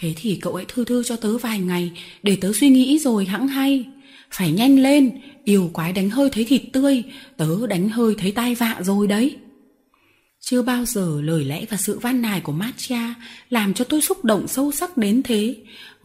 Thế 0.00 0.14
thì 0.16 0.38
cậu 0.42 0.54
ấy 0.54 0.64
thư 0.68 0.84
thư 0.84 1.02
cho 1.02 1.16
tớ 1.16 1.38
vài 1.38 1.58
ngày 1.58 1.92
Để 2.22 2.36
tớ 2.40 2.52
suy 2.52 2.68
nghĩ 2.68 2.98
rồi 2.98 3.24
hãng 3.24 3.48
hay 3.48 3.84
Phải 4.30 4.52
nhanh 4.52 4.78
lên 4.78 5.20
Yêu 5.44 5.70
quái 5.72 5.92
đánh 5.92 6.10
hơi 6.10 6.30
thấy 6.30 6.44
thịt 6.44 6.62
tươi 6.72 7.02
Tớ 7.36 7.66
đánh 7.66 7.88
hơi 7.88 8.14
thấy 8.18 8.32
tai 8.32 8.54
vạ 8.54 8.76
rồi 8.82 9.06
đấy 9.06 9.36
Chưa 10.40 10.62
bao 10.62 10.84
giờ 10.84 11.20
lời 11.22 11.44
lẽ 11.44 11.64
và 11.70 11.76
sự 11.76 11.98
van 11.98 12.22
nài 12.22 12.40
của 12.40 12.52
Matcha 12.52 13.14
Làm 13.50 13.74
cho 13.74 13.84
tôi 13.84 14.00
xúc 14.00 14.24
động 14.24 14.48
sâu 14.48 14.72
sắc 14.72 14.96
đến 14.96 15.22
thế 15.22 15.56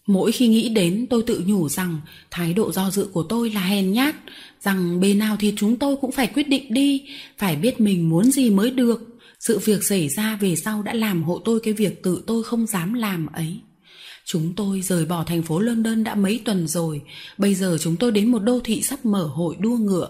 Mỗi 0.08 0.32
khi 0.32 0.48
nghĩ 0.48 0.70
đến 0.70 1.06
tôi 1.10 1.24
tự 1.28 1.44
nhủ 1.46 1.70
rằng 1.70 1.98
thái 2.32 2.54
độ 2.54 2.72
do 2.72 2.90
dự 2.92 3.10
của 3.14 3.24
tôi 3.24 3.50
là 3.50 3.62
hèn 3.62 3.92
nhát, 3.92 4.16
rằng 4.62 5.00
bề 5.00 5.14
nào 5.14 5.36
thì 5.40 5.54
chúng 5.58 5.78
tôi 5.78 5.96
cũng 5.96 6.12
phải 6.12 6.28
quyết 6.28 6.48
định 6.48 6.74
đi, 6.74 7.06
phải 7.38 7.56
biết 7.56 7.82
mình 7.82 8.10
muốn 8.10 8.32
gì 8.32 8.50
mới 8.50 8.72
được. 8.72 9.02
Sự 9.40 9.60
việc 9.60 9.84
xảy 9.84 10.10
ra 10.10 10.38
về 10.42 10.56
sau 10.56 10.84
đã 10.84 10.94
làm 10.94 11.24
hộ 11.24 11.42
tôi 11.46 11.60
cái 11.64 11.74
việc 11.74 12.04
tự 12.04 12.24
tôi 12.28 12.44
không 12.44 12.68
dám 12.68 12.94
làm 12.94 13.26
ấy. 13.26 13.58
Chúng 14.26 14.54
tôi 14.54 14.82
rời 14.82 15.06
bỏ 15.06 15.24
thành 15.24 15.42
phố 15.42 15.60
London 15.60 16.04
đã 16.04 16.16
mấy 16.16 16.42
tuần 16.46 16.68
rồi, 16.68 17.02
bây 17.38 17.56
giờ 17.56 17.78
chúng 17.82 17.96
tôi 17.96 18.12
đến 18.12 18.32
một 18.32 18.40
đô 18.40 18.60
thị 18.64 18.82
sắp 18.82 19.06
mở 19.06 19.24
hội 19.24 19.56
đua 19.60 19.78
ngựa. 19.78 20.10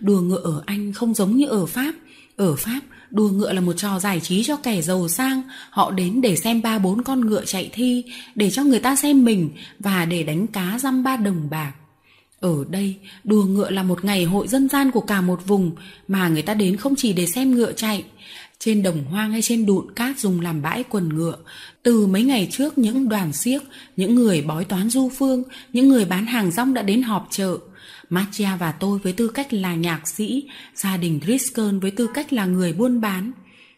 Đua 0.00 0.20
ngựa 0.20 0.40
ở 0.44 0.62
Anh 0.66 0.92
không 0.92 1.14
giống 1.14 1.36
như 1.36 1.46
ở 1.46 1.66
Pháp. 1.66 1.94
Ở 2.36 2.56
Pháp, 2.56 2.80
đua 3.10 3.28
ngựa 3.28 3.52
là 3.52 3.60
một 3.60 3.72
trò 3.72 3.98
giải 3.98 4.20
trí 4.20 4.42
cho 4.42 4.56
kẻ 4.56 4.82
giàu 4.82 5.08
sang, 5.08 5.42
họ 5.70 5.90
đến 5.90 6.20
để 6.20 6.36
xem 6.36 6.62
ba 6.62 6.78
bốn 6.78 7.02
con 7.02 7.20
ngựa 7.20 7.44
chạy 7.44 7.70
thi, 7.72 8.04
để 8.34 8.50
cho 8.50 8.64
người 8.64 8.80
ta 8.80 8.96
xem 8.96 9.24
mình 9.24 9.50
và 9.78 10.04
để 10.04 10.22
đánh 10.22 10.46
cá 10.46 10.78
răm 10.82 11.02
ba 11.02 11.16
đồng 11.16 11.50
bạc. 11.50 11.72
Ở 12.40 12.64
đây, 12.68 12.96
đua 13.24 13.44
ngựa 13.44 13.70
là 13.70 13.82
một 13.82 14.04
ngày 14.04 14.24
hội 14.24 14.48
dân 14.48 14.68
gian 14.68 14.90
của 14.90 15.00
cả 15.00 15.20
một 15.20 15.46
vùng 15.46 15.72
mà 16.08 16.28
người 16.28 16.42
ta 16.42 16.54
đến 16.54 16.76
không 16.76 16.94
chỉ 16.96 17.12
để 17.12 17.26
xem 17.26 17.54
ngựa 17.54 17.72
chạy, 17.72 18.04
trên 18.58 18.82
đồng 18.82 19.04
hoang 19.04 19.32
hay 19.32 19.42
trên 19.42 19.66
đụn 19.66 19.94
cát 19.94 20.18
dùng 20.18 20.40
làm 20.40 20.62
bãi 20.62 20.84
quần 20.84 21.08
ngựa. 21.08 21.36
Từ 21.82 22.06
mấy 22.06 22.22
ngày 22.22 22.48
trước 22.50 22.78
những 22.78 23.08
đoàn 23.08 23.32
siếc, 23.32 23.62
những 23.96 24.14
người 24.14 24.42
bói 24.42 24.64
toán 24.64 24.90
du 24.90 25.08
phương, 25.08 25.42
những 25.72 25.88
người 25.88 26.04
bán 26.04 26.26
hàng 26.26 26.50
rong 26.50 26.74
đã 26.74 26.82
đến 26.82 27.02
họp 27.02 27.28
chợ. 27.30 27.58
matia 28.10 28.48
và 28.58 28.72
tôi 28.72 28.98
với 28.98 29.12
tư 29.12 29.28
cách 29.28 29.52
là 29.52 29.74
nhạc 29.74 30.08
sĩ, 30.08 30.48
gia 30.74 30.96
đình 30.96 31.20
Driscoll 31.24 31.78
với 31.78 31.90
tư 31.90 32.08
cách 32.14 32.32
là 32.32 32.46
người 32.46 32.72
buôn 32.72 33.00
bán. 33.00 33.32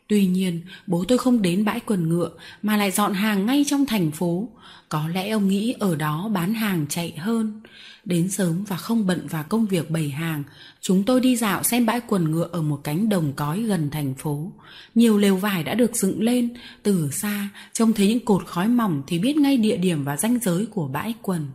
Tuy 0.08 0.26
nhiên, 0.26 0.60
bố 0.86 1.04
tôi 1.08 1.18
không 1.18 1.42
đến 1.42 1.64
bãi 1.64 1.80
quần 1.80 2.08
ngựa 2.08 2.30
mà 2.62 2.76
lại 2.76 2.90
dọn 2.90 3.14
hàng 3.14 3.46
ngay 3.46 3.64
trong 3.68 3.86
thành 3.86 4.10
phố. 4.10 4.48
Có 4.88 5.08
lẽ 5.08 5.30
ông 5.30 5.48
nghĩ 5.48 5.74
ở 5.78 5.96
đó 5.96 6.30
bán 6.34 6.54
hàng 6.54 6.86
chạy 6.88 7.12
hơn. 7.16 7.60
Đến 8.06 8.28
sớm 8.28 8.64
và 8.64 8.76
không 8.76 9.06
bận 9.06 9.26
vào 9.30 9.44
công 9.48 9.66
việc 9.66 9.90
bày 9.90 10.08
hàng, 10.08 10.42
chúng 10.80 11.04
tôi 11.04 11.20
đi 11.20 11.36
dạo 11.36 11.62
xem 11.62 11.86
bãi 11.86 12.00
quần 12.00 12.30
ngựa 12.30 12.48
ở 12.52 12.62
một 12.62 12.80
cánh 12.84 13.08
đồng 13.08 13.32
cói 13.32 13.62
gần 13.62 13.90
thành 13.90 14.14
phố. 14.14 14.52
Nhiều 14.94 15.18
lều 15.18 15.36
vải 15.36 15.64
đã 15.64 15.74
được 15.74 15.96
dựng 15.96 16.22
lên, 16.22 16.54
từ 16.82 17.10
xa 17.12 17.48
trông 17.72 17.92
thấy 17.92 18.08
những 18.08 18.24
cột 18.24 18.46
khói 18.46 18.68
mỏng 18.68 19.02
thì 19.06 19.18
biết 19.18 19.36
ngay 19.36 19.56
địa 19.56 19.76
điểm 19.76 20.04
và 20.04 20.16
ranh 20.16 20.38
giới 20.42 20.66
của 20.66 20.88
bãi 20.88 21.14
quần. 21.22 21.46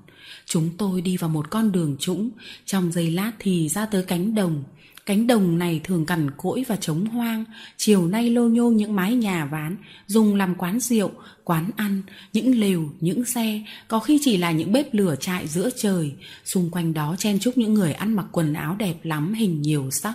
Chúng 0.46 0.70
tôi 0.78 1.02
đi 1.02 1.18
vào 1.18 1.30
một 1.30 1.50
con 1.50 1.72
đường 1.72 1.98
trũng, 2.00 2.30
trong 2.66 2.92
giây 2.92 3.12
lát 3.12 3.32
thì 3.40 3.70
ra 3.70 3.86
tới 3.86 4.04
cánh 4.04 4.36
đồng. 4.36 4.64
Cánh 5.06 5.28
đồng 5.28 5.58
này 5.58 5.82
thường 5.84 6.06
cằn 6.06 6.32
cỗi 6.32 6.66
và 6.68 6.76
trống 6.76 7.06
hoang, 7.06 7.46
chiều 7.78 8.08
nay 8.08 8.30
lô 8.30 8.48
nhô 8.48 8.72
những 8.72 8.96
mái 8.96 9.16
nhà 9.16 9.46
ván, 9.46 9.76
dùng 10.08 10.36
làm 10.36 10.56
quán 10.56 10.80
rượu, 10.80 11.12
quán 11.44 11.70
ăn, 11.76 12.02
những 12.34 12.60
lều, 12.60 12.90
những 13.00 13.26
xe, 13.26 13.62
có 13.88 14.00
khi 14.00 14.20
chỉ 14.22 14.38
là 14.38 14.52
những 14.52 14.72
bếp 14.72 14.94
lửa 14.94 15.16
trại 15.20 15.48
giữa 15.48 15.70
trời. 15.78 16.12
Xung 16.46 16.70
quanh 16.70 16.94
đó 16.94 17.16
chen 17.18 17.40
chúc 17.40 17.58
những 17.58 17.74
người 17.74 17.94
ăn 17.94 18.14
mặc 18.14 18.26
quần 18.32 18.54
áo 18.54 18.76
đẹp 18.80 18.96
lắm 19.04 19.34
hình 19.34 19.62
nhiều 19.62 19.92
sắc. 19.92 20.14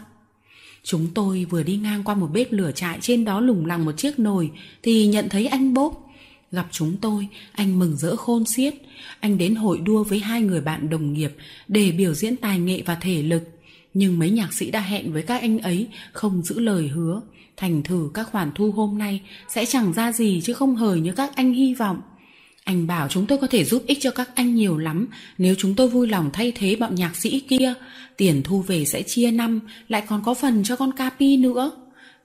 Chúng 0.83 1.07
tôi 1.15 1.45
vừa 1.45 1.63
đi 1.63 1.77
ngang 1.77 2.05
qua 2.05 2.15
một 2.15 2.31
bếp 2.33 2.53
lửa 2.53 2.71
trại 2.75 2.99
trên 3.01 3.25
đó 3.25 3.41
lủng 3.41 3.67
lẳng 3.67 3.85
một 3.85 3.93
chiếc 3.97 4.19
nồi 4.19 4.51
thì 4.83 5.07
nhận 5.07 5.29
thấy 5.29 5.47
anh 5.47 5.75
bốp. 5.75 6.03
Gặp 6.53 6.67
chúng 6.71 6.97
tôi, 6.97 7.29
anh 7.53 7.79
mừng 7.79 7.97
rỡ 7.97 8.17
khôn 8.17 8.45
xiết. 8.45 8.75
Anh 9.21 9.39
đến 9.39 9.55
hội 9.55 9.79
đua 9.79 10.05
với 10.05 10.19
hai 10.19 10.43
người 10.43 10.61
bạn 10.61 10.91
đồng 10.91 11.13
nghiệp 11.13 11.33
để 11.69 11.91
biểu 11.93 12.15
diễn 12.15 12.37
tài 12.37 12.59
nghệ 12.59 12.83
và 12.87 12.95
thể 12.95 13.23
lực 13.23 13.43
nhưng 13.99 14.19
mấy 14.19 14.31
nhạc 14.31 14.53
sĩ 14.53 14.71
đã 14.71 14.81
hẹn 14.81 15.13
với 15.13 15.23
các 15.23 15.41
anh 15.41 15.59
ấy 15.59 15.87
không 16.13 16.43
giữ 16.43 16.61
lời 16.61 16.89
hứa. 16.89 17.21
Thành 17.57 17.83
thử 17.83 18.11
các 18.15 18.29
khoản 18.33 18.51
thu 18.55 18.73
hôm 18.73 18.99
nay 18.99 19.21
sẽ 19.49 19.67
chẳng 19.67 19.93
ra 19.93 20.13
gì 20.13 20.41
chứ 20.45 20.53
không 20.55 20.77
hời 20.77 21.01
như 21.01 21.13
các 21.13 21.37
anh 21.37 21.53
hy 21.53 21.75
vọng. 21.75 22.01
Anh 22.65 22.87
bảo 22.87 23.09
chúng 23.09 23.27
tôi 23.27 23.39
có 23.39 23.47
thể 23.47 23.65
giúp 23.65 23.85
ích 23.87 23.99
cho 24.01 24.11
các 24.11 24.31
anh 24.35 24.55
nhiều 24.55 24.79
lắm 24.79 25.09
nếu 25.39 25.55
chúng 25.59 25.75
tôi 25.75 25.89
vui 25.89 26.09
lòng 26.09 26.31
thay 26.33 26.53
thế 26.53 26.77
bọn 26.77 26.95
nhạc 26.95 27.17
sĩ 27.17 27.41
kia. 27.41 27.75
Tiền 28.17 28.43
thu 28.45 28.63
về 28.63 28.85
sẽ 28.85 29.03
chia 29.03 29.31
năm, 29.31 29.61
lại 29.89 30.03
còn 30.09 30.23
có 30.25 30.35
phần 30.35 30.63
cho 30.65 30.77
con 30.77 30.93
capi 30.93 31.37
nữa. 31.37 31.71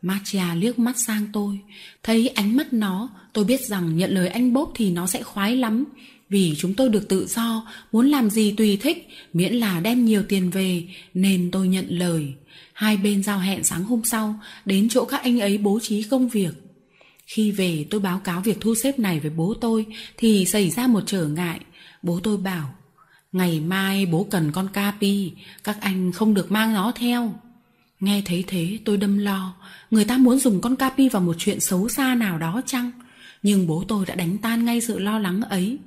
Machia 0.01 0.55
liếc 0.55 0.79
mắt 0.79 0.97
sang 0.97 1.27
tôi, 1.33 1.59
thấy 2.03 2.27
ánh 2.27 2.57
mắt 2.57 2.73
nó, 2.73 3.09
tôi 3.33 3.45
biết 3.45 3.61
rằng 3.65 3.97
nhận 3.97 4.11
lời 4.11 4.27
anh 4.27 4.53
bốp 4.53 4.71
thì 4.75 4.91
nó 4.91 5.07
sẽ 5.07 5.23
khoái 5.23 5.55
lắm 5.55 5.85
vì 6.31 6.55
chúng 6.57 6.73
tôi 6.73 6.89
được 6.89 7.09
tự 7.09 7.27
do, 7.27 7.67
muốn 7.91 8.07
làm 8.07 8.29
gì 8.29 8.53
tùy 8.57 8.77
thích, 8.77 9.07
miễn 9.33 9.53
là 9.53 9.79
đem 9.79 10.05
nhiều 10.05 10.23
tiền 10.29 10.49
về, 10.49 10.83
nên 11.13 11.49
tôi 11.51 11.67
nhận 11.67 11.85
lời. 11.89 12.33
Hai 12.73 12.97
bên 12.97 13.23
giao 13.23 13.39
hẹn 13.39 13.63
sáng 13.63 13.83
hôm 13.83 14.01
sau, 14.03 14.39
đến 14.65 14.89
chỗ 14.89 15.05
các 15.05 15.23
anh 15.23 15.39
ấy 15.39 15.57
bố 15.57 15.79
trí 15.81 16.03
công 16.03 16.29
việc. 16.29 16.51
Khi 17.25 17.51
về 17.51 17.85
tôi 17.89 17.99
báo 17.99 18.19
cáo 18.19 18.41
việc 18.41 18.61
thu 18.61 18.75
xếp 18.75 18.99
này 18.99 19.19
với 19.19 19.29
bố 19.29 19.53
tôi 19.61 19.85
thì 20.17 20.45
xảy 20.45 20.69
ra 20.69 20.87
một 20.87 21.03
trở 21.05 21.27
ngại. 21.27 21.59
Bố 22.03 22.19
tôi 22.23 22.37
bảo, 22.37 22.73
ngày 23.31 23.59
mai 23.59 24.05
bố 24.05 24.23
cần 24.23 24.51
con 24.51 24.67
capi, 24.67 25.31
các 25.63 25.77
anh 25.81 26.11
không 26.11 26.33
được 26.33 26.51
mang 26.51 26.73
nó 26.73 26.91
theo. 26.95 27.33
Nghe 27.99 28.21
thấy 28.25 28.43
thế 28.47 28.79
tôi 28.85 28.97
đâm 28.97 29.17
lo, 29.17 29.55
người 29.91 30.05
ta 30.05 30.17
muốn 30.17 30.39
dùng 30.39 30.61
con 30.61 30.75
capi 30.75 31.09
vào 31.09 31.21
một 31.21 31.35
chuyện 31.37 31.59
xấu 31.59 31.89
xa 31.89 32.15
nào 32.15 32.37
đó 32.37 32.61
chăng? 32.65 32.91
Nhưng 33.43 33.67
bố 33.67 33.83
tôi 33.87 34.05
đã 34.05 34.15
đánh 34.15 34.37
tan 34.37 34.65
ngay 34.65 34.81
sự 34.81 34.99
lo 34.99 35.19
lắng 35.19 35.41
ấy. 35.41 35.77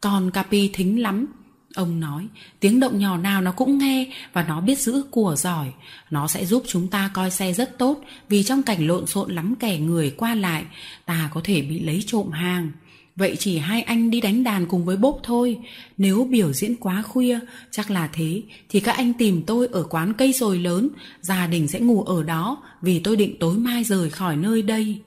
Con 0.00 0.30
Capi 0.30 0.68
thính 0.72 1.02
lắm. 1.02 1.26
Ông 1.74 2.00
nói, 2.00 2.26
tiếng 2.60 2.80
động 2.80 2.98
nhỏ 2.98 3.18
nào 3.18 3.42
nó 3.42 3.52
cũng 3.52 3.78
nghe 3.78 4.12
và 4.32 4.44
nó 4.48 4.60
biết 4.60 4.78
giữ 4.78 5.02
của 5.10 5.34
giỏi. 5.38 5.72
Nó 6.10 6.28
sẽ 6.28 6.46
giúp 6.46 6.62
chúng 6.66 6.88
ta 6.88 7.10
coi 7.14 7.30
xe 7.30 7.52
rất 7.52 7.78
tốt 7.78 8.00
vì 8.28 8.42
trong 8.42 8.62
cảnh 8.62 8.86
lộn 8.86 9.06
xộn 9.06 9.34
lắm 9.34 9.54
kẻ 9.60 9.78
người 9.78 10.10
qua 10.10 10.34
lại, 10.34 10.64
ta 11.06 11.30
có 11.34 11.40
thể 11.44 11.62
bị 11.62 11.80
lấy 11.80 12.04
trộm 12.06 12.30
hàng. 12.30 12.72
Vậy 13.16 13.36
chỉ 13.38 13.58
hai 13.58 13.82
anh 13.82 14.10
đi 14.10 14.20
đánh 14.20 14.44
đàn 14.44 14.66
cùng 14.66 14.84
với 14.84 14.96
bốp 14.96 15.20
thôi. 15.22 15.58
Nếu 15.98 16.24
biểu 16.24 16.52
diễn 16.52 16.76
quá 16.76 17.02
khuya, 17.02 17.38
chắc 17.70 17.90
là 17.90 18.08
thế, 18.12 18.42
thì 18.68 18.80
các 18.80 18.96
anh 18.96 19.12
tìm 19.12 19.42
tôi 19.46 19.68
ở 19.72 19.82
quán 19.82 20.12
cây 20.12 20.32
rồi 20.32 20.58
lớn, 20.58 20.88
gia 21.20 21.46
đình 21.46 21.68
sẽ 21.68 21.80
ngủ 21.80 22.02
ở 22.02 22.22
đó 22.22 22.62
vì 22.82 22.98
tôi 22.98 23.16
định 23.16 23.36
tối 23.40 23.58
mai 23.58 23.84
rời 23.84 24.10
khỏi 24.10 24.36
nơi 24.36 24.62
đây. 24.62 25.00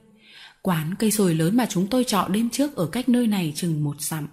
Quán 0.62 0.94
cây 0.98 1.10
sồi 1.10 1.34
lớn 1.34 1.56
mà 1.56 1.66
chúng 1.70 1.86
tôi 1.86 2.04
chọn 2.04 2.32
đêm 2.32 2.50
trước 2.50 2.76
ở 2.76 2.86
cách 2.86 3.08
nơi 3.08 3.26
này 3.26 3.52
chừng 3.56 3.84
một 3.84 4.00
dặm. 4.00 4.26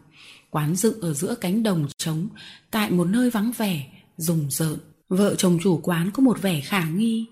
Quán 0.51 0.75
dựng 0.75 1.01
ở 1.01 1.13
giữa 1.13 1.35
cánh 1.41 1.63
đồng 1.63 1.87
trống, 1.97 2.27
tại 2.71 2.91
một 2.91 3.07
nơi 3.07 3.29
vắng 3.29 3.51
vẻ, 3.57 3.85
rùng 4.17 4.45
rợn. 4.49 4.77
Vợ 5.09 5.35
chồng 5.35 5.59
chủ 5.63 5.79
quán 5.83 6.11
có 6.11 6.23
một 6.23 6.41
vẻ 6.41 6.61
khả 6.61 6.89
nghi. 6.89 7.25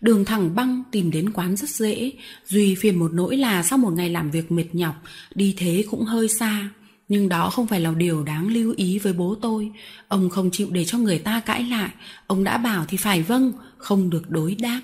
Đường 0.00 0.24
thẳng 0.24 0.54
băng 0.54 0.82
tìm 0.90 1.10
đến 1.10 1.30
quán 1.30 1.56
rất 1.56 1.70
dễ, 1.70 2.12
duy 2.46 2.74
phiền 2.74 2.98
một 2.98 3.12
nỗi 3.12 3.36
là 3.36 3.62
sau 3.62 3.78
một 3.78 3.90
ngày 3.90 4.10
làm 4.10 4.30
việc 4.30 4.52
mệt 4.52 4.66
nhọc, 4.72 5.02
đi 5.34 5.54
thế 5.56 5.84
cũng 5.90 6.04
hơi 6.04 6.28
xa. 6.28 6.70
Nhưng 7.08 7.28
đó 7.28 7.50
không 7.50 7.66
phải 7.66 7.80
là 7.80 7.92
điều 7.96 8.22
đáng 8.22 8.48
lưu 8.48 8.74
ý 8.76 8.98
với 8.98 9.12
bố 9.12 9.34
tôi. 9.42 9.70
Ông 10.08 10.30
không 10.30 10.50
chịu 10.50 10.68
để 10.70 10.84
cho 10.84 10.98
người 10.98 11.18
ta 11.18 11.40
cãi 11.40 11.62
lại. 11.62 11.90
Ông 12.26 12.44
đã 12.44 12.58
bảo 12.58 12.84
thì 12.88 12.96
phải 12.96 13.22
vâng, 13.22 13.52
không 13.78 14.10
được 14.10 14.30
đối 14.30 14.54
đáp. 14.54 14.80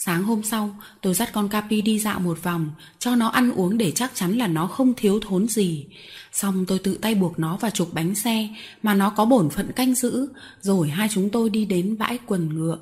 Sáng 0.00 0.22
hôm 0.22 0.42
sau, 0.42 0.76
tôi 1.02 1.14
dắt 1.14 1.32
con 1.32 1.48
Capi 1.48 1.80
đi 1.80 1.98
dạo 1.98 2.20
một 2.20 2.42
vòng, 2.42 2.70
cho 2.98 3.16
nó 3.16 3.28
ăn 3.28 3.52
uống 3.52 3.78
để 3.78 3.90
chắc 3.90 4.14
chắn 4.14 4.38
là 4.38 4.46
nó 4.46 4.66
không 4.66 4.94
thiếu 4.94 5.20
thốn 5.20 5.48
gì. 5.48 5.86
Xong 6.32 6.64
tôi 6.66 6.78
tự 6.78 6.94
tay 6.94 7.14
buộc 7.14 7.38
nó 7.38 7.56
vào 7.56 7.70
trục 7.70 7.94
bánh 7.94 8.14
xe 8.14 8.48
mà 8.82 8.94
nó 8.94 9.10
có 9.10 9.24
bổn 9.24 9.50
phận 9.50 9.72
canh 9.72 9.94
giữ, 9.94 10.28
rồi 10.60 10.88
hai 10.88 11.08
chúng 11.12 11.30
tôi 11.30 11.50
đi 11.50 11.64
đến 11.64 11.98
bãi 11.98 12.18
quần 12.26 12.54
ngựa. 12.54 12.78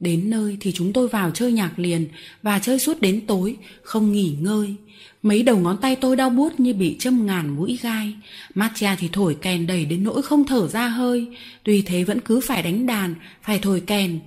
Đến 0.00 0.30
nơi 0.30 0.56
thì 0.60 0.72
chúng 0.72 0.92
tôi 0.92 1.08
vào 1.08 1.30
chơi 1.30 1.52
nhạc 1.52 1.78
liền 1.78 2.08
và 2.42 2.58
chơi 2.58 2.78
suốt 2.78 3.00
đến 3.00 3.26
tối, 3.26 3.56
không 3.82 4.12
nghỉ 4.12 4.36
ngơi. 4.40 4.74
Mấy 5.22 5.42
đầu 5.42 5.58
ngón 5.58 5.78
tay 5.78 5.96
tôi 5.96 6.16
đau 6.16 6.30
buốt 6.30 6.60
như 6.60 6.74
bị 6.74 6.96
châm 6.98 7.26
ngàn 7.26 7.56
mũi 7.56 7.78
gai. 7.82 8.14
Matcha 8.54 8.96
thì 8.96 9.08
thổi 9.12 9.36
kèn 9.42 9.66
đầy 9.66 9.84
đến 9.84 10.04
nỗi 10.04 10.22
không 10.22 10.44
thở 10.46 10.68
ra 10.68 10.88
hơi. 10.88 11.26
Tuy 11.62 11.82
thế 11.82 12.04
vẫn 12.04 12.20
cứ 12.20 12.40
phải 12.40 12.62
đánh 12.62 12.86
đàn, 12.86 13.14
phải 13.42 13.58
thổi 13.58 13.80
kèn. 13.80 14.20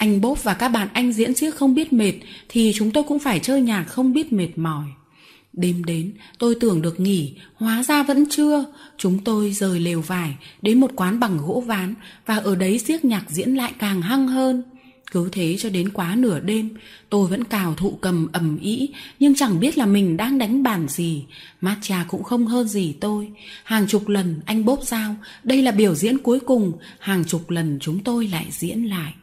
Anh 0.00 0.20
bốp 0.20 0.44
và 0.44 0.54
các 0.54 0.68
bạn 0.68 0.88
anh 0.92 1.12
diễn 1.12 1.34
xiếc 1.34 1.54
không 1.54 1.74
biết 1.74 1.92
mệt 1.92 2.12
thì 2.48 2.72
chúng 2.76 2.90
tôi 2.90 3.04
cũng 3.04 3.18
phải 3.18 3.38
chơi 3.38 3.60
nhạc 3.60 3.84
không 3.84 4.12
biết 4.12 4.32
mệt 4.32 4.48
mỏi. 4.56 4.84
Đêm 5.52 5.84
đến, 5.84 6.12
tôi 6.38 6.54
tưởng 6.60 6.82
được 6.82 7.00
nghỉ, 7.00 7.34
hóa 7.54 7.82
ra 7.82 8.02
vẫn 8.02 8.24
chưa. 8.30 8.64
Chúng 8.98 9.18
tôi 9.24 9.52
rời 9.52 9.80
lều 9.80 10.00
vải, 10.00 10.34
đến 10.62 10.80
một 10.80 10.90
quán 10.96 11.20
bằng 11.20 11.38
gỗ 11.38 11.64
ván 11.66 11.94
và 12.26 12.36
ở 12.36 12.56
đấy 12.56 12.78
xiếc 12.78 13.04
nhạc 13.04 13.24
diễn 13.28 13.54
lại 13.54 13.72
càng 13.78 14.02
hăng 14.02 14.28
hơn. 14.28 14.62
Cứ 15.10 15.28
thế 15.32 15.56
cho 15.58 15.70
đến 15.70 15.88
quá 15.88 16.14
nửa 16.16 16.40
đêm, 16.40 16.70
tôi 17.10 17.28
vẫn 17.28 17.44
cào 17.44 17.74
thụ 17.74 17.98
cầm 18.00 18.28
ầm 18.32 18.58
ĩ, 18.58 18.88
nhưng 19.18 19.34
chẳng 19.34 19.60
biết 19.60 19.78
là 19.78 19.86
mình 19.86 20.16
đang 20.16 20.38
đánh 20.38 20.62
bản 20.62 20.88
gì. 20.88 21.24
Matcha 21.60 22.04
cũng 22.08 22.22
không 22.22 22.46
hơn 22.46 22.68
gì 22.68 22.94
tôi. 23.00 23.28
Hàng 23.64 23.86
chục 23.86 24.08
lần 24.08 24.40
anh 24.44 24.64
bốp 24.64 24.82
giao, 24.82 25.16
đây 25.44 25.62
là 25.62 25.72
biểu 25.72 25.94
diễn 25.94 26.18
cuối 26.18 26.40
cùng, 26.40 26.72
hàng 26.98 27.24
chục 27.24 27.50
lần 27.50 27.78
chúng 27.80 27.98
tôi 27.98 28.28
lại 28.28 28.46
diễn 28.50 28.84
lại. 28.84 29.14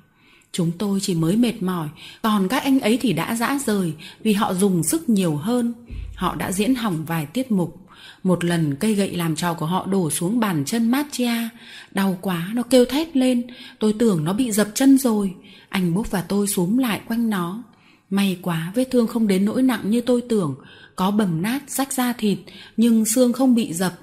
Chúng 0.51 0.71
tôi 0.71 0.99
chỉ 0.99 1.15
mới 1.15 1.35
mệt 1.35 1.63
mỏi, 1.63 1.89
còn 2.21 2.47
các 2.47 2.63
anh 2.63 2.79
ấy 2.79 2.97
thì 3.01 3.13
đã 3.13 3.35
dã 3.35 3.59
rời 3.65 3.93
vì 4.23 4.33
họ 4.33 4.53
dùng 4.53 4.83
sức 4.83 5.09
nhiều 5.09 5.35
hơn. 5.35 5.73
Họ 6.15 6.35
đã 6.35 6.51
diễn 6.51 6.75
hỏng 6.75 7.05
vài 7.05 7.25
tiết 7.25 7.51
mục. 7.51 7.87
Một 8.23 8.43
lần 8.43 8.75
cây 8.75 8.93
gậy 8.93 9.15
làm 9.15 9.35
trò 9.35 9.53
của 9.53 9.65
họ 9.65 9.85
đổ 9.85 10.09
xuống 10.09 10.39
bàn 10.39 10.63
chân 10.65 10.91
Matia. 10.91 11.49
Đau 11.91 12.17
quá, 12.21 12.51
nó 12.53 12.63
kêu 12.63 12.85
thét 12.85 13.17
lên. 13.17 13.47
Tôi 13.79 13.93
tưởng 13.99 14.23
nó 14.23 14.33
bị 14.33 14.51
dập 14.51 14.67
chân 14.73 14.97
rồi. 14.97 15.33
Anh 15.69 15.93
Búc 15.93 16.11
và 16.11 16.21
tôi 16.21 16.47
xuống 16.47 16.79
lại 16.79 17.01
quanh 17.07 17.29
nó. 17.29 17.63
May 18.09 18.39
quá, 18.41 18.71
vết 18.75 18.87
thương 18.91 19.07
không 19.07 19.27
đến 19.27 19.45
nỗi 19.45 19.63
nặng 19.63 19.81
như 19.89 20.01
tôi 20.01 20.21
tưởng. 20.29 20.55
Có 20.95 21.11
bầm 21.11 21.41
nát, 21.41 21.63
rách 21.67 21.93
da 21.93 22.13
thịt, 22.13 22.37
nhưng 22.77 23.05
xương 23.05 23.33
không 23.33 23.55
bị 23.55 23.73
dập. 23.73 23.93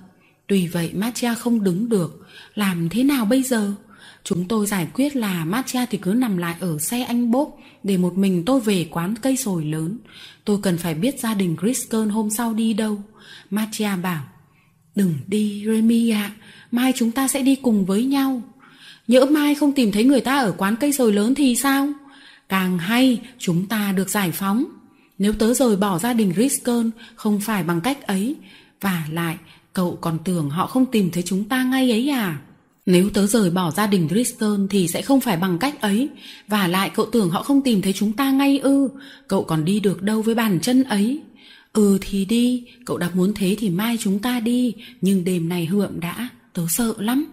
Tuy 0.47 0.67
vậy 0.67 0.91
Matia 0.95 1.35
không 1.35 1.65
đứng 1.65 1.89
được. 1.89 2.27
Làm 2.55 2.89
thế 2.89 3.03
nào 3.03 3.25
bây 3.25 3.43
giờ? 3.43 3.73
Chúng 4.25 4.49
tôi 4.49 4.67
giải 4.67 4.89
quyết 4.95 5.17
là 5.17 5.45
Matia 5.45 5.87
thì 5.91 5.99
cứ 5.99 6.13
nằm 6.13 6.37
lại 6.37 6.55
ở 6.61 6.79
xe 6.79 7.03
anh 7.03 7.31
Bốp 7.31 7.59
để 7.83 7.97
một 7.97 8.19
mình 8.19 8.45
tôi 8.45 8.61
về 8.61 8.89
quán 8.91 9.15
cây 9.23 9.37
sồi 9.37 9.65
lớn. 9.65 9.99
Tôi 10.45 10.59
cần 10.63 10.79
phải 10.79 10.95
biết 10.95 11.21
gia 11.21 11.35
đình 11.35 11.57
Griscon 11.61 12.09
hôm 12.09 12.31
sau 12.31 12.55
đi 12.55 12.73
đâu. 12.73 13.03
Matia 13.51 13.97
bảo, 14.03 14.25
đừng 14.95 15.15
đi 15.27 15.63
Remy 15.67 16.11
ạ, 16.11 16.23
à, 16.23 16.35
mai 16.71 16.93
chúng 16.97 17.11
ta 17.11 17.29
sẽ 17.29 17.43
đi 17.43 17.57
cùng 17.57 17.87
với 17.87 18.05
nhau. 18.05 18.43
Nhỡ 19.09 19.25
mai 19.25 19.55
không 19.55 19.73
tìm 19.73 19.93
thấy 19.93 20.05
người 20.05 20.21
ta 20.21 20.39
ở 20.39 20.53
quán 20.53 20.77
cây 20.77 20.93
sồi 20.93 21.13
lớn 21.13 21.35
thì 21.35 21.57
sao? 21.57 21.89
Càng 22.49 22.79
hay, 22.79 23.21
chúng 23.39 23.67
ta 23.67 23.93
được 23.93 24.11
giải 24.11 24.33
phóng. 24.33 24.65
Nếu 25.19 25.33
tớ 25.33 25.55
rời 25.55 25.77
bỏ 25.77 25.99
gia 25.99 26.13
đình 26.13 26.33
Griscon 26.33 26.91
không 27.15 27.41
phải 27.41 27.63
bằng 27.63 27.81
cách 27.81 28.07
ấy. 28.07 28.37
Và 28.81 29.07
lại, 29.11 29.37
cậu 29.73 29.99
còn 30.01 30.19
tưởng 30.25 30.51
họ 30.51 30.67
không 30.67 30.87
tìm 30.87 31.11
thấy 31.11 31.23
chúng 31.27 31.45
ta 31.45 31.65
ngay 31.65 31.91
ấy 31.91 32.09
à? 32.09 32.39
Nếu 32.87 33.11
tớ 33.11 33.27
rời 33.27 33.51
bỏ 33.51 33.71
gia 33.71 33.87
đình 33.87 34.09
Tristan 34.11 34.69
thì 34.71 34.89
sẽ 34.89 35.03
không 35.03 35.21
phải 35.21 35.37
bằng 35.37 35.59
cách 35.59 35.81
ấy. 35.81 36.09
Và 36.49 36.69
lại 36.69 36.91
cậu 36.95 37.07
tưởng 37.07 37.31
họ 37.31 37.43
không 37.43 37.63
tìm 37.63 37.83
thấy 37.83 37.93
chúng 37.93 38.13
ta 38.13 38.31
ngay 38.31 38.59
ư. 38.59 38.89
Cậu 39.29 39.45
còn 39.45 39.65
đi 39.65 39.81
được 39.81 40.03
đâu 40.03 40.23
với 40.23 40.35
bàn 40.35 40.61
chân 40.61 40.83
ấy. 40.85 41.21
Ừ 41.73 41.99
thì 42.01 42.25
đi, 42.25 42.65
cậu 42.87 42.99
đã 42.99 43.11
muốn 43.15 43.33
thế 43.35 43.57
thì 43.59 43.71
mai 43.71 43.97
chúng 44.01 44.19
ta 44.19 44.41
đi. 44.41 44.75
Nhưng 45.01 45.25
đêm 45.25 45.49
này 45.49 45.67
hượm 45.67 46.01
đã, 46.01 46.29
tớ 46.53 46.63
sợ 46.69 46.95
lắm. 46.99 47.27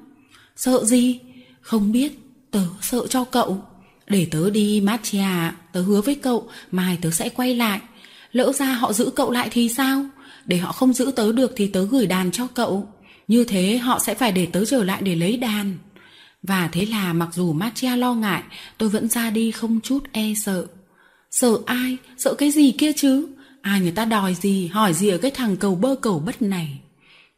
Sợ 0.56 0.86
gì? 0.86 1.20
Không 1.62 1.92
biết, 1.92 2.20
tớ 2.52 2.64
sợ 2.82 3.08
cho 3.10 3.24
cậu. 3.24 3.62
Để 4.08 4.28
tớ 4.32 4.50
đi 4.50 4.82
Matia, 4.82 5.52
tớ 5.74 5.82
hứa 5.82 6.02
với 6.02 6.16
cậu, 6.16 6.50
mai 6.72 6.98
tớ 7.02 7.12
sẽ 7.12 7.30
quay 7.30 7.56
lại. 7.56 7.80
Lỡ 8.32 8.54
ra 8.54 8.66
họ 8.66 8.94
giữ 8.94 9.10
cậu 9.16 9.32
lại 9.32 9.50
thì 9.52 9.70
sao? 9.70 10.06
Để 10.46 10.58
họ 10.58 10.72
không 10.72 10.94
giữ 10.94 11.12
tớ 11.16 11.32
được 11.32 11.54
thì 11.56 11.68
tớ 11.68 11.86
gửi 11.86 12.06
đàn 12.06 12.32
cho 12.32 12.48
cậu. 12.48 12.88
Như 13.32 13.44
thế 13.44 13.78
họ 13.78 14.00
sẽ 14.00 14.14
phải 14.14 14.32
để 14.32 14.46
tớ 14.46 14.66
trở 14.66 14.84
lại 14.84 15.02
để 15.02 15.16
lấy 15.16 15.38
đàn. 15.38 15.78
Và 16.44 16.70
thế 16.72 16.86
là 16.86 17.14
mặc 17.14 17.30
dù 17.34 17.54
Matia 17.54 17.98
lo 17.98 18.14
ngại, 18.14 18.44
tôi 18.78 18.90
vẫn 18.90 19.08
ra 19.08 19.30
đi 19.30 19.52
không 19.52 19.80
chút 19.82 20.00
e 20.12 20.34
sợ. 20.46 20.66
Sợ 21.32 21.58
ai? 21.66 21.98
Sợ 22.18 22.34
cái 22.34 22.52
gì 22.52 22.72
kia 22.72 22.92
chứ? 22.94 23.28
Ai 23.62 23.82
người 23.82 23.92
ta 23.92 24.06
đòi 24.06 24.36
gì, 24.36 24.68
hỏi 24.68 24.94
gì 24.94 25.10
ở 25.10 25.18
cái 25.18 25.32
thằng 25.32 25.58
cầu 25.58 25.76
bơ 25.76 25.96
cầu 25.96 26.20
bất 26.20 26.42
này? 26.42 26.80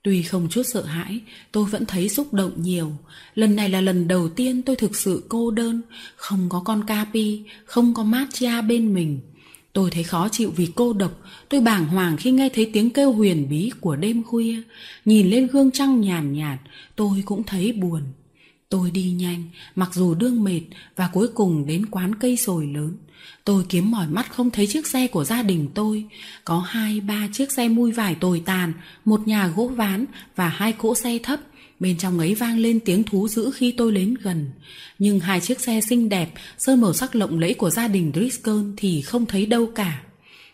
Tuy 0.04 0.24
không 0.24 0.48
chút 0.50 0.64
sợ 0.64 0.84
hãi, 0.84 1.20
tôi 1.52 1.66
vẫn 1.66 1.86
thấy 1.86 2.10
xúc 2.10 2.34
động 2.34 2.52
nhiều. 2.56 2.92
Lần 3.36 3.56
này 3.56 3.70
là 3.70 3.82
lần 3.82 4.08
đầu 4.08 4.30
tiên 4.30 4.62
tôi 4.62 4.76
thực 4.76 4.96
sự 4.96 5.24
cô 5.30 5.52
đơn, 5.52 5.82
không 6.16 6.50
có 6.50 6.62
con 6.66 6.84
Capi, 6.88 7.42
không 7.66 7.94
có 7.94 8.04
Matia 8.04 8.62
bên 8.62 8.94
mình. 8.94 9.20
Tôi 9.74 9.92
thấy 9.92 10.04
khó 10.04 10.30
chịu 10.30 10.54
vì 10.56 10.68
cô 10.76 10.94
độc, 10.94 11.12
tôi 11.50 11.62
bàng 11.62 11.86
hoàng 11.86 12.18
khi 12.18 12.32
nghe 12.32 12.50
thấy 12.50 12.70
tiếng 12.74 12.90
kêu 12.90 13.12
huyền 13.12 13.50
bí 13.50 13.72
của 13.82 13.96
đêm 13.96 14.24
khuya. 14.24 14.62
Nhìn 15.06 15.30
lên 15.30 15.48
gương 15.48 15.72
trăng 15.72 16.02
nhàn 16.02 16.34
nhạt, 16.34 16.60
tôi 16.96 17.24
cũng 17.26 17.44
thấy 17.44 17.72
buồn. 17.72 18.02
Tôi 18.70 18.92
đi 18.92 19.12
nhanh, 19.12 19.44
mặc 19.76 19.90
dù 19.94 20.14
đương 20.14 20.44
mệt 20.44 20.62
và 20.96 21.10
cuối 21.14 21.28
cùng 21.28 21.66
đến 21.66 21.86
quán 21.86 22.16
cây 22.16 22.38
sồi 22.38 22.68
lớn. 22.68 22.98
Tôi 23.46 23.64
kiếm 23.70 23.92
mỏi 23.92 24.08
mắt 24.08 24.32
không 24.34 24.50
thấy 24.52 24.68
chiếc 24.68 24.88
xe 24.88 25.08
của 25.08 25.24
gia 25.24 25.42
đình 25.42 25.68
tôi. 25.74 26.06
Có 26.46 26.60
hai 26.60 27.02
ba 27.02 27.28
chiếc 27.34 27.52
xe 27.52 27.70
mui 27.70 27.92
vải 27.92 28.16
tồi 28.16 28.42
tàn, 28.46 28.74
một 29.06 29.28
nhà 29.28 29.48
gỗ 29.48 29.68
ván 29.68 30.06
và 30.36 30.50
hai 30.50 30.74
cỗ 30.74 30.96
xe 30.96 31.20
thấp. 31.24 31.40
Bên 31.84 31.98
trong 31.98 32.20
ấy 32.20 32.36
vang 32.36 32.60
lên 32.60 32.80
tiếng 32.80 33.04
thú 33.04 33.28
dữ 33.28 33.52
khi 33.56 33.72
tôi 33.72 33.92
đến 33.92 34.16
gần. 34.22 34.52
Nhưng 35.00 35.20
hai 35.20 35.42
chiếc 35.42 35.60
xe 35.60 35.82
xinh 35.82 36.10
đẹp, 36.10 36.30
sơn 36.58 36.82
màu 36.82 36.94
sắc 36.94 37.16
lộng 37.16 37.40
lẫy 37.40 37.54
của 37.54 37.70
gia 37.70 37.88
đình 37.88 38.12
Driscoll 38.16 38.72
thì 38.78 39.02
không 39.02 39.26
thấy 39.26 39.46
đâu 39.46 39.66
cả. 39.76 40.04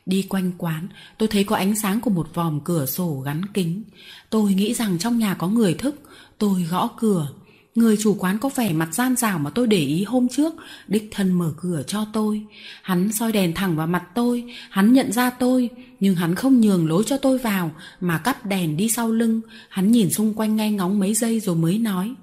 Đi 0.05 0.25
quanh 0.29 0.51
quán, 0.57 0.87
tôi 1.17 1.29
thấy 1.29 1.43
có 1.43 1.55
ánh 1.55 1.75
sáng 1.75 2.01
của 2.01 2.09
một 2.09 2.27
vòm 2.33 2.59
cửa 2.59 2.85
sổ 2.85 3.21
gắn 3.25 3.41
kính. 3.53 3.83
Tôi 4.29 4.53
nghĩ 4.53 4.73
rằng 4.73 4.97
trong 4.99 5.19
nhà 5.19 5.33
có 5.33 5.47
người 5.47 5.73
thức. 5.73 5.95
Tôi 6.37 6.63
gõ 6.63 6.89
cửa. 6.99 7.27
Người 7.75 7.97
chủ 7.97 8.15
quán 8.19 8.39
có 8.39 8.49
vẻ 8.55 8.73
mặt 8.73 8.93
gian 8.93 9.15
rào 9.15 9.39
mà 9.39 9.49
tôi 9.49 9.67
để 9.67 9.77
ý 9.77 10.03
hôm 10.03 10.27
trước, 10.27 10.53
đích 10.87 11.07
thân 11.11 11.33
mở 11.33 11.53
cửa 11.57 11.83
cho 11.87 12.05
tôi. 12.13 12.45
Hắn 12.81 13.11
soi 13.11 13.31
đèn 13.31 13.53
thẳng 13.53 13.75
vào 13.75 13.87
mặt 13.87 14.03
tôi, 14.15 14.43
hắn 14.69 14.93
nhận 14.93 15.11
ra 15.11 15.29
tôi, 15.29 15.69
nhưng 15.99 16.15
hắn 16.15 16.35
không 16.35 16.61
nhường 16.61 16.87
lối 16.87 17.03
cho 17.05 17.17
tôi 17.17 17.37
vào, 17.37 17.71
mà 18.01 18.17
cắp 18.17 18.45
đèn 18.45 18.77
đi 18.77 18.89
sau 18.89 19.11
lưng. 19.11 19.41
Hắn 19.69 19.91
nhìn 19.91 20.09
xung 20.09 20.33
quanh 20.33 20.55
ngay 20.55 20.71
ngóng 20.71 20.99
mấy 20.99 21.13
giây 21.13 21.39
rồi 21.39 21.55
mới 21.55 21.77
nói. 21.79 22.13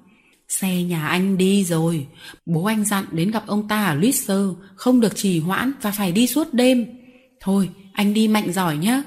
Xe 0.49 0.83
nhà 0.83 1.07
anh 1.07 1.37
đi 1.37 1.63
rồi, 1.63 2.07
bố 2.45 2.65
anh 2.65 2.85
dặn 2.85 3.05
đến 3.11 3.31
gặp 3.31 3.47
ông 3.47 3.67
ta 3.67 3.85
ở 3.85 3.95
Lutzer, 3.95 4.55
không 4.75 4.99
được 4.99 5.15
trì 5.15 5.39
hoãn 5.39 5.71
và 5.81 5.91
phải 5.91 6.11
đi 6.11 6.27
suốt 6.27 6.53
đêm. 6.53 6.85
Thôi, 7.39 7.69
anh 7.93 8.13
đi 8.13 8.27
mạnh 8.27 8.53
giỏi 8.53 8.77
nhé. 8.77 9.03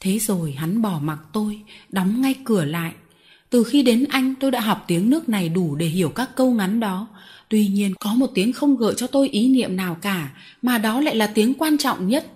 Thế 0.00 0.18
rồi 0.18 0.52
hắn 0.52 0.82
bỏ 0.82 0.98
mặc 1.02 1.18
tôi, 1.32 1.62
đóng 1.88 2.20
ngay 2.20 2.34
cửa 2.44 2.64
lại 2.64 2.92
từ 3.50 3.64
khi 3.64 3.82
đến 3.82 4.04
Anh 4.08 4.34
tôi 4.40 4.50
đã 4.50 4.60
học 4.60 4.84
tiếng 4.86 5.10
nước 5.10 5.28
này 5.28 5.48
đủ 5.48 5.74
để 5.74 5.86
hiểu 5.86 6.08
các 6.08 6.36
câu 6.36 6.50
ngắn 6.50 6.80
đó. 6.80 7.06
Tuy 7.48 7.66
nhiên 7.66 7.94
có 8.00 8.14
một 8.14 8.30
tiếng 8.34 8.52
không 8.52 8.76
gợi 8.76 8.94
cho 8.96 9.06
tôi 9.06 9.28
ý 9.28 9.48
niệm 9.48 9.76
nào 9.76 9.96
cả, 10.02 10.30
mà 10.62 10.78
đó 10.78 11.00
lại 11.00 11.16
là 11.16 11.26
tiếng 11.26 11.54
quan 11.54 11.78
trọng 11.78 12.08
nhất. 12.08 12.26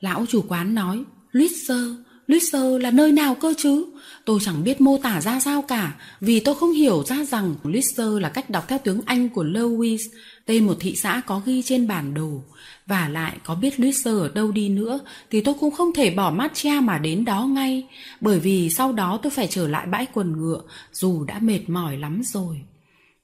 Lão 0.00 0.26
chủ 0.28 0.44
quán 0.48 0.74
nói, 0.74 1.02
Lutzer, 1.32 1.94
Lutzer 2.28 2.78
là 2.78 2.90
nơi 2.90 3.12
nào 3.12 3.34
cơ 3.34 3.54
chứ? 3.56 3.84
Tôi 4.28 4.40
chẳng 4.42 4.64
biết 4.64 4.80
mô 4.80 4.98
tả 4.98 5.20
ra 5.20 5.40
sao 5.40 5.62
cả, 5.62 5.94
vì 6.20 6.40
tôi 6.40 6.54
không 6.54 6.72
hiểu 6.72 7.04
ra 7.06 7.24
rằng 7.24 7.54
Lister 7.64 8.08
là 8.20 8.28
cách 8.28 8.50
đọc 8.50 8.64
theo 8.68 8.78
tiếng 8.84 9.00
Anh 9.06 9.28
của 9.28 9.44
Lewis, 9.44 9.98
tên 10.46 10.66
một 10.66 10.76
thị 10.80 10.96
xã 10.96 11.22
có 11.26 11.42
ghi 11.46 11.62
trên 11.62 11.88
bản 11.88 12.14
đồ. 12.14 12.42
Và 12.86 13.08
lại 13.08 13.36
có 13.44 13.54
biết 13.54 13.80
Lister 13.80 14.14
ở 14.14 14.28
đâu 14.34 14.52
đi 14.52 14.68
nữa 14.68 15.00
thì 15.30 15.40
tôi 15.40 15.54
cũng 15.60 15.70
không 15.70 15.92
thể 15.92 16.10
bỏ 16.10 16.30
Matcha 16.30 16.80
mà 16.80 16.98
đến 16.98 17.24
đó 17.24 17.46
ngay, 17.46 17.86
bởi 18.20 18.40
vì 18.40 18.70
sau 18.70 18.92
đó 18.92 19.20
tôi 19.22 19.30
phải 19.30 19.46
trở 19.46 19.68
lại 19.68 19.86
bãi 19.86 20.06
quần 20.12 20.32
ngựa 20.32 20.60
dù 20.92 21.24
đã 21.24 21.38
mệt 21.38 21.60
mỏi 21.68 21.96
lắm 21.96 22.22
rồi. 22.24 22.60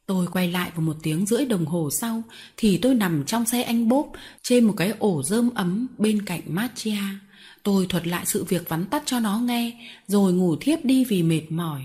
Tôi 0.06 0.26
quay 0.32 0.50
lại 0.50 0.70
vào 0.74 0.82
một 0.82 0.96
tiếng 1.02 1.26
rưỡi 1.26 1.44
đồng 1.44 1.66
hồ 1.66 1.90
sau 1.90 2.22
thì 2.56 2.78
tôi 2.78 2.94
nằm 2.94 3.24
trong 3.24 3.44
xe 3.44 3.62
anh 3.62 3.88
bốp 3.88 4.12
trên 4.42 4.64
một 4.64 4.74
cái 4.76 4.92
ổ 4.98 5.22
rơm 5.22 5.50
ấm 5.54 5.86
bên 5.98 6.22
cạnh 6.22 6.40
Matcha. 6.46 7.18
Tôi 7.64 7.86
thuật 7.86 8.06
lại 8.06 8.26
sự 8.26 8.44
việc 8.44 8.68
vắn 8.68 8.86
tắt 8.86 9.02
cho 9.06 9.20
nó 9.20 9.38
nghe, 9.38 9.72
rồi 10.06 10.32
ngủ 10.32 10.56
thiếp 10.56 10.84
đi 10.84 11.04
vì 11.04 11.22
mệt 11.22 11.42
mỏi. 11.50 11.82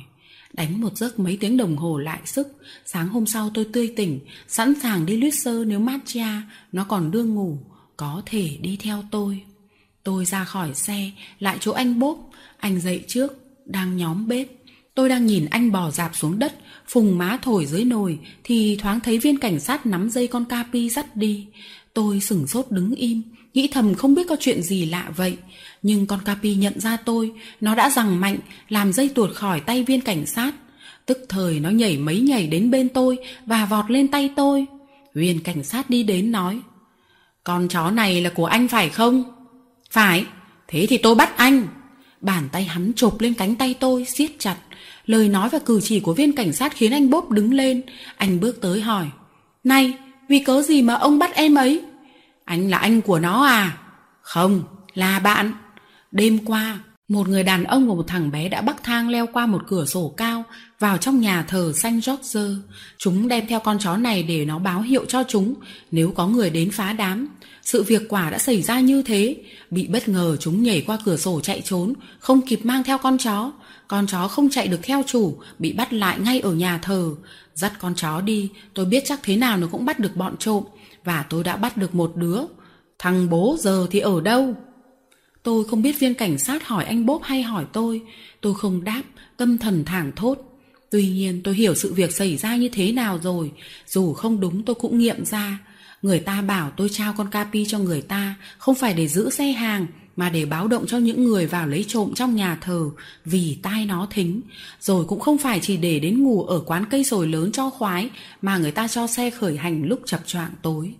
Đánh 0.53 0.81
một 0.81 0.97
giấc 0.97 1.19
mấy 1.19 1.37
tiếng 1.39 1.57
đồng 1.57 1.77
hồ 1.77 1.97
lại 1.97 2.19
sức. 2.25 2.47
Sáng 2.85 3.09
hôm 3.09 3.25
sau 3.25 3.51
tôi 3.53 3.65
tươi 3.73 3.93
tỉnh, 3.95 4.19
Sẵn 4.47 4.73
sàng 4.81 5.05
đi 5.05 5.17
luyết 5.17 5.35
sơ 5.35 5.65
nếu 5.65 5.79
Matcha 5.79 6.41
Nó 6.71 6.83
còn 6.83 7.11
đương 7.11 7.35
ngủ, 7.35 7.57
Có 7.97 8.21
thể 8.25 8.57
đi 8.61 8.77
theo 8.81 9.03
tôi. 9.11 9.41
Tôi 10.03 10.25
ra 10.25 10.43
khỏi 10.43 10.73
xe, 10.73 11.11
Lại 11.39 11.57
chỗ 11.59 11.71
anh 11.71 11.99
bốp. 11.99 12.29
Anh 12.57 12.81
dậy 12.81 13.03
trước, 13.07 13.33
Đang 13.65 13.97
nhóm 13.97 14.27
bếp. 14.27 14.47
Tôi 14.95 15.09
đang 15.09 15.25
nhìn 15.25 15.45
anh 15.45 15.71
bò 15.71 15.91
dạp 15.91 16.15
xuống 16.15 16.39
đất, 16.39 16.55
Phùng 16.87 17.17
má 17.17 17.39
thổi 17.41 17.65
dưới 17.65 17.85
nồi, 17.85 18.19
Thì 18.43 18.77
thoáng 18.81 18.99
thấy 18.99 19.17
viên 19.17 19.37
cảnh 19.37 19.59
sát 19.59 19.85
nắm 19.85 20.09
dây 20.09 20.27
con 20.27 20.45
capi 20.45 20.89
dắt 20.89 21.15
đi. 21.15 21.47
Tôi 21.93 22.19
sửng 22.19 22.47
sốt 22.47 22.65
đứng 22.69 22.95
im 22.95 23.21
Nghĩ 23.53 23.67
thầm 23.71 23.95
không 23.95 24.15
biết 24.15 24.27
có 24.29 24.35
chuyện 24.39 24.61
gì 24.61 24.85
lạ 24.85 25.11
vậy. 25.15 25.37
Nhưng 25.81 26.05
con 26.05 26.19
Capi 26.25 26.55
nhận 26.55 26.79
ra 26.79 26.97
tôi. 26.97 27.31
Nó 27.61 27.75
đã 27.75 27.89
rằng 27.89 28.21
mạnh, 28.21 28.37
Làm 28.69 28.93
dây 28.93 29.09
tuột 29.09 29.35
khỏi 29.35 29.59
tay 29.59 29.83
viên 29.83 30.01
cảnh 30.01 30.25
sát. 30.25 30.51
Tức 31.05 31.25
thời 31.29 31.59
nó 31.59 31.69
nhảy 31.69 31.97
mấy 31.97 32.19
nhảy 32.19 32.47
đến 32.47 32.71
bên 32.71 32.89
tôi 32.89 33.17
Và 33.45 33.65
vọt 33.65 33.91
lên 33.91 34.07
tay 34.07 34.31
tôi. 34.35 34.65
Viên 35.13 35.39
cảnh 35.39 35.63
sát 35.63 35.89
đi 35.89 36.03
đến 36.03 36.31
nói, 36.31 36.59
Con 37.43 37.67
chó 37.67 37.91
này 37.91 38.21
là 38.21 38.29
của 38.29 38.45
anh 38.45 38.67
phải 38.67 38.89
không? 38.89 39.23
Phải, 39.91 40.25
Thế 40.67 40.85
thì 40.89 40.97
tôi 40.97 41.15
bắt 41.15 41.37
anh. 41.37 41.67
Bàn 42.21 42.49
tay 42.51 42.63
hắn 42.63 42.91
chộp 42.95 43.21
lên 43.21 43.33
cánh 43.33 43.55
tay 43.55 43.75
tôi, 43.79 44.05
siết 44.05 44.31
chặt. 44.39 44.57
Lời 45.05 45.29
nói 45.29 45.49
và 45.49 45.59
cử 45.59 45.79
chỉ 45.83 45.99
của 45.99 46.13
viên 46.13 46.35
cảnh 46.35 46.53
sát 46.53 46.73
khiến 46.75 46.91
anh 46.91 47.09
bốp 47.09 47.29
đứng 47.29 47.53
lên. 47.53 47.81
Anh 48.17 48.39
bước 48.39 48.61
tới 48.61 48.81
hỏi, 48.81 49.05
Này, 49.63 49.93
vì 50.29 50.39
cớ 50.39 50.61
gì 50.61 50.81
mà 50.81 50.93
ông 50.93 51.19
bắt 51.19 51.35
em 51.35 51.55
ấy? 51.55 51.81
Anh 52.49 52.69
là 52.69 52.77
anh 52.77 53.01
của 53.01 53.19
nó 53.19 53.45
à? 53.45 53.77
Không, 54.21 54.63
là 54.93 55.19
bạn. 55.19 55.51
Đêm 56.11 56.45
qua, 56.45 56.79
một 57.07 57.27
người 57.27 57.43
đàn 57.43 57.63
ông 57.63 57.87
và 57.87 57.93
một 57.93 58.07
thằng 58.07 58.31
bé 58.31 58.49
đã 58.49 58.61
bắc 58.61 58.83
thang 58.83 59.09
leo 59.09 59.27
qua 59.33 59.45
một 59.45 59.61
cửa 59.67 59.85
sổ 59.85 60.13
cao 60.17 60.43
vào 60.79 60.97
trong 60.97 61.19
nhà 61.19 61.43
thờ 61.43 61.71
Saint 61.75 62.05
George. 62.05 62.41
Chúng 62.97 63.27
đem 63.27 63.47
theo 63.47 63.59
con 63.59 63.79
chó 63.79 63.97
này 63.97 64.23
để 64.23 64.45
nó 64.45 64.59
báo 64.59 64.81
hiệu 64.81 65.05
cho 65.05 65.23
chúng 65.27 65.53
nếu 65.91 66.11
có 66.11 66.27
người 66.27 66.49
đến 66.49 66.71
phá 66.71 66.93
đám. 66.93 67.27
Sự 67.61 67.83
việc 67.83 68.01
quả 68.09 68.29
đã 68.29 68.37
xảy 68.37 68.61
ra 68.61 68.79
như 68.79 69.01
thế. 69.01 69.35
Bị 69.71 69.87
bất 69.87 70.09
ngờ 70.09 70.37
chúng 70.39 70.63
nhảy 70.63 70.83
qua 70.87 70.97
cửa 71.05 71.17
sổ 71.17 71.39
chạy 71.41 71.61
trốn, 71.65 71.93
không 72.19 72.41
kịp 72.41 72.59
mang 72.63 72.83
theo 72.83 72.97
con 72.97 73.17
chó. 73.17 73.51
Con 73.87 74.07
chó 74.07 74.27
không 74.27 74.49
chạy 74.49 74.67
được 74.67 74.79
theo 74.83 75.03
chủ, 75.07 75.37
bị 75.59 75.73
bắt 75.73 75.93
lại 75.93 76.19
ngay 76.19 76.39
ở 76.39 76.53
nhà 76.53 76.77
thờ. 76.77 77.09
Dắt 77.53 77.73
con 77.79 77.95
chó 77.95 78.21
đi, 78.21 78.49
tôi 78.73 78.85
biết 78.85 79.03
chắc 79.05 79.19
thế 79.23 79.37
nào 79.37 79.57
nó 79.57 79.67
cũng 79.71 79.85
bắt 79.85 79.99
được 79.99 80.15
bọn 80.15 80.35
trộm 80.39 80.63
và 81.03 81.25
tôi 81.29 81.43
đã 81.43 81.57
bắt 81.57 81.77
được 81.77 81.95
một 81.95 82.11
đứa. 82.15 82.41
Thằng 82.99 83.29
bố 83.29 83.55
giờ 83.59 83.87
thì 83.91 83.99
ở 83.99 84.21
đâu? 84.21 84.55
Tôi 85.43 85.63
không 85.63 85.81
biết 85.81 85.99
viên 85.99 86.13
cảnh 86.13 86.37
sát 86.37 86.67
hỏi 86.67 86.85
anh 86.85 87.05
bốp 87.05 87.23
hay 87.23 87.43
hỏi 87.43 87.65
tôi. 87.73 88.01
Tôi 88.41 88.55
không 88.55 88.83
đáp, 88.83 89.01
tâm 89.37 89.57
thần 89.57 89.85
thảng 89.85 90.11
thốt. 90.15 90.37
Tuy 90.89 91.09
nhiên 91.09 91.41
tôi 91.43 91.55
hiểu 91.55 91.75
sự 91.75 91.93
việc 91.93 92.11
xảy 92.11 92.37
ra 92.37 92.55
như 92.55 92.69
thế 92.69 92.91
nào 92.91 93.19
rồi. 93.23 93.51
Dù 93.87 94.13
không 94.13 94.39
đúng 94.39 94.63
tôi 94.63 94.75
cũng 94.75 94.97
nghiệm 94.97 95.25
ra. 95.25 95.59
Người 96.01 96.19
ta 96.19 96.41
bảo 96.41 96.71
tôi 96.77 96.89
trao 96.89 97.13
con 97.17 97.29
capi 97.29 97.65
cho 97.65 97.79
người 97.79 98.01
ta 98.01 98.35
không 98.57 98.75
phải 98.75 98.93
để 98.93 99.07
giữ 99.07 99.29
xe 99.29 99.51
hàng 99.51 99.87
mà 100.19 100.29
để 100.29 100.45
báo 100.45 100.67
động 100.67 100.85
cho 100.87 100.97
những 100.97 101.23
người 101.23 101.45
vào 101.45 101.67
lấy 101.67 101.85
trộm 101.87 102.13
trong 102.15 102.35
nhà 102.35 102.57
thờ 102.61 102.89
vì 103.25 103.57
tai 103.63 103.85
nó 103.85 104.07
thính. 104.11 104.41
Rồi 104.79 105.05
cũng 105.05 105.19
không 105.19 105.37
phải 105.37 105.59
chỉ 105.61 105.77
để 105.77 105.99
đến 105.99 106.23
ngủ 106.23 106.43
ở 106.43 106.59
quán 106.59 106.85
cây 106.89 107.03
sồi 107.03 107.27
lớn 107.27 107.51
cho 107.51 107.69
khoái 107.69 108.09
mà 108.41 108.57
người 108.57 108.71
ta 108.71 108.87
cho 108.87 109.07
xe 109.07 109.29
khởi 109.29 109.57
hành 109.57 109.83
lúc 109.85 109.99
chập 110.05 110.19
choạng 110.25 110.51
tối. 110.61 110.93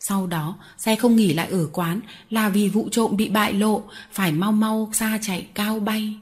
Sau 0.00 0.26
đó, 0.26 0.56
xe 0.78 0.96
không 0.96 1.16
nghỉ 1.16 1.32
lại 1.32 1.48
ở 1.50 1.68
quán 1.72 2.00
là 2.30 2.48
vì 2.48 2.68
vụ 2.68 2.88
trộm 2.92 3.16
bị 3.16 3.28
bại 3.28 3.52
lộ, 3.52 3.82
phải 4.12 4.32
mau 4.32 4.52
mau 4.52 4.90
xa 4.92 5.18
chạy 5.22 5.46
cao 5.54 5.80
bay. 5.80 6.14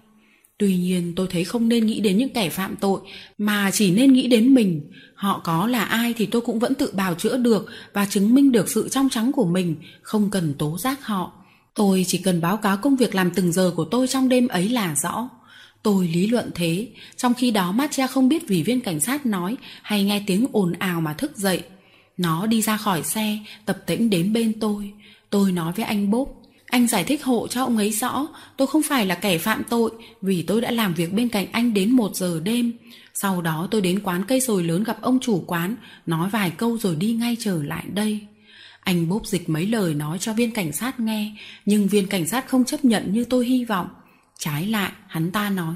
Tuy 0.59 0.77
nhiên 0.77 1.13
tôi 1.17 1.27
thấy 1.31 1.45
không 1.45 1.69
nên 1.69 1.87
nghĩ 1.87 2.01
đến 2.01 2.19
những 2.19 2.29
kẻ 2.29 2.49
phạm 2.49 2.77
tội 2.77 3.01
mà 3.39 3.71
chỉ 3.71 3.91
nên 3.91 4.13
nghĩ 4.13 4.29
đến 4.29 4.55
mình. 4.55 4.91
Họ 5.15 5.41
có 5.45 5.67
là 5.67 5.85
ai 5.85 6.15
thì 6.17 6.27
tôi 6.27 6.43
cũng 6.43 6.59
vẫn 6.59 6.75
tự 6.75 6.91
bào 6.93 7.15
chữa 7.15 7.37
được 7.37 7.67
và 7.93 8.07
chứng 8.07 8.35
minh 8.35 8.53
được 8.53 8.71
sự 8.71 8.89
trong 8.89 9.09
trắng 9.09 9.33
của 9.33 9.47
mình, 9.47 9.77
không 10.03 10.31
cần 10.31 10.55
tố 10.55 10.79
giác 10.79 11.07
họ. 11.07 11.40
Tôi 11.75 12.05
chỉ 12.09 12.19
cần 12.19 12.41
báo 12.41 12.57
cáo 12.57 12.77
công 12.77 12.97
việc 12.97 13.15
làm 13.15 13.31
từng 13.31 13.53
giờ 13.53 13.73
của 13.77 13.85
tôi 13.85 14.09
trong 14.09 14.29
đêm 14.29 14.49
ấy 14.49 14.69
là 14.69 14.95
rõ. 15.03 15.29
Tôi 15.83 16.09
lý 16.09 16.27
luận 16.27 16.51
thế, 16.55 16.89
trong 17.17 17.35
khi 17.35 17.51
đó 17.51 17.73
Matcha 17.73 18.07
không 18.07 18.29
biết 18.29 18.49
vì 18.49 18.63
viên 18.63 18.81
cảnh 18.81 19.01
sát 19.01 19.27
nói 19.27 19.57
hay 19.83 20.05
nghe 20.05 20.23
tiếng 20.27 20.47
ồn 20.53 20.73
ào 20.73 21.01
mà 21.01 21.15
thức 21.15 21.37
dậy. 21.37 21.63
Nó 22.17 22.47
đi 22.47 22.63
ra 22.63 22.77
khỏi 22.77 23.03
xe, 23.03 23.39
tập 23.67 23.79
tĩnh 23.87 24.11
đến 24.11 24.33
bên 24.33 24.61
tôi. 24.61 24.93
Tôi 25.31 25.53
nói 25.53 25.73
với 25.73 25.85
anh 25.85 26.11
Bốp, 26.11 26.43
anh 26.67 26.87
giải 26.87 27.05
thích 27.05 27.25
hộ 27.25 27.49
cho 27.49 27.65
ông 27.65 27.77
ấy 27.77 27.91
rõ, 27.91 28.27
tôi 28.57 28.67
không 28.67 28.83
phải 28.83 29.07
là 29.07 29.15
kẻ 29.15 29.39
phạm 29.39 29.63
tội 29.69 29.91
vì 30.23 30.43
tôi 30.43 30.61
đã 30.61 30.71
làm 30.71 30.95
việc 30.95 31.13
bên 31.13 31.29
cạnh 31.29 31.47
anh 31.53 31.75
đến 31.75 31.91
một 31.91 32.17
giờ 32.17 32.41
đêm. 32.45 32.73
Sau 33.15 33.43
đó 33.43 33.69
tôi 33.71 33.81
đến 33.81 34.01
quán 34.05 34.25
cây 34.29 34.41
sồi 34.41 34.65
lớn 34.65 34.85
gặp 34.85 35.03
ông 35.03 35.21
chủ 35.21 35.45
quán, 35.47 35.77
nói 36.07 36.31
vài 36.31 36.51
câu 36.51 36.79
rồi 36.79 36.97
đi 36.97 37.13
ngay 37.13 37.37
trở 37.41 37.63
lại 37.63 37.85
đây. 37.95 38.21
Anh 38.81 39.09
bốp 39.09 39.27
dịch 39.27 39.49
mấy 39.49 39.67
lời 39.67 39.95
nói 39.95 40.19
cho 40.19 40.33
viên 40.33 40.51
cảnh 40.51 40.73
sát 40.73 41.01
nghe, 41.01 41.33
nhưng 41.67 41.89
viên 41.89 42.07
cảnh 42.07 42.29
sát 42.29 42.49
không 42.49 42.65
chấp 42.65 42.85
nhận 42.85 43.13
như 43.13 43.25
tôi 43.25 43.47
hy 43.47 43.65
vọng. 43.65 43.89
Trái 44.39 44.67
lại, 44.67 44.93
hắn 45.07 45.31
ta 45.31 45.51
nói, 45.51 45.75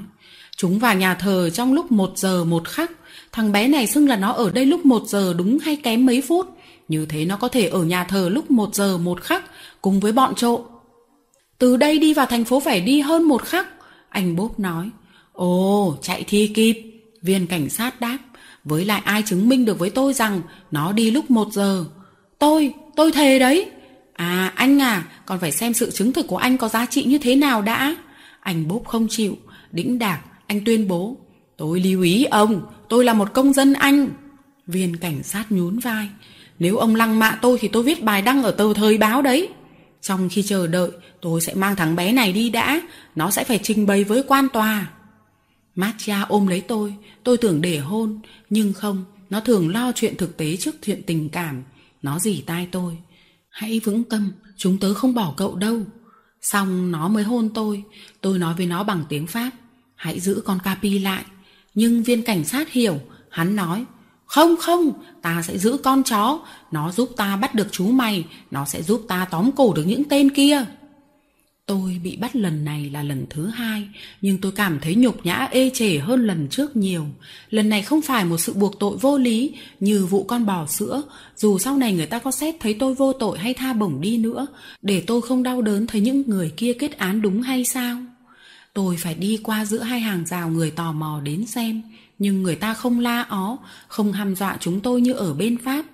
chúng 0.57 0.79
vào 0.79 0.95
nhà 0.95 1.13
thờ 1.13 1.49
trong 1.49 1.73
lúc 1.73 1.91
một 1.91 2.11
giờ 2.15 2.43
một 2.43 2.67
khắc, 2.67 2.91
thằng 3.31 3.51
bé 3.51 3.67
này 3.67 3.87
xưng 3.87 4.07
là 4.07 4.15
nó 4.15 4.31
ở 4.31 4.51
đây 4.51 4.65
lúc 4.65 4.85
một 4.85 5.03
giờ 5.07 5.33
đúng 5.37 5.59
hay 5.59 5.75
kém 5.75 6.05
mấy 6.05 6.21
phút. 6.21 6.47
Như 6.87 7.05
thế 7.05 7.25
nó 7.25 7.37
có 7.37 7.47
thể 7.47 7.67
ở 7.67 7.83
nhà 7.83 8.03
thờ 8.03 8.29
lúc 8.29 8.51
một 8.51 8.75
giờ 8.75 8.97
một 8.97 9.21
khắc 9.21 9.43
cùng 9.81 9.99
với 9.99 10.11
bọn 10.11 10.35
trộm. 10.35 10.61
Từ 11.57 11.77
đây 11.77 11.99
đi 11.99 12.13
vào 12.13 12.25
thành 12.25 12.45
phố 12.45 12.59
phải 12.59 12.81
đi 12.81 13.01
hơn 13.01 13.23
một 13.23 13.43
khắc, 13.43 13.67
anh 14.09 14.35
bốp 14.35 14.59
nói. 14.59 14.89
Ồ, 15.33 15.97
chạy 16.01 16.23
thi 16.27 16.47
kịp, 16.47 16.83
viên 17.21 17.47
cảnh 17.47 17.69
sát 17.69 18.01
đáp. 18.01 18.17
Với 18.63 18.85
lại 18.85 19.01
ai 19.05 19.23
chứng 19.25 19.49
minh 19.49 19.65
được 19.65 19.79
với 19.79 19.89
tôi 19.89 20.13
rằng 20.13 20.41
nó 20.71 20.91
đi 20.91 21.11
lúc 21.11 21.31
một 21.31 21.47
giờ. 21.51 21.85
Tôi, 22.45 22.73
tôi 22.95 23.11
thề 23.11 23.39
đấy. 23.39 23.71
À, 24.13 24.51
anh 24.55 24.81
à, 24.81 25.03
còn 25.25 25.39
phải 25.39 25.51
xem 25.51 25.73
sự 25.73 25.91
chứng 25.91 26.13
thực 26.13 26.27
của 26.27 26.37
anh 26.37 26.57
có 26.57 26.67
giá 26.67 26.85
trị 26.85 27.03
như 27.03 27.17
thế 27.17 27.35
nào 27.35 27.61
đã. 27.61 27.95
Anh 28.39 28.67
bốp 28.67 28.85
không 28.85 29.07
chịu, 29.09 29.37
đĩnh 29.71 29.99
đạc, 29.99 30.21
anh 30.47 30.65
tuyên 30.65 30.87
bố. 30.87 31.17
Tôi 31.57 31.79
lưu 31.79 32.01
ý 32.01 32.23
ông, 32.23 32.61
tôi 32.89 33.05
là 33.05 33.13
một 33.13 33.33
công 33.33 33.53
dân 33.53 33.73
Anh. 33.73 34.09
Viên 34.67 34.97
cảnh 34.97 35.23
sát 35.23 35.45
nhún 35.49 35.79
vai. 35.79 36.09
Nếu 36.59 36.77
ông 36.77 36.95
lăng 36.95 37.19
mạ 37.19 37.37
tôi 37.41 37.57
thì 37.61 37.67
tôi 37.67 37.83
viết 37.83 38.03
bài 38.03 38.21
đăng 38.21 38.43
ở 38.43 38.51
tờ 38.51 38.73
thời 38.73 38.97
báo 38.97 39.21
đấy. 39.21 39.49
Trong 40.01 40.29
khi 40.29 40.43
chờ 40.43 40.67
đợi, 40.67 40.89
tôi 41.21 41.41
sẽ 41.41 41.53
mang 41.53 41.75
thằng 41.75 41.95
bé 41.95 42.11
này 42.11 42.33
đi 42.33 42.49
đã. 42.49 42.81
Nó 43.15 43.31
sẽ 43.31 43.43
phải 43.43 43.59
trình 43.63 43.85
bày 43.85 44.03
với 44.03 44.23
quan 44.27 44.47
tòa. 44.49 44.87
Matcha 45.75 46.21
ôm 46.21 46.47
lấy 46.47 46.61
tôi, 46.61 46.93
tôi 47.23 47.37
tưởng 47.37 47.61
để 47.61 47.77
hôn, 47.77 48.19
nhưng 48.49 48.73
không, 48.73 49.05
nó 49.29 49.39
thường 49.39 49.69
lo 49.69 49.91
chuyện 49.95 50.17
thực 50.17 50.37
tế 50.37 50.55
trước 50.55 50.75
chuyện 50.81 51.01
tình 51.03 51.29
cảm. 51.29 51.63
Nó 52.01 52.19
dỉ 52.19 52.41
tai 52.41 52.67
tôi. 52.71 52.97
Hãy 53.49 53.79
vững 53.79 54.03
tâm, 54.03 54.31
chúng 54.57 54.77
tớ 54.77 54.93
không 54.93 55.13
bỏ 55.13 55.33
cậu 55.37 55.55
đâu. 55.55 55.81
Xong 56.41 56.91
nó 56.91 57.07
mới 57.07 57.23
hôn 57.23 57.49
tôi, 57.53 57.83
tôi 58.21 58.39
nói 58.39 58.53
với 58.53 58.65
nó 58.65 58.83
bằng 58.83 59.03
tiếng 59.09 59.27
Pháp. 59.27 59.51
Hãy 59.95 60.19
giữ 60.19 60.41
con 60.45 60.59
Capi 60.63 60.99
lại. 60.99 61.25
Nhưng 61.73 62.03
viên 62.03 62.21
cảnh 62.21 62.43
sát 62.43 62.71
hiểu, 62.71 62.99
hắn 63.29 63.55
nói, 63.55 63.85
không 64.25 64.55
không, 64.57 64.91
ta 65.21 65.41
sẽ 65.41 65.57
giữ 65.57 65.77
con 65.83 66.03
chó, 66.03 66.39
nó 66.71 66.91
giúp 66.91 67.09
ta 67.17 67.35
bắt 67.35 67.55
được 67.55 67.67
chú 67.71 67.87
mày, 67.87 68.25
nó 68.51 68.65
sẽ 68.65 68.81
giúp 68.83 69.05
ta 69.07 69.27
tóm 69.31 69.51
cổ 69.55 69.73
được 69.73 69.83
những 69.83 70.03
tên 70.09 70.29
kia. 70.29 70.65
Tôi 71.67 72.01
bị 72.03 72.15
bắt 72.15 72.35
lần 72.35 72.65
này 72.65 72.89
là 72.89 73.03
lần 73.03 73.25
thứ 73.29 73.47
hai, 73.47 73.87
nhưng 74.21 74.37
tôi 74.37 74.51
cảm 74.51 74.79
thấy 74.81 74.95
nhục 74.95 75.25
nhã 75.25 75.47
ê 75.51 75.71
chề 75.73 75.97
hơn 75.97 76.27
lần 76.27 76.47
trước 76.49 76.75
nhiều. 76.75 77.05
Lần 77.49 77.69
này 77.69 77.81
không 77.81 78.01
phải 78.01 78.25
một 78.25 78.37
sự 78.37 78.53
buộc 78.53 78.79
tội 78.79 78.97
vô 78.97 79.17
lý 79.17 79.53
như 79.79 80.05
vụ 80.05 80.23
con 80.23 80.45
bò 80.45 80.67
sữa, 80.67 81.01
dù 81.35 81.59
sau 81.59 81.77
này 81.77 81.93
người 81.93 82.05
ta 82.05 82.19
có 82.19 82.31
xét 82.31 82.55
thấy 82.59 82.73
tôi 82.73 82.95
vô 82.95 83.13
tội 83.13 83.39
hay 83.39 83.53
tha 83.53 83.73
bổng 83.73 84.01
đi 84.01 84.17
nữa, 84.17 84.47
để 84.81 85.03
tôi 85.07 85.21
không 85.21 85.43
đau 85.43 85.61
đớn 85.61 85.87
thấy 85.87 86.01
những 86.01 86.23
người 86.27 86.53
kia 86.57 86.73
kết 86.73 86.97
án 86.97 87.21
đúng 87.21 87.41
hay 87.41 87.65
sao. 87.65 87.97
Tôi 88.73 88.97
phải 88.99 89.15
đi 89.15 89.39
qua 89.43 89.65
giữa 89.65 89.81
hai 89.81 89.99
hàng 89.99 90.25
rào 90.25 90.49
người 90.49 90.71
tò 90.71 90.91
mò 90.91 91.21
đến 91.23 91.45
xem, 91.45 91.81
nhưng 92.19 92.43
người 92.43 92.55
ta 92.55 92.73
không 92.73 92.99
la 92.99 93.21
ó, 93.21 93.57
không 93.87 94.11
hăm 94.11 94.35
dọa 94.35 94.57
chúng 94.59 94.81
tôi 94.81 95.01
như 95.01 95.13
ở 95.13 95.33
bên 95.33 95.57
Pháp. 95.57 95.85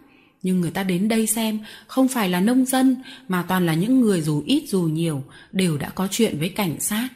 Nhưng 0.44 0.62
người 0.62 0.72
ta 0.72 0.84
đến 0.84 1.08
đây 1.08 1.28
xem 1.28 1.60
không 1.88 2.08
phải 2.08 2.30
là 2.30 2.40
nông 2.40 2.66
dân 2.66 2.96
mà 3.28 3.44
toàn 3.48 3.66
là 3.66 3.74
những 3.74 4.02
người 4.02 4.22
dù 4.22 4.44
ít 4.46 4.64
dù 4.68 4.82
nhiều 4.82 5.24
đều 5.52 5.78
đã 5.78 5.90
có 5.90 6.08
chuyện 6.12 6.40
với 6.40 6.50
cảnh 6.50 6.80
sát. 6.80 7.10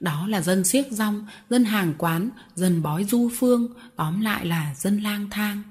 Đó 0.00 0.26
là 0.28 0.40
dân 0.40 0.64
siếc 0.64 0.86
rong, 0.90 1.26
dân 1.50 1.64
hàng 1.64 1.94
quán, 1.98 2.30
dân 2.54 2.82
bói 2.82 3.04
du 3.04 3.30
phương, 3.38 3.68
tóm 3.96 4.20
lại 4.20 4.46
là 4.46 4.74
dân 4.76 5.00
lang 5.00 5.30
thang. 5.30 5.62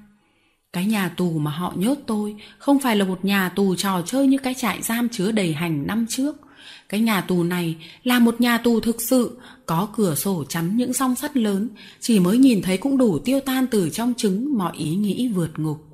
Cái 0.72 0.86
nhà 0.86 1.08
tù 1.08 1.38
mà 1.38 1.50
họ 1.50 1.72
nhốt 1.76 1.98
tôi 2.06 2.34
không 2.58 2.78
phải 2.78 2.96
là 2.96 3.04
một 3.04 3.24
nhà 3.24 3.48
tù 3.48 3.74
trò 3.74 4.02
chơi 4.06 4.26
như 4.26 4.38
cái 4.38 4.54
trại 4.54 4.82
giam 4.82 5.08
chứa 5.08 5.32
đầy 5.32 5.52
hành 5.52 5.86
năm 5.86 6.06
trước. 6.08 6.36
Cái 6.88 7.00
nhà 7.00 7.20
tù 7.20 7.44
này 7.44 7.76
là 8.04 8.18
một 8.18 8.40
nhà 8.40 8.58
tù 8.58 8.80
thực 8.80 9.00
sự, 9.00 9.38
có 9.66 9.88
cửa 9.96 10.14
sổ 10.14 10.44
chắn 10.48 10.76
những 10.76 10.92
song 10.92 11.14
sắt 11.14 11.36
lớn, 11.36 11.68
chỉ 12.00 12.20
mới 12.20 12.38
nhìn 12.38 12.62
thấy 12.62 12.76
cũng 12.76 12.98
đủ 12.98 13.18
tiêu 13.18 13.40
tan 13.40 13.66
từ 13.66 13.90
trong 13.90 14.14
trứng 14.16 14.58
mọi 14.58 14.76
ý 14.76 14.94
nghĩ 14.96 15.28
vượt 15.34 15.58
ngục. 15.58 15.87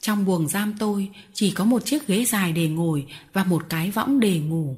Trong 0.00 0.24
buồng 0.24 0.48
giam 0.48 0.74
tôi 0.78 1.10
chỉ 1.32 1.50
có 1.50 1.64
một 1.64 1.84
chiếc 1.84 2.06
ghế 2.06 2.24
dài 2.24 2.52
để 2.52 2.68
ngồi 2.68 3.06
và 3.32 3.44
một 3.44 3.66
cái 3.68 3.90
võng 3.90 4.20
để 4.20 4.38
ngủ. 4.38 4.76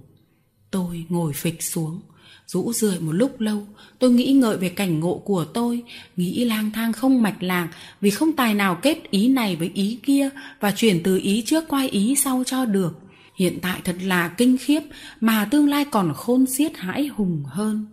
Tôi 0.71 1.05
ngồi 1.09 1.33
phịch 1.33 1.63
xuống, 1.63 2.01
rũ 2.47 2.73
rượi 2.73 3.01
một 3.01 3.13
lúc 3.13 3.41
lâu, 3.41 3.67
tôi 3.99 4.11
nghĩ 4.11 4.33
ngợi 4.33 4.57
về 4.57 4.69
cảnh 4.69 5.01
ngộ 5.01 5.23
của 5.25 5.45
tôi, 5.45 5.83
nghĩ 6.17 6.45
lang 6.45 6.71
thang 6.71 6.93
không 6.93 7.23
mạch 7.23 7.43
lạc 7.43 7.69
vì 8.01 8.11
không 8.11 8.33
tài 8.33 8.55
nào 8.55 8.79
kết 8.83 9.11
ý 9.11 9.29
này 9.29 9.57
với 9.57 9.71
ý 9.75 9.99
kia 10.03 10.31
và 10.61 10.71
chuyển 10.71 11.03
từ 11.03 11.21
ý 11.23 11.43
trước 11.47 11.65
qua 11.69 11.83
ý 11.91 12.15
sau 12.15 12.43
cho 12.47 12.65
được. 12.65 12.99
Hiện 13.35 13.59
tại 13.63 13.81
thật 13.85 13.97
là 14.03 14.29
kinh 14.29 14.57
khiếp 14.61 14.81
mà 15.21 15.45
tương 15.45 15.69
lai 15.69 15.85
còn 15.85 16.13
khôn 16.15 16.47
xiết 16.47 16.77
hãi 16.77 17.07
hùng 17.07 17.43
hơn. 17.47 17.87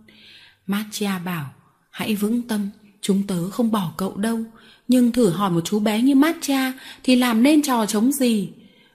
Machia 0.66 1.18
bảo, 1.24 1.50
hãy 1.90 2.14
vững 2.14 2.42
tâm, 2.42 2.70
chúng 3.00 3.22
tớ 3.26 3.50
không 3.50 3.70
bỏ 3.70 3.92
cậu 3.96 4.16
đâu. 4.16 4.38
Nhưng 4.88 5.12
thử 5.12 5.30
hỏi 5.30 5.50
một 5.50 5.60
chú 5.64 5.78
bé 5.78 6.02
như 6.02 6.14
Matcha 6.14 6.72
thì 7.02 7.16
làm 7.16 7.42
nên 7.42 7.62
trò 7.62 7.86
chống 7.86 8.12
gì? 8.12 8.48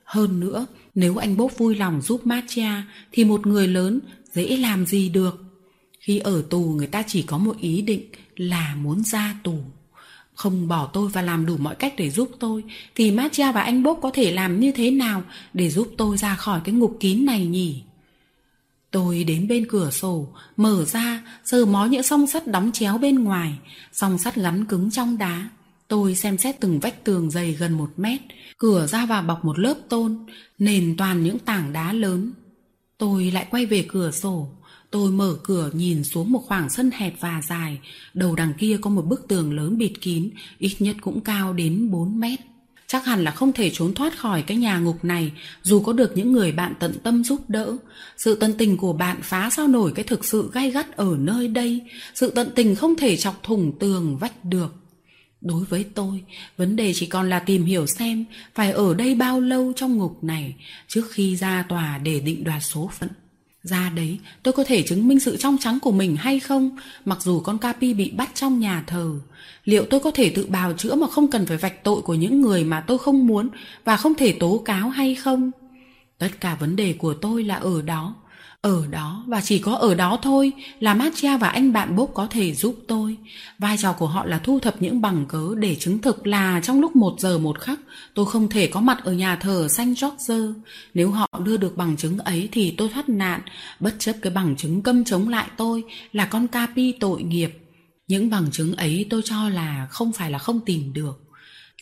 Hơn 0.03 0.39
nữa, 0.39 0.65
nếu 0.95 1.17
anh 1.17 1.37
bốp 1.37 1.57
vui 1.57 1.75
lòng 1.75 2.01
giúp 2.01 2.27
Matcha 2.27 2.83
thì 3.11 3.25
một 3.25 3.47
người 3.47 3.67
lớn 3.67 3.99
dễ 4.31 4.57
làm 4.57 4.85
gì 4.85 5.09
được. 5.09 5.43
Khi 5.99 6.19
ở 6.19 6.43
tù 6.49 6.59
người 6.59 6.87
ta 6.87 7.03
chỉ 7.07 7.21
có 7.21 7.37
một 7.37 7.57
ý 7.59 7.81
định 7.81 8.03
là 8.35 8.75
muốn 8.75 9.03
ra 9.03 9.35
tù. 9.43 9.57
Không 10.33 10.67
bỏ 10.67 10.89
tôi 10.93 11.09
và 11.09 11.21
làm 11.21 11.45
đủ 11.45 11.57
mọi 11.57 11.75
cách 11.75 11.93
để 11.97 12.09
giúp 12.09 12.31
tôi 12.39 12.63
thì 12.95 13.11
Matcha 13.11 13.51
và 13.51 13.61
anh 13.61 13.83
bốp 13.83 13.99
có 14.01 14.11
thể 14.13 14.31
làm 14.31 14.59
như 14.59 14.71
thế 14.71 14.91
nào 14.91 15.23
để 15.53 15.69
giúp 15.69 15.93
tôi 15.97 16.17
ra 16.17 16.35
khỏi 16.35 16.61
cái 16.63 16.75
ngục 16.75 16.97
kín 16.99 17.25
này 17.25 17.45
nhỉ? 17.45 17.83
Tôi 18.91 19.23
đến 19.23 19.47
bên 19.47 19.65
cửa 19.69 19.91
sổ, 19.91 20.27
mở 20.57 20.85
ra, 20.85 21.21
sờ 21.45 21.65
mó 21.65 21.85
những 21.85 22.03
song 22.03 22.27
sắt 22.27 22.47
đóng 22.47 22.71
chéo 22.73 22.97
bên 22.97 23.23
ngoài, 23.23 23.53
song 23.93 24.17
sắt 24.17 24.35
gắn 24.35 24.65
cứng 24.65 24.91
trong 24.91 25.17
đá. 25.17 25.49
Tôi 25.91 26.15
xem 26.15 26.37
xét 26.37 26.59
từng 26.59 26.79
vách 26.79 27.03
tường 27.03 27.31
dày 27.31 27.51
gần 27.51 27.73
một 27.73 27.89
mét, 27.97 28.21
cửa 28.57 28.87
ra 28.87 29.05
vào 29.05 29.21
bọc 29.21 29.45
một 29.45 29.59
lớp 29.59 29.73
tôn, 29.89 30.17
nền 30.59 30.95
toàn 30.97 31.23
những 31.23 31.39
tảng 31.39 31.73
đá 31.73 31.93
lớn. 31.93 32.31
Tôi 32.97 33.31
lại 33.31 33.47
quay 33.49 33.65
về 33.65 33.85
cửa 33.87 34.11
sổ, 34.11 34.47
tôi 34.91 35.11
mở 35.11 35.37
cửa 35.43 35.69
nhìn 35.73 36.03
xuống 36.03 36.31
một 36.31 36.43
khoảng 36.47 36.69
sân 36.69 36.91
hẹp 36.91 37.13
và 37.19 37.41
dài, 37.49 37.79
đầu 38.13 38.35
đằng 38.35 38.53
kia 38.53 38.77
có 38.81 38.89
một 38.89 39.01
bức 39.01 39.27
tường 39.27 39.53
lớn 39.53 39.77
bịt 39.77 39.91
kín, 40.01 40.29
ít 40.57 40.75
nhất 40.79 40.95
cũng 41.01 41.21
cao 41.21 41.53
đến 41.53 41.91
4 41.91 42.19
mét. 42.19 42.39
Chắc 42.87 43.05
hẳn 43.05 43.23
là 43.23 43.31
không 43.31 43.53
thể 43.53 43.69
trốn 43.69 43.93
thoát 43.93 44.19
khỏi 44.19 44.41
cái 44.41 44.57
nhà 44.57 44.79
ngục 44.79 45.03
này 45.03 45.31
dù 45.63 45.79
có 45.79 45.93
được 45.93 46.17
những 46.17 46.31
người 46.31 46.51
bạn 46.51 46.73
tận 46.79 46.93
tâm 47.03 47.23
giúp 47.23 47.39
đỡ. 47.47 47.77
Sự 48.17 48.35
tận 48.35 48.53
tình 48.57 48.77
của 48.77 48.93
bạn 48.93 49.17
phá 49.23 49.49
sao 49.49 49.67
nổi 49.67 49.91
cái 49.95 50.03
thực 50.05 50.25
sự 50.25 50.49
gai 50.53 50.71
gắt 50.71 50.95
ở 50.95 51.15
nơi 51.19 51.47
đây. 51.47 51.81
Sự 52.13 52.31
tận 52.35 52.49
tình 52.55 52.75
không 52.75 52.95
thể 52.95 53.17
chọc 53.17 53.43
thủng 53.43 53.79
tường 53.79 54.17
vách 54.17 54.45
được. 54.45 54.80
Đối 55.41 55.63
với 55.63 55.85
tôi, 55.95 56.23
vấn 56.57 56.75
đề 56.75 56.91
chỉ 56.95 57.05
còn 57.05 57.29
là 57.29 57.39
tìm 57.39 57.65
hiểu 57.65 57.87
xem 57.87 58.25
phải 58.55 58.71
ở 58.71 58.93
đây 58.93 59.15
bao 59.15 59.39
lâu 59.39 59.73
trong 59.75 59.97
ngục 59.97 60.23
này 60.23 60.55
trước 60.87 61.11
khi 61.11 61.35
ra 61.35 61.65
tòa 61.69 61.97
để 61.97 62.19
định 62.19 62.43
đoạt 62.43 62.63
số 62.63 62.89
phận. 62.93 63.09
Ra 63.63 63.89
đấy, 63.95 64.19
tôi 64.43 64.53
có 64.53 64.63
thể 64.63 64.83
chứng 64.83 65.07
minh 65.07 65.19
sự 65.19 65.37
trong 65.37 65.57
trắng 65.57 65.79
của 65.81 65.91
mình 65.91 66.15
hay 66.15 66.39
không, 66.39 66.77
mặc 67.05 67.21
dù 67.21 67.39
con 67.39 67.57
Capi 67.57 67.93
bị 67.93 68.11
bắt 68.11 68.31
trong 68.33 68.59
nhà 68.59 68.83
thờ. 68.87 69.19
Liệu 69.65 69.85
tôi 69.85 69.99
có 69.99 70.11
thể 70.11 70.29
tự 70.29 70.45
bào 70.45 70.73
chữa 70.73 70.95
mà 70.95 71.07
không 71.07 71.31
cần 71.31 71.45
phải 71.45 71.57
vạch 71.57 71.83
tội 71.83 72.01
của 72.01 72.13
những 72.13 72.41
người 72.41 72.63
mà 72.63 72.81
tôi 72.81 72.97
không 72.97 73.27
muốn 73.27 73.49
và 73.83 73.97
không 73.97 74.15
thể 74.15 74.31
tố 74.31 74.61
cáo 74.65 74.89
hay 74.89 75.15
không? 75.15 75.51
Tất 76.17 76.29
cả 76.39 76.55
vấn 76.59 76.75
đề 76.75 76.93
của 76.93 77.13
tôi 77.13 77.43
là 77.43 77.55
ở 77.55 77.81
đó. 77.81 78.15
Ở 78.61 78.87
đó 78.87 79.23
và 79.27 79.41
chỉ 79.41 79.59
có 79.59 79.75
ở 79.75 79.95
đó 79.95 80.19
thôi 80.21 80.51
là 80.79 80.93
Matia 80.93 81.37
và 81.37 81.49
anh 81.49 81.73
bạn 81.73 81.95
Bob 81.95 82.09
có 82.13 82.27
thể 82.29 82.53
giúp 82.53 82.75
tôi. 82.87 83.17
Vai 83.59 83.77
trò 83.77 83.93
của 83.93 84.07
họ 84.07 84.25
là 84.25 84.39
thu 84.39 84.59
thập 84.59 84.81
những 84.81 85.01
bằng 85.01 85.25
cớ 85.29 85.55
để 85.57 85.75
chứng 85.75 86.01
thực 86.01 86.27
là 86.27 86.59
trong 86.63 86.81
lúc 86.81 86.95
một 86.95 87.15
giờ 87.19 87.37
một 87.37 87.59
khắc 87.59 87.79
tôi 88.13 88.25
không 88.25 88.49
thể 88.49 88.67
có 88.67 88.81
mặt 88.81 88.97
ở 89.03 89.13
nhà 89.13 89.35
thờ 89.35 89.67
Saint 89.69 89.97
George. 90.01 90.35
Nếu 90.93 91.11
họ 91.11 91.27
đưa 91.45 91.57
được 91.57 91.77
bằng 91.77 91.97
chứng 91.97 92.17
ấy 92.17 92.49
thì 92.51 92.75
tôi 92.77 92.89
thoát 92.89 93.09
nạn, 93.09 93.41
bất 93.79 93.95
chấp 93.99 94.15
cái 94.21 94.33
bằng 94.33 94.55
chứng 94.55 94.81
câm 94.81 95.03
chống 95.03 95.29
lại 95.29 95.47
tôi 95.57 95.83
là 96.11 96.25
con 96.25 96.47
Capi 96.47 96.91
tội 96.91 97.23
nghiệp. 97.23 97.57
Những 98.07 98.29
bằng 98.29 98.51
chứng 98.51 98.75
ấy 98.75 99.05
tôi 99.09 99.21
cho 99.25 99.49
là 99.49 99.87
không 99.89 100.11
phải 100.11 100.31
là 100.31 100.37
không 100.37 100.59
tìm 100.59 100.93
được. 100.93 101.30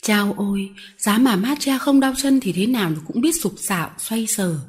Chao 0.02 0.34
ôi, 0.38 0.70
giá 0.97 1.18
mà 1.18 1.36
Matia 1.36 1.78
không 1.78 2.00
đau 2.00 2.14
chân 2.18 2.39
thì 2.39 2.52
thế 2.52 2.66
nào 2.66 2.89
nó 2.89 3.00
cũng 3.08 3.22
biết 3.22 3.41
sục 3.41 3.54
sạo, 3.58 3.91
xoay 3.97 4.28
sờ. 4.28 4.60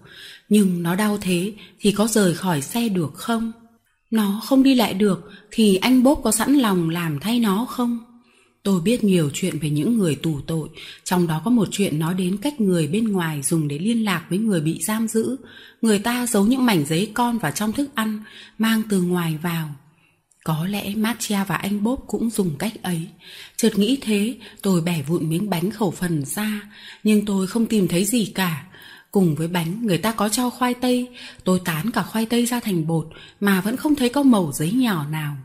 Nhưng 0.48 0.82
nó 0.82 0.94
đau 0.94 1.18
thế 1.20 1.52
thì 1.80 1.92
có 1.92 2.06
rời 2.06 2.34
khỏi 2.34 2.62
xe 2.62 2.88
được 2.88 3.14
không? 3.14 3.52
Nó 4.10 4.40
không 4.44 4.62
đi 4.62 4.74
lại 4.74 4.94
được 4.94 5.30
thì 5.50 5.76
anh 5.76 6.02
bốp 6.02 6.20
có 6.24 6.32
sẵn 6.32 6.54
lòng 6.54 6.90
làm 6.90 7.20
thay 7.20 7.38
nó 7.38 7.66
không? 7.70 7.98
Tôi 8.62 8.80
biết 8.80 9.04
nhiều 9.04 9.30
chuyện 9.34 9.58
về 9.58 9.70
những 9.70 9.98
người 9.98 10.14
tù 10.14 10.40
tội, 10.46 10.68
trong 11.04 11.26
đó 11.26 11.42
có 11.44 11.50
một 11.50 11.68
chuyện 11.70 11.98
nói 11.98 12.14
đến 12.14 12.36
cách 12.36 12.60
người 12.60 12.86
bên 12.86 13.08
ngoài 13.08 13.42
dùng 13.42 13.68
để 13.68 13.78
liên 13.78 14.04
lạc 14.04 14.26
với 14.30 14.38
người 14.38 14.60
bị 14.60 14.78
giam 14.82 15.08
giữ. 15.08 15.36
Người 15.82 15.98
ta 15.98 16.26
giấu 16.26 16.46
những 16.46 16.66
mảnh 16.66 16.84
giấy 16.86 17.10
con 17.14 17.38
vào 17.38 17.52
trong 17.52 17.72
thức 17.72 17.90
ăn, 17.94 18.22
mang 18.58 18.82
từ 18.90 19.02
ngoài 19.02 19.38
vào. 19.42 19.74
Có 20.44 20.66
lẽ 20.66 20.94
Matia 20.94 21.44
và 21.48 21.56
anh 21.56 21.84
Bob 21.84 22.00
cũng 22.06 22.30
dùng 22.30 22.56
cách 22.58 22.82
ấy. 22.82 23.06
Chợt 23.56 23.78
nghĩ 23.78 23.98
thế, 24.00 24.36
tôi 24.62 24.80
bẻ 24.80 25.02
vụn 25.02 25.28
miếng 25.28 25.50
bánh 25.50 25.70
khẩu 25.70 25.90
phần 25.90 26.24
ra, 26.24 26.60
nhưng 27.04 27.24
tôi 27.26 27.46
không 27.46 27.66
tìm 27.66 27.88
thấy 27.88 28.04
gì 28.04 28.32
cả. 28.34 28.64
Cùng 29.10 29.34
với 29.34 29.48
bánh 29.48 29.86
người 29.86 29.98
ta 29.98 30.12
có 30.12 30.28
cho 30.28 30.50
khoai 30.50 30.74
tây 30.74 31.08
Tôi 31.44 31.60
tán 31.64 31.90
cả 31.90 32.02
khoai 32.02 32.26
tây 32.26 32.46
ra 32.46 32.60
thành 32.60 32.86
bột 32.86 33.08
Mà 33.40 33.60
vẫn 33.60 33.76
không 33.76 33.96
thấy 33.96 34.08
có 34.08 34.22
mẩu 34.22 34.52
giấy 34.52 34.72
nhỏ 34.72 35.06
nào 35.06 35.36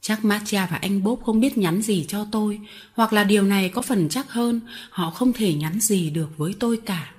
Chắc 0.00 0.24
Matia 0.24 0.66
và 0.70 0.76
anh 0.76 1.04
Bob 1.04 1.22
không 1.22 1.40
biết 1.40 1.58
nhắn 1.58 1.82
gì 1.82 2.04
cho 2.08 2.26
tôi 2.32 2.60
Hoặc 2.94 3.12
là 3.12 3.24
điều 3.24 3.42
này 3.42 3.68
có 3.68 3.82
phần 3.82 4.08
chắc 4.08 4.30
hơn 4.30 4.60
Họ 4.90 5.10
không 5.10 5.32
thể 5.32 5.54
nhắn 5.54 5.80
gì 5.80 6.10
được 6.10 6.28
với 6.36 6.54
tôi 6.58 6.76
cả 6.86 7.12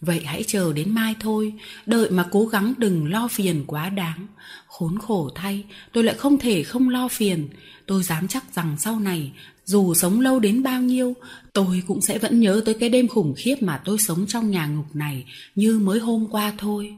Vậy 0.00 0.22
hãy 0.24 0.42
chờ 0.42 0.72
đến 0.72 0.94
mai 0.94 1.14
thôi 1.20 1.52
Đợi 1.86 2.10
mà 2.10 2.24
cố 2.30 2.46
gắng 2.46 2.74
đừng 2.78 3.10
lo 3.10 3.28
phiền 3.28 3.64
quá 3.66 3.88
đáng 3.88 4.26
Khốn 4.66 4.98
khổ 4.98 5.30
thay 5.34 5.64
Tôi 5.92 6.04
lại 6.04 6.14
không 6.14 6.38
thể 6.38 6.62
không 6.62 6.88
lo 6.88 7.08
phiền 7.08 7.48
Tôi 7.86 8.02
dám 8.02 8.28
chắc 8.28 8.54
rằng 8.54 8.76
sau 8.78 9.00
này 9.00 9.32
dù 9.68 9.94
sống 9.94 10.20
lâu 10.20 10.40
đến 10.40 10.62
bao 10.62 10.82
nhiêu, 10.82 11.14
tôi 11.52 11.82
cũng 11.86 12.00
sẽ 12.00 12.18
vẫn 12.18 12.40
nhớ 12.40 12.62
tới 12.64 12.74
cái 12.74 12.88
đêm 12.88 13.08
khủng 13.08 13.34
khiếp 13.36 13.56
mà 13.60 13.80
tôi 13.84 13.98
sống 13.98 14.26
trong 14.26 14.50
nhà 14.50 14.66
ngục 14.66 14.86
này 14.94 15.24
như 15.54 15.78
mới 15.78 15.98
hôm 15.98 16.26
qua 16.30 16.52
thôi. 16.58 16.94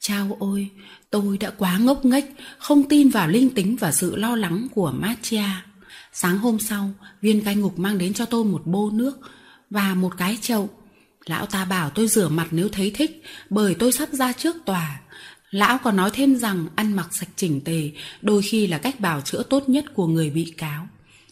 Chao 0.00 0.36
ôi, 0.40 0.70
tôi 1.10 1.38
đã 1.38 1.50
quá 1.50 1.78
ngốc 1.78 2.04
nghếch, 2.04 2.24
không 2.58 2.88
tin 2.88 3.08
vào 3.08 3.28
linh 3.28 3.50
tính 3.50 3.76
và 3.80 3.92
sự 3.92 4.16
lo 4.16 4.36
lắng 4.36 4.66
của 4.74 4.92
Matcha. 4.96 5.64
Sáng 6.12 6.38
hôm 6.38 6.58
sau, 6.58 6.90
viên 7.22 7.44
cai 7.44 7.56
ngục 7.56 7.78
mang 7.78 7.98
đến 7.98 8.14
cho 8.14 8.24
tôi 8.24 8.44
một 8.44 8.62
bô 8.66 8.90
nước 8.90 9.18
và 9.70 9.94
một 9.94 10.12
cái 10.18 10.38
chậu. 10.40 10.70
Lão 11.28 11.46
ta 11.46 11.64
bảo 11.64 11.90
tôi 11.90 12.08
rửa 12.08 12.28
mặt 12.28 12.48
nếu 12.50 12.68
thấy 12.68 12.90
thích, 12.94 13.22
bởi 13.50 13.74
tôi 13.74 13.92
sắp 13.92 14.08
ra 14.12 14.32
trước 14.32 14.56
tòa. 14.64 15.00
Lão 15.50 15.78
còn 15.78 15.96
nói 15.96 16.10
thêm 16.12 16.36
rằng 16.36 16.66
ăn 16.74 16.92
mặc 16.92 17.08
sạch 17.12 17.28
chỉnh 17.36 17.60
tề 17.60 17.90
đôi 18.22 18.42
khi 18.42 18.66
là 18.66 18.78
cách 18.78 19.00
bảo 19.00 19.20
chữa 19.20 19.42
tốt 19.42 19.68
nhất 19.68 19.84
của 19.94 20.06
người 20.06 20.30
bị 20.30 20.54
cáo. 20.58 20.88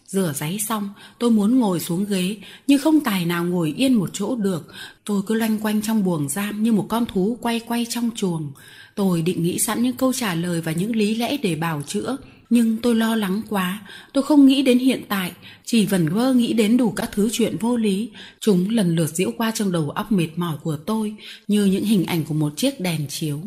Rửa 0.07 0.33
giấy 0.35 0.59
xong, 0.67 0.89
tôi 1.19 1.31
muốn 1.31 1.59
ngồi 1.59 1.79
xuống 1.79 2.05
ghế, 2.05 2.37
nhưng 2.67 2.79
không 2.79 2.99
tài 2.99 3.25
nào 3.25 3.45
ngồi 3.45 3.73
yên 3.77 3.93
một 3.93 4.09
chỗ 4.13 4.35
được. 4.35 4.73
Tôi 5.05 5.21
cứ 5.27 5.33
loanh 5.33 5.59
quanh 5.59 5.81
trong 5.81 6.03
buồng 6.03 6.29
giam 6.29 6.63
như 6.63 6.71
một 6.71 6.85
con 6.89 7.05
thú 7.05 7.37
quay 7.41 7.59
quay 7.59 7.87
trong 7.89 8.09
chuồng. 8.15 8.51
Tôi 8.95 9.21
định 9.21 9.43
nghĩ 9.43 9.59
sẵn 9.59 9.83
những 9.83 9.97
câu 9.97 10.13
trả 10.13 10.35
lời 10.35 10.61
và 10.61 10.71
những 10.71 10.95
lý 10.95 11.15
lẽ 11.15 11.37
để 11.37 11.55
bảo 11.55 11.81
chữa, 11.87 12.17
nhưng 12.49 12.77
tôi 12.77 12.95
lo 12.95 13.15
lắng 13.15 13.41
quá, 13.49 13.81
tôi 14.13 14.23
không 14.23 14.45
nghĩ 14.45 14.61
đến 14.61 14.79
hiện 14.79 15.01
tại, 15.09 15.31
chỉ 15.65 15.85
vẩn 15.85 16.09
vơ 16.09 16.33
nghĩ 16.33 16.53
đến 16.53 16.77
đủ 16.77 16.91
các 16.91 17.09
thứ 17.11 17.29
chuyện 17.31 17.57
vô 17.57 17.77
lý. 17.77 18.09
Chúng 18.39 18.69
lần 18.69 18.95
lượt 18.95 19.09
diễu 19.09 19.31
qua 19.37 19.51
trong 19.51 19.71
đầu 19.71 19.89
óc 19.89 20.11
mệt 20.11 20.29
mỏi 20.35 20.57
của 20.63 20.77
tôi, 20.85 21.15
như 21.47 21.65
những 21.65 21.85
hình 21.85 22.05
ảnh 22.05 22.23
của 22.23 22.33
một 22.33 22.53
chiếc 22.57 22.79
đèn 22.79 23.07
chiếu. 23.09 23.41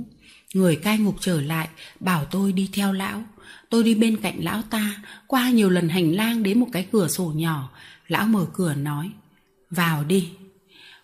Người 0.54 0.76
cai 0.76 0.98
ngục 0.98 1.16
trở 1.20 1.40
lại, 1.40 1.68
bảo 2.00 2.24
tôi 2.24 2.52
đi 2.52 2.68
theo 2.72 2.92
lão. 2.92 3.24
Tôi 3.70 3.84
đi 3.84 3.94
bên 3.94 4.16
cạnh 4.16 4.44
lão 4.44 4.62
ta, 4.62 4.96
qua 5.26 5.50
nhiều 5.50 5.70
lần 5.70 5.88
hành 5.88 6.16
lang 6.16 6.42
đến 6.42 6.60
một 6.60 6.66
cái 6.72 6.86
cửa 6.92 7.08
sổ 7.08 7.32
nhỏ. 7.36 7.70
Lão 8.08 8.26
mở 8.26 8.46
cửa 8.52 8.74
nói, 8.74 9.10
vào 9.70 10.04
đi. 10.04 10.28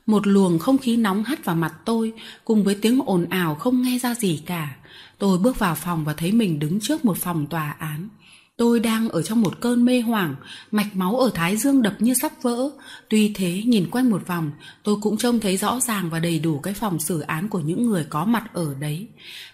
Một 0.07 0.27
luồng 0.27 0.59
không 0.59 0.79
khí 0.79 0.97
nóng 0.97 1.25
hắt 1.25 1.45
vào 1.45 1.57
mặt 1.57 1.75
tôi, 1.85 2.13
cùng 2.45 2.65
với 2.65 2.75
tiếng 2.75 3.01
ồn 3.07 3.27
ào 3.31 3.55
không 3.55 3.83
nghe 3.83 3.99
ra 3.99 4.15
gì 4.15 4.43
cả. 4.47 4.77
Tôi 5.19 5.39
bước 5.39 5.59
vào 5.59 5.75
phòng 5.75 6.05
và 6.05 6.13
thấy 6.15 6.33
mình 6.33 6.59
đứng 6.59 6.81
trước 6.81 7.05
một 7.05 7.17
phòng 7.19 7.47
tòa 7.47 7.71
án. 7.71 8.09
Tôi 8.57 8.81
đang 8.81 9.09
ở 9.09 9.23
trong 9.23 9.41
một 9.41 9.61
cơn 9.61 9.85
mê 9.85 10.01
hoảng, 10.01 10.35
mạch 10.71 10.97
máu 10.97 11.17
ở 11.17 11.31
thái 11.35 11.57
dương 11.57 11.83
đập 11.83 11.95
như 11.99 12.15
sắp 12.15 12.33
vỡ. 12.43 12.71
Tuy 13.09 13.33
thế, 13.35 13.63
nhìn 13.67 13.91
quanh 13.91 14.11
một 14.11 14.27
vòng, 14.27 14.51
tôi 14.83 14.97
cũng 15.03 15.17
trông 15.17 15.41
thấy 15.41 15.57
rõ 15.57 15.81
ràng 15.81 16.11
và 16.11 16.19
đầy 16.19 16.39
đủ 16.39 16.59
cái 16.59 16.75
phòng 16.75 17.01
xử 17.01 17.21
án 17.21 17.49
của 17.49 17.61
những 17.61 17.87
người 17.87 18.07
có 18.11 18.25
mặt 18.25 18.45
ở 18.53 18.75
đấy. 18.81 19.07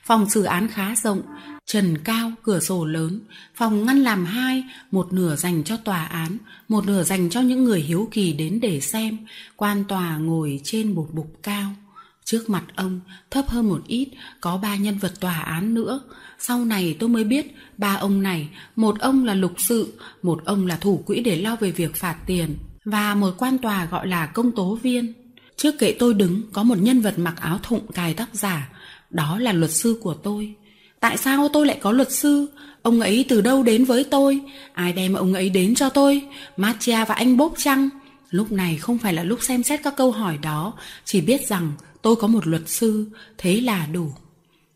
Phòng 0.05 0.31
xử 0.31 0.43
án 0.43 0.69
khá 0.69 0.95
rộng, 0.97 1.23
trần 1.67 1.99
cao, 2.05 2.33
cửa 2.43 2.61
sổ 2.61 2.85
lớn, 2.85 3.21
phòng 3.55 3.87
ngăn 3.87 3.99
làm 3.99 4.25
hai, 4.25 4.65
một 4.91 5.13
nửa 5.13 5.37
dành 5.37 5.65
cho 5.65 5.77
tòa 5.77 6.05
án, 6.05 6.39
một 6.69 6.87
nửa 6.87 7.03
dành 7.03 7.31
cho 7.31 7.41
những 7.41 7.65
người 7.65 7.81
hiếu 7.81 8.09
kỳ 8.11 8.33
đến 8.33 8.61
để 8.61 8.81
xem. 8.81 9.19
Quan 9.57 9.85
tòa 9.85 10.17
ngồi 10.17 10.61
trên 10.65 10.95
một 10.95 11.09
bục 11.13 11.37
cao. 11.43 11.75
Trước 12.25 12.51
mặt 12.51 12.65
ông, 12.77 13.01
thấp 13.31 13.45
hơn 13.49 13.69
một 13.69 13.81
ít, 13.87 14.09
có 14.41 14.57
ba 14.57 14.77
nhân 14.77 14.99
vật 14.99 15.21
tòa 15.21 15.41
án 15.41 15.75
nữa. 15.75 16.01
Sau 16.47 16.65
này 16.65 16.97
tôi 16.99 17.09
mới 17.09 17.25
biết 17.25 17.57
ba 17.79 17.95
ông 17.95 18.23
này, 18.23 18.49
một 18.77 19.01
ông 19.01 19.25
là 19.25 19.35
lục 19.35 19.53
sự, 19.59 19.99
một 20.23 20.45
ông 20.45 20.67
là 20.67 20.77
thủ 20.77 21.03
quỹ 21.07 21.21
để 21.21 21.37
lo 21.37 21.57
về 21.57 21.71
việc 21.71 21.97
phạt 21.97 22.17
tiền, 22.27 22.57
và 22.85 23.15
một 23.15 23.35
quan 23.39 23.59
tòa 23.59 23.89
gọi 23.91 24.07
là 24.07 24.27
công 24.27 24.53
tố 24.53 24.79
viên. 24.83 25.13
Trước 25.57 25.79
kệ 25.79 25.97
tôi 25.99 26.15
đứng 26.15 26.43
có 26.53 26.63
một 26.63 26.79
nhân 26.79 27.01
vật 27.01 27.19
mặc 27.19 27.35
áo 27.41 27.59
thụng 27.63 27.93
cài 27.93 28.15
tóc 28.15 28.29
giả, 28.33 28.69
đó 29.11 29.39
là 29.39 29.53
luật 29.53 29.71
sư 29.71 29.99
của 30.03 30.15
tôi. 30.15 30.55
Tại 31.01 31.17
sao 31.17 31.49
tôi 31.53 31.67
lại 31.67 31.79
có 31.81 31.93
luật 31.93 32.13
sư? 32.13 32.47
Ông 32.83 33.01
ấy 33.01 33.25
từ 33.29 33.41
đâu 33.41 33.63
đến 33.63 33.85
với 33.85 34.05
tôi? 34.05 34.41
Ai 34.73 34.93
đem 34.93 35.15
ông 35.15 35.35
ấy 35.35 35.51
đến 35.51 35.75
cho 35.75 35.89
tôi? 35.89 36.23
Matia 36.57 37.05
và 37.05 37.15
anh 37.15 37.37
Bốp 37.37 37.55
chăng? 37.57 37.89
Lúc 38.31 38.53
này 38.53 38.77
không 38.77 38.99
phải 38.99 39.15
là 39.15 39.23
lúc 39.23 39.43
xem 39.43 39.63
xét 39.63 39.81
các 39.83 39.97
câu 39.97 40.11
hỏi 40.11 40.39
đó, 40.43 40.73
chỉ 41.05 41.21
biết 41.21 41.49
rằng 41.49 41.73
tôi 42.03 42.17
có 42.17 42.27
một 42.27 42.47
luật 42.47 42.69
sư, 42.69 43.07
thế 43.39 43.61
là 43.61 43.87
đủ. 43.87 44.13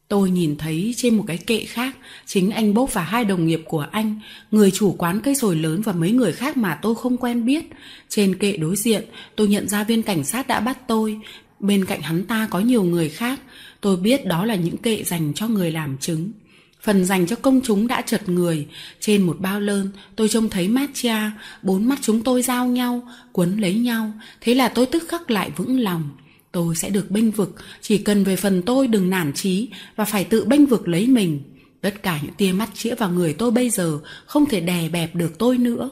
Tôi 0.08 0.30
nhìn 0.30 0.56
thấy 0.56 0.94
trên 0.96 1.16
một 1.16 1.24
cái 1.26 1.38
kệ 1.38 1.64
khác, 1.64 1.96
chính 2.26 2.50
anh 2.50 2.74
Bốp 2.74 2.92
và 2.92 3.02
hai 3.02 3.24
đồng 3.24 3.46
nghiệp 3.46 3.62
của 3.64 3.86
anh, 3.90 4.20
người 4.50 4.70
chủ 4.70 4.94
quán 4.98 5.20
cây 5.20 5.34
sồi 5.34 5.56
lớn 5.56 5.82
và 5.82 5.92
mấy 5.92 6.12
người 6.12 6.32
khác 6.32 6.56
mà 6.56 6.78
tôi 6.82 6.94
không 6.94 7.16
quen 7.16 7.46
biết. 7.46 7.64
Trên 8.08 8.38
kệ 8.38 8.56
đối 8.56 8.76
diện, 8.76 9.04
tôi 9.36 9.48
nhận 9.48 9.68
ra 9.68 9.84
viên 9.84 10.02
cảnh 10.02 10.24
sát 10.24 10.46
đã 10.46 10.60
bắt 10.60 10.78
tôi. 10.88 11.20
Bên 11.60 11.84
cạnh 11.84 12.00
hắn 12.02 12.24
ta 12.24 12.48
có 12.50 12.60
nhiều 12.60 12.82
người 12.82 13.08
khác. 13.08 13.40
Tôi 13.80 13.96
biết 13.96 14.26
đó 14.26 14.44
là 14.44 14.54
những 14.54 14.76
kệ 14.76 15.02
dành 15.04 15.32
cho 15.34 15.48
người 15.48 15.72
làm 15.72 15.96
chứng. 15.98 16.30
Phần 16.82 17.04
dành 17.04 17.26
cho 17.26 17.36
công 17.36 17.60
chúng 17.64 17.86
đã 17.86 18.00
chật 18.00 18.28
người. 18.28 18.66
Trên 19.00 19.22
một 19.22 19.36
bao 19.40 19.60
lơn, 19.60 19.90
tôi 20.16 20.28
trông 20.28 20.48
thấy 20.48 20.68
Matia, 20.68 21.30
bốn 21.62 21.84
mắt 21.84 21.98
chúng 22.02 22.22
tôi 22.22 22.42
giao 22.42 22.66
nhau, 22.66 23.08
quấn 23.32 23.60
lấy 23.60 23.74
nhau. 23.74 24.12
Thế 24.40 24.54
là 24.54 24.68
tôi 24.68 24.86
tức 24.86 25.08
khắc 25.08 25.30
lại 25.30 25.50
vững 25.56 25.80
lòng. 25.80 26.08
Tôi 26.56 26.76
sẽ 26.76 26.90
được 26.90 27.10
bênh 27.10 27.30
vực, 27.30 27.54
chỉ 27.82 27.98
cần 27.98 28.24
về 28.24 28.36
phần 28.36 28.62
tôi 28.62 28.86
đừng 28.86 29.10
nản 29.10 29.32
chí 29.32 29.68
và 29.96 30.04
phải 30.04 30.24
tự 30.24 30.44
bênh 30.44 30.66
vực 30.66 30.88
lấy 30.88 31.06
mình. 31.06 31.40
Tất 31.80 32.02
cả 32.02 32.18
những 32.22 32.34
tia 32.34 32.52
mắt 32.52 32.70
chĩa 32.74 32.94
vào 32.94 33.10
người 33.10 33.32
tôi 33.32 33.50
bây 33.50 33.70
giờ 33.70 33.98
không 34.26 34.46
thể 34.46 34.60
đè 34.60 34.88
bẹp 34.88 35.14
được 35.14 35.38
tôi 35.38 35.58
nữa. 35.58 35.90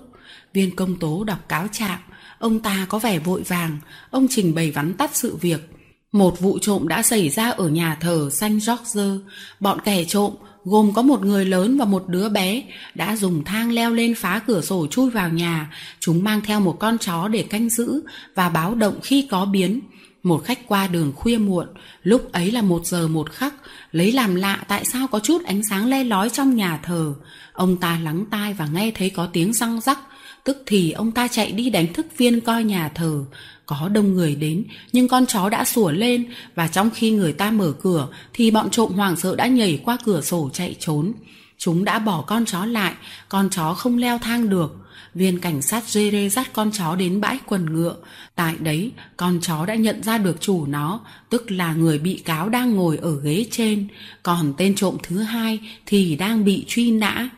Viên 0.55 0.77
công 0.77 0.97
tố 0.99 1.25
đọc 1.25 1.49
cáo 1.49 1.67
trạng, 1.73 1.99
ông 2.39 2.61
ta 2.61 2.87
có 2.89 2.99
vẻ 2.99 3.19
vội 3.19 3.43
vàng, 3.43 3.79
ông 4.11 4.27
trình 4.31 4.55
bày 4.55 4.71
vắn 4.71 4.95
tắt 4.95 5.11
sự 5.17 5.37
việc. 5.37 5.71
Một 6.13 6.41
vụ 6.41 6.59
trộm 6.59 6.89
đã 6.89 7.03
xảy 7.03 7.29
ra 7.29 7.51
ở 7.51 7.69
nhà 7.69 7.97
thờ 8.01 8.29
Saint 8.33 8.63
George. 8.67 9.25
Bọn 9.61 9.79
kẻ 9.85 10.05
trộm 10.05 10.33
gồm 10.65 10.93
có 10.95 11.03
một 11.03 11.25
người 11.25 11.45
lớn 11.45 11.79
và 11.79 11.85
một 11.85 12.09
đứa 12.09 12.29
bé 12.29 12.63
đã 12.95 13.17
dùng 13.17 13.45
thang 13.45 13.73
leo 13.73 13.91
lên 13.91 14.15
phá 14.15 14.41
cửa 14.47 14.61
sổ 14.61 14.87
chui 14.87 15.11
vào 15.11 15.29
nhà. 15.29 15.75
Chúng 16.01 16.25
mang 16.25 16.41
theo 16.41 16.61
một 16.61 16.77
con 16.81 16.99
chó 16.99 17.29
để 17.29 17.43
canh 17.43 17.71
giữ 17.71 18.03
và 18.35 18.49
báo 18.49 18.75
động 18.75 18.99
khi 19.03 19.29
có 19.31 19.45
biến. 19.45 19.81
Một 20.25 20.45
khách 20.45 20.69
qua 20.69 20.87
đường 20.87 21.13
khuya 21.17 21.39
muộn, 21.39 21.67
lúc 22.03 22.33
ấy 22.33 22.51
là 22.51 22.63
một 22.63 22.87
giờ 22.87 23.09
một 23.09 23.31
khắc, 23.31 23.55
lấy 23.93 24.13
làm 24.13 24.35
lạ 24.35 24.65
tại 24.69 24.85
sao 24.85 25.07
có 25.07 25.21
chút 25.21 25.45
ánh 25.45 25.63
sáng 25.71 25.87
le 25.87 26.05
lói 26.05 26.31
trong 26.31 26.57
nhà 26.57 26.81
thờ. 26.83 27.15
Ông 27.53 27.77
ta 27.77 27.99
lắng 28.03 28.25
tai 28.31 28.55
và 28.55 28.67
nghe 28.67 28.91
thấy 28.95 29.11
có 29.11 29.27
tiếng 29.27 29.53
răng 29.53 29.81
rắc. 29.81 29.99
tức 30.45 30.63
thì 30.67 30.93
ông 30.93 31.13
ta 31.13 31.29
chạy 31.29 31.53
đi 31.53 31.71
đánh 31.71 31.93
thức 31.93 32.07
viên 32.17 32.41
coi 32.41 32.65
nhà 32.65 32.89
thờ. 32.95 33.25
Có 33.67 33.89
đông 33.89 34.15
người 34.15 34.35
đến, 34.37 34.65
nhưng 34.93 35.09
con 35.09 35.27
chó 35.27 35.49
đã 35.49 35.65
sủa 35.65 35.91
lên, 35.91 36.27
và 36.55 36.69
trong 36.69 36.91
khi 36.95 37.11
người 37.11 37.33
ta 37.33 37.51
mở 37.51 37.73
cửa, 37.81 38.09
thì 38.33 38.51
bọn 38.51 38.71
trộm 38.71 38.93
hoảng 38.93 39.17
sợ 39.17 39.37
đã 39.37 39.47
nhảy 39.47 39.81
qua 39.85 39.99
cửa 40.05 40.21
sổ 40.21 40.51
chạy 40.53 40.77
trốn. 40.81 41.13
Chúng 41.59 41.85
đã 41.85 41.99
bỏ 41.99 42.25
con 42.27 42.45
chó 42.45 42.65
lại, 42.65 42.95
con 43.29 43.49
chó 43.51 43.75
không 43.75 43.99
leo 43.99 44.19
thang 44.19 44.49
được. 44.49 44.84
Viên 45.15 45.39
cảnh 45.39 45.63
sát 45.63 45.85
Jere 45.87 46.29
dắt 46.29 46.51
con 46.53 46.71
chó 46.73 46.97
đến 46.97 47.21
bãi 47.21 47.39
quần 47.47 47.73
ngựa. 47.73 47.97
Tại 48.35 48.55
đấy, 48.61 48.91
con 49.17 49.39
chó 49.43 49.67
đã 49.67 49.75
nhận 49.75 50.03
ra 50.03 50.19
được 50.19 50.41
chủ 50.41 50.67
nó, 50.67 51.01
tức 51.31 51.51
là 51.51 51.75
người 51.75 51.99
bị 51.99 52.15
cáo 52.25 52.49
đang 52.49 52.75
ngồi 52.75 52.97
ở 52.97 53.21
ghế 53.21 53.47
trên, 53.51 53.89
còn 54.23 54.55
tên 54.57 54.75
trộm 54.75 54.97
thứ 55.03 55.19
hai 55.19 55.61
thì 55.87 56.17
đang 56.17 56.45
bị 56.45 56.65
truy 56.69 56.91
nã. 56.91 57.29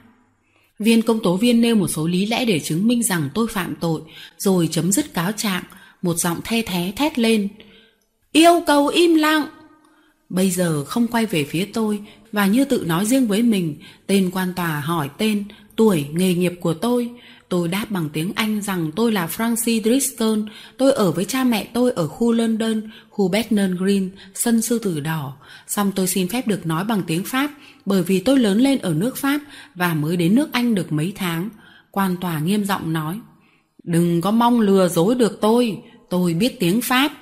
Viên 0.79 1.03
công 1.03 1.21
tố 1.23 1.37
viên 1.37 1.61
nêu 1.61 1.77
một 1.77 1.89
số 1.89 2.07
lý 2.07 2.27
lẽ 2.27 2.45
để 2.45 2.61
chứng 2.61 2.87
minh 2.87 3.03
rằng 3.03 3.29
tôi 3.35 3.47
phạm 3.51 3.75
tội, 3.81 4.01
rồi 4.39 4.69
chấm 4.71 4.93
dứt 4.93 5.15
cáo 5.15 5.33
trạng, 5.33 5.63
một 6.03 6.17
giọng 6.17 6.41
the 6.45 6.63
thé 6.63 6.93
thét 6.97 7.19
lên. 7.19 7.49
Yêu 8.33 8.63
cầu 8.67 8.89
im 8.89 9.15
lặng! 9.15 9.47
Bây 10.29 10.51
giờ 10.51 10.85
không 10.85 11.07
quay 11.07 11.27
về 11.27 11.45
phía 11.45 11.69
tôi 11.73 12.01
và 12.33 12.47
như 12.47 12.65
tự 12.65 12.85
nói 12.87 13.07
riêng 13.07 13.27
với 13.27 13.43
mình, 13.43 13.77
tên 14.07 14.31
quan 14.33 14.53
tòa 14.57 14.81
hỏi 14.81 15.11
tên, 15.19 15.45
tuổi, 15.77 16.07
nghề 16.13 16.35
nghiệp 16.35 16.53
của 16.61 16.75
tôi. 16.75 17.11
Tôi 17.49 17.69
đáp 17.69 17.87
bằng 17.91 18.09
tiếng 18.13 18.33
Anh 18.35 18.63
rằng 18.63 18.91
tôi 18.97 19.13
là 19.13 19.27
Francie 19.27 19.83
Driston, 19.83 20.47
tôi 20.77 20.93
ở 20.93 21.13
với 21.13 21.25
cha 21.25 21.45
mẹ 21.45 21.69
tôi 21.73 21.93
ở 21.93 22.09
khu 22.09 22.33
London, 22.33 22.83
khu 23.11 23.29
Bethnal 23.29 23.75
Green, 23.75 24.11
sân 24.35 24.63
sư 24.63 24.79
tử 24.79 25.01
đỏ. 25.01 25.37
Xong 25.67 25.93
tôi 25.95 26.07
xin 26.07 26.29
phép 26.29 26.47
được 26.47 26.67
nói 26.67 26.85
bằng 26.85 27.03
tiếng 27.07 27.25
Pháp, 27.25 27.51
bởi 27.85 28.03
vì 28.03 28.21
tôi 28.21 28.39
lớn 28.39 28.59
lên 28.59 28.79
ở 28.79 28.95
nước 28.95 29.17
Pháp 29.17 29.41
và 29.75 29.95
mới 29.95 30.17
đến 30.17 30.35
nước 30.35 30.53
Anh 30.53 30.75
được 30.75 30.93
mấy 30.93 31.13
tháng. 31.17 31.49
Quan 31.91 32.17
tòa 32.21 32.41
nghiêm 32.41 32.65
giọng 32.65 32.93
nói, 32.93 33.21
đừng 33.85 34.21
có 34.21 34.31
mong 34.31 34.61
lừa 34.61 34.89
dối 34.89 35.15
được 35.15 35.39
tôi, 35.41 35.79
tôi 36.11 36.35
biết 36.35 36.61
tiếng 36.61 36.81
Pháp. 36.81 37.13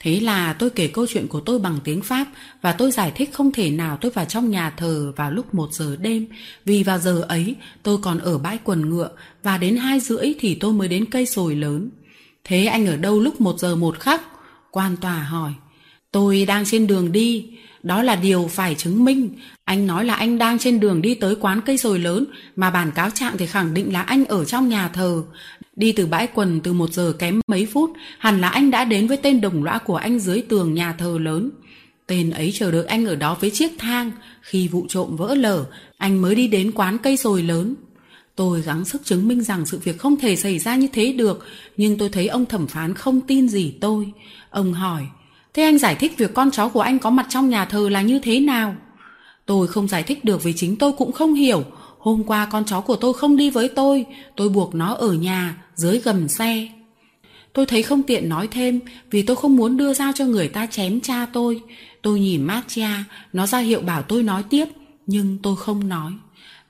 Thế 0.00 0.20
là 0.20 0.52
tôi 0.52 0.70
kể 0.70 0.86
câu 0.86 1.06
chuyện 1.06 1.28
của 1.28 1.40
tôi 1.40 1.58
bằng 1.58 1.78
tiếng 1.84 2.02
Pháp 2.02 2.26
và 2.62 2.72
tôi 2.72 2.90
giải 2.90 3.12
thích 3.14 3.30
không 3.32 3.52
thể 3.52 3.70
nào 3.70 3.98
tôi 4.00 4.10
vào 4.10 4.24
trong 4.24 4.50
nhà 4.50 4.70
thờ 4.70 5.12
vào 5.16 5.30
lúc 5.30 5.54
một 5.54 5.72
giờ 5.72 5.96
đêm 5.96 6.26
vì 6.64 6.82
vào 6.82 6.98
giờ 6.98 7.20
ấy, 7.28 7.54
tôi 7.82 7.98
còn 8.02 8.18
ở 8.18 8.38
bãi 8.38 8.58
quần 8.64 8.90
ngựa 8.90 9.10
và 9.42 9.58
đến 9.58 9.76
hai 9.76 10.00
rưỡi 10.00 10.34
thì 10.40 10.54
tôi 10.54 10.72
mới 10.72 10.88
đến 10.88 11.04
cây 11.04 11.26
sồi 11.26 11.54
lớn. 11.54 11.90
Thế 12.44 12.64
anh 12.64 12.86
ở 12.86 12.96
đâu 12.96 13.20
lúc 13.20 13.40
một 13.40 13.58
giờ 13.58 13.76
một 13.76 14.00
khắc? 14.00 14.22
Quan 14.70 14.96
tòa 14.96 15.22
hỏi. 15.22 15.52
Tôi 16.12 16.44
đang 16.44 16.64
trên 16.64 16.86
đường 16.86 17.12
đi. 17.12 17.50
Đó 17.82 18.02
là 18.02 18.16
điều 18.16 18.48
phải 18.52 18.74
chứng 18.74 19.04
minh. 19.04 19.30
Anh 19.64 19.86
nói 19.86 20.04
là 20.04 20.14
anh 20.14 20.38
đang 20.38 20.58
trên 20.58 20.80
đường 20.80 21.02
đi 21.02 21.14
tới 21.14 21.36
quán 21.40 21.60
cây 21.60 21.78
sồi 21.78 21.98
lớn, 21.98 22.24
mà 22.56 22.70
bản 22.70 22.90
cáo 22.90 23.10
trạng 23.10 23.36
thì 23.38 23.46
khẳng 23.46 23.74
định 23.74 23.92
là 23.92 24.02
anh 24.02 24.24
ở 24.24 24.44
trong 24.44 24.68
nhà 24.68 24.88
thờ. 24.88 25.22
Đi 25.78 25.92
từ 25.92 26.06
bãi 26.06 26.26
quần 26.26 26.60
từ 26.60 26.72
một 26.72 26.92
giờ 26.92 27.12
kém 27.18 27.40
mấy 27.46 27.66
phút, 27.66 27.90
hẳn 28.18 28.40
là 28.40 28.48
anh 28.48 28.70
đã 28.70 28.84
đến 28.84 29.06
với 29.06 29.16
tên 29.16 29.40
đồng 29.40 29.64
lõa 29.64 29.78
của 29.78 29.96
anh 29.96 30.18
dưới 30.18 30.42
tường 30.48 30.74
nhà 30.74 30.92
thờ 30.92 31.18
lớn. 31.20 31.50
Tên 32.06 32.30
ấy 32.30 32.52
chờ 32.54 32.70
đợi 32.70 32.84
anh 32.86 33.06
ở 33.06 33.16
đó 33.16 33.36
với 33.40 33.50
chiếc 33.50 33.70
thang. 33.78 34.10
Khi 34.42 34.68
vụ 34.68 34.86
trộm 34.88 35.16
vỡ 35.16 35.34
lở, 35.34 35.64
anh 35.96 36.22
mới 36.22 36.34
đi 36.34 36.48
đến 36.48 36.72
quán 36.72 36.98
cây 36.98 37.16
sồi 37.16 37.42
lớn. 37.42 37.74
Tôi 38.36 38.62
gắng 38.62 38.84
sức 38.84 39.04
chứng 39.04 39.28
minh 39.28 39.42
rằng 39.42 39.66
sự 39.66 39.78
việc 39.78 39.98
không 39.98 40.16
thể 40.16 40.36
xảy 40.36 40.58
ra 40.58 40.76
như 40.76 40.88
thế 40.92 41.12
được, 41.12 41.46
nhưng 41.76 41.98
tôi 41.98 42.08
thấy 42.08 42.28
ông 42.28 42.46
thẩm 42.46 42.66
phán 42.66 42.94
không 42.94 43.20
tin 43.20 43.48
gì 43.48 43.74
tôi. 43.80 44.12
Ông 44.50 44.72
hỏi, 44.72 45.02
thế 45.54 45.62
anh 45.62 45.78
giải 45.78 45.94
thích 45.94 46.18
việc 46.18 46.34
con 46.34 46.50
cháu 46.50 46.68
của 46.68 46.80
anh 46.80 46.98
có 46.98 47.10
mặt 47.10 47.26
trong 47.28 47.50
nhà 47.50 47.64
thờ 47.64 47.88
là 47.88 48.02
như 48.02 48.18
thế 48.18 48.40
nào? 48.40 48.76
Tôi 49.46 49.66
không 49.66 49.88
giải 49.88 50.02
thích 50.02 50.24
được 50.24 50.42
vì 50.42 50.52
chính 50.56 50.76
tôi 50.76 50.92
cũng 50.92 51.12
không 51.12 51.34
hiểu. 51.34 51.64
Hôm 51.98 52.24
qua 52.24 52.46
con 52.46 52.64
chó 52.64 52.80
của 52.80 52.96
tôi 52.96 53.14
không 53.14 53.36
đi 53.36 53.50
với 53.50 53.68
tôi, 53.68 54.06
tôi 54.36 54.48
buộc 54.48 54.74
nó 54.74 54.94
ở 54.94 55.12
nhà, 55.12 55.64
dưới 55.74 55.98
gầm 55.98 56.28
xe. 56.28 56.68
Tôi 57.52 57.66
thấy 57.66 57.82
không 57.82 58.02
tiện 58.02 58.28
nói 58.28 58.48
thêm 58.50 58.80
vì 59.10 59.22
tôi 59.22 59.36
không 59.36 59.56
muốn 59.56 59.76
đưa 59.76 59.94
dao 59.94 60.12
cho 60.14 60.24
người 60.24 60.48
ta 60.48 60.66
chém 60.66 61.00
cha 61.00 61.26
tôi. 61.32 61.62
Tôi 62.02 62.20
nhìn 62.20 62.42
Matia, 62.42 62.88
nó 63.32 63.46
ra 63.46 63.58
hiệu 63.58 63.80
bảo 63.80 64.02
tôi 64.02 64.22
nói 64.22 64.42
tiếp, 64.50 64.64
nhưng 65.06 65.38
tôi 65.42 65.56
không 65.56 65.88
nói. 65.88 66.12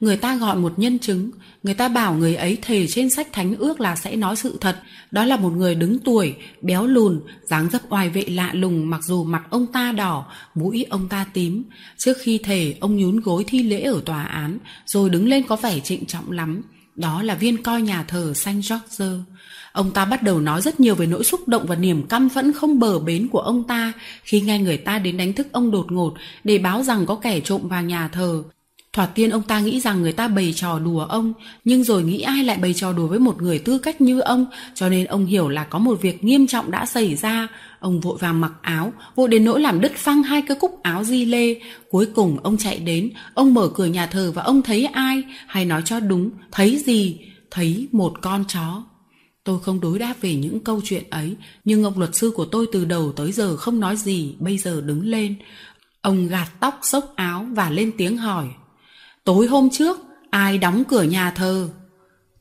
Người 0.01 0.17
ta 0.17 0.37
gọi 0.37 0.57
một 0.57 0.79
nhân 0.79 0.99
chứng, 0.99 1.31
người 1.63 1.75
ta 1.75 1.89
bảo 1.89 2.15
người 2.15 2.35
ấy 2.35 2.59
thề 2.63 2.87
trên 2.87 3.11
sách 3.11 3.33
thánh 3.33 3.55
ước 3.57 3.81
là 3.81 3.97
sẽ 3.97 4.17
nói 4.17 4.37
sự 4.37 4.59
thật. 4.61 4.83
Đó 5.11 5.25
là 5.25 5.37
một 5.37 5.51
người 5.51 5.75
đứng 5.75 5.99
tuổi, 5.99 6.35
béo 6.63 6.87
lùn, 6.87 7.21
dáng 7.43 7.71
dấp 7.71 7.83
oai 7.93 8.11
vệ 8.11 8.23
lạ 8.23 8.51
lùng 8.53 8.91
mặc 8.91 9.01
dù 9.05 9.25
mặt 9.25 9.43
ông 9.51 9.67
ta 9.67 9.93
đỏ, 9.93 10.27
mũi 10.55 10.87
ông 10.91 11.09
ta 11.09 11.27
tím. 11.33 11.65
Trước 11.97 12.17
khi 12.21 12.39
thề, 12.39 12.75
ông 12.81 12.97
nhún 12.97 13.21
gối 13.21 13.45
thi 13.47 13.63
lễ 13.63 13.83
ở 13.83 14.01
tòa 14.05 14.25
án, 14.25 14.59
rồi 14.87 15.11
đứng 15.11 15.29
lên 15.29 15.43
có 15.49 15.57
vẻ 15.57 15.81
trịnh 15.81 16.05
trọng 16.07 16.31
lắm. 16.31 16.63
Đó 16.95 17.23
là 17.23 17.35
viên 17.35 17.63
coi 17.63 17.83
nhà 17.83 18.05
thờ 18.09 18.33
Saint 18.35 18.65
George. 18.71 19.25
Ông 19.73 19.91
ta 19.91 20.05
bắt 20.05 20.23
đầu 20.23 20.41
nói 20.41 20.63
rất 20.63 20.81
nhiều 20.81 20.95
về 20.95 21.07
nỗi 21.07 21.25
xúc 21.25 21.49
động 21.49 21.67
và 21.67 21.77
niềm 21.77 22.07
căm 22.07 22.29
phẫn 22.29 22.53
không 22.53 22.79
bờ 22.79 22.99
bến 22.99 23.29
của 23.29 23.41
ông 23.41 23.65
ta 23.65 23.93
khi 24.23 24.41
nghe 24.41 24.59
người 24.59 24.77
ta 24.77 24.99
đến 24.99 25.17
đánh 25.17 25.33
thức 25.33 25.47
ông 25.53 25.71
đột 25.71 25.93
ngột 25.93 26.15
để 26.45 26.59
báo 26.59 26.83
rằng 26.83 27.07
có 27.07 27.15
kẻ 27.15 27.41
trộm 27.41 27.69
vào 27.69 27.83
nhà 27.83 28.09
thờ. 28.09 28.43
Thoạt 28.99 29.15
tiên 29.15 29.31
ông 29.31 29.43
ta 29.43 29.61
nghĩ 29.61 29.81
rằng 29.81 30.03
người 30.03 30.13
ta 30.13 30.29
bày 30.29 30.53
trò 30.57 30.79
đùa 30.79 31.01
ông, 31.01 31.33
nhưng 31.65 31.85
rồi 31.85 32.03
nghĩ 32.03 32.21
ai 32.21 32.45
lại 32.45 32.59
bày 32.59 32.75
trò 32.75 32.93
đùa 32.93 33.07
với 33.07 33.19
một 33.19 33.43
người 33.43 33.59
tư 33.59 33.79
cách 33.79 34.01
như 34.01 34.21
ông, 34.21 34.47
cho 34.75 34.89
nên 34.89 35.07
ông 35.07 35.27
hiểu 35.27 35.49
là 35.49 35.65
có 35.65 35.79
một 35.79 36.03
việc 36.03 36.25
nghiêm 36.25 36.47
trọng 36.47 36.71
đã 36.71 36.87
xảy 36.87 37.17
ra. 37.17 37.49
Ông 37.81 38.01
vội 38.01 38.19
vàng 38.21 38.41
mặc 38.41 38.53
áo, 38.63 38.93
vội 39.17 39.29
đến 39.29 39.45
nỗi 39.45 39.61
làm 39.61 39.81
đứt 39.81 39.93
phăng 39.97 40.23
hai 40.23 40.43
cái 40.43 40.57
cúc 40.61 40.83
áo 40.83 41.05
di 41.05 41.25
lê. 41.25 41.61
Cuối 41.91 42.07
cùng 42.15 42.39
ông 42.43 42.57
chạy 42.57 42.79
đến, 42.79 43.11
ông 43.35 43.55
mở 43.55 43.71
cửa 43.75 43.85
nhà 43.87 44.07
thờ 44.07 44.33
và 44.35 44.43
ông 44.43 44.63
thấy 44.63 44.85
ai, 44.85 45.23
hay 45.47 45.65
nói 45.65 45.83
cho 45.85 46.01
đúng, 46.01 46.31
thấy 46.53 46.83
gì? 46.87 47.19
Thấy 47.51 47.89
một 47.93 48.13
con 48.23 48.45
chó. 48.49 48.83
Tôi 49.45 49.61
không 49.61 49.81
đối 49.81 49.99
đáp 49.99 50.15
về 50.21 50.35
những 50.35 50.61
câu 50.61 50.81
chuyện 50.85 51.05
ấy, 51.11 51.37
nhưng 51.65 51.85
ông 51.85 51.99
luật 51.99 52.15
sư 52.15 52.33
của 52.35 52.45
tôi 52.45 52.67
từ 52.73 52.85
đầu 52.85 53.13
tới 53.13 53.33
giờ 53.33 53.57
không 53.57 53.81
nói 53.81 53.97
gì, 53.97 54.35
bây 54.39 54.59
giờ 54.59 54.81
đứng 54.81 55.07
lên. 55.07 55.35
Ông 56.01 56.29
gạt 56.29 56.49
tóc 56.61 56.81
xốc 56.83 57.13
áo 57.17 57.47
và 57.53 57.71
lên 57.71 57.93
tiếng 57.99 58.17
hỏi. 58.17 58.49
Tối 59.29 59.47
hôm 59.47 59.71
trước, 59.71 60.01
ai 60.31 60.59
đóng 60.59 60.83
cửa 60.89 61.03
nhà 61.03 61.31
thờ? 61.31 61.69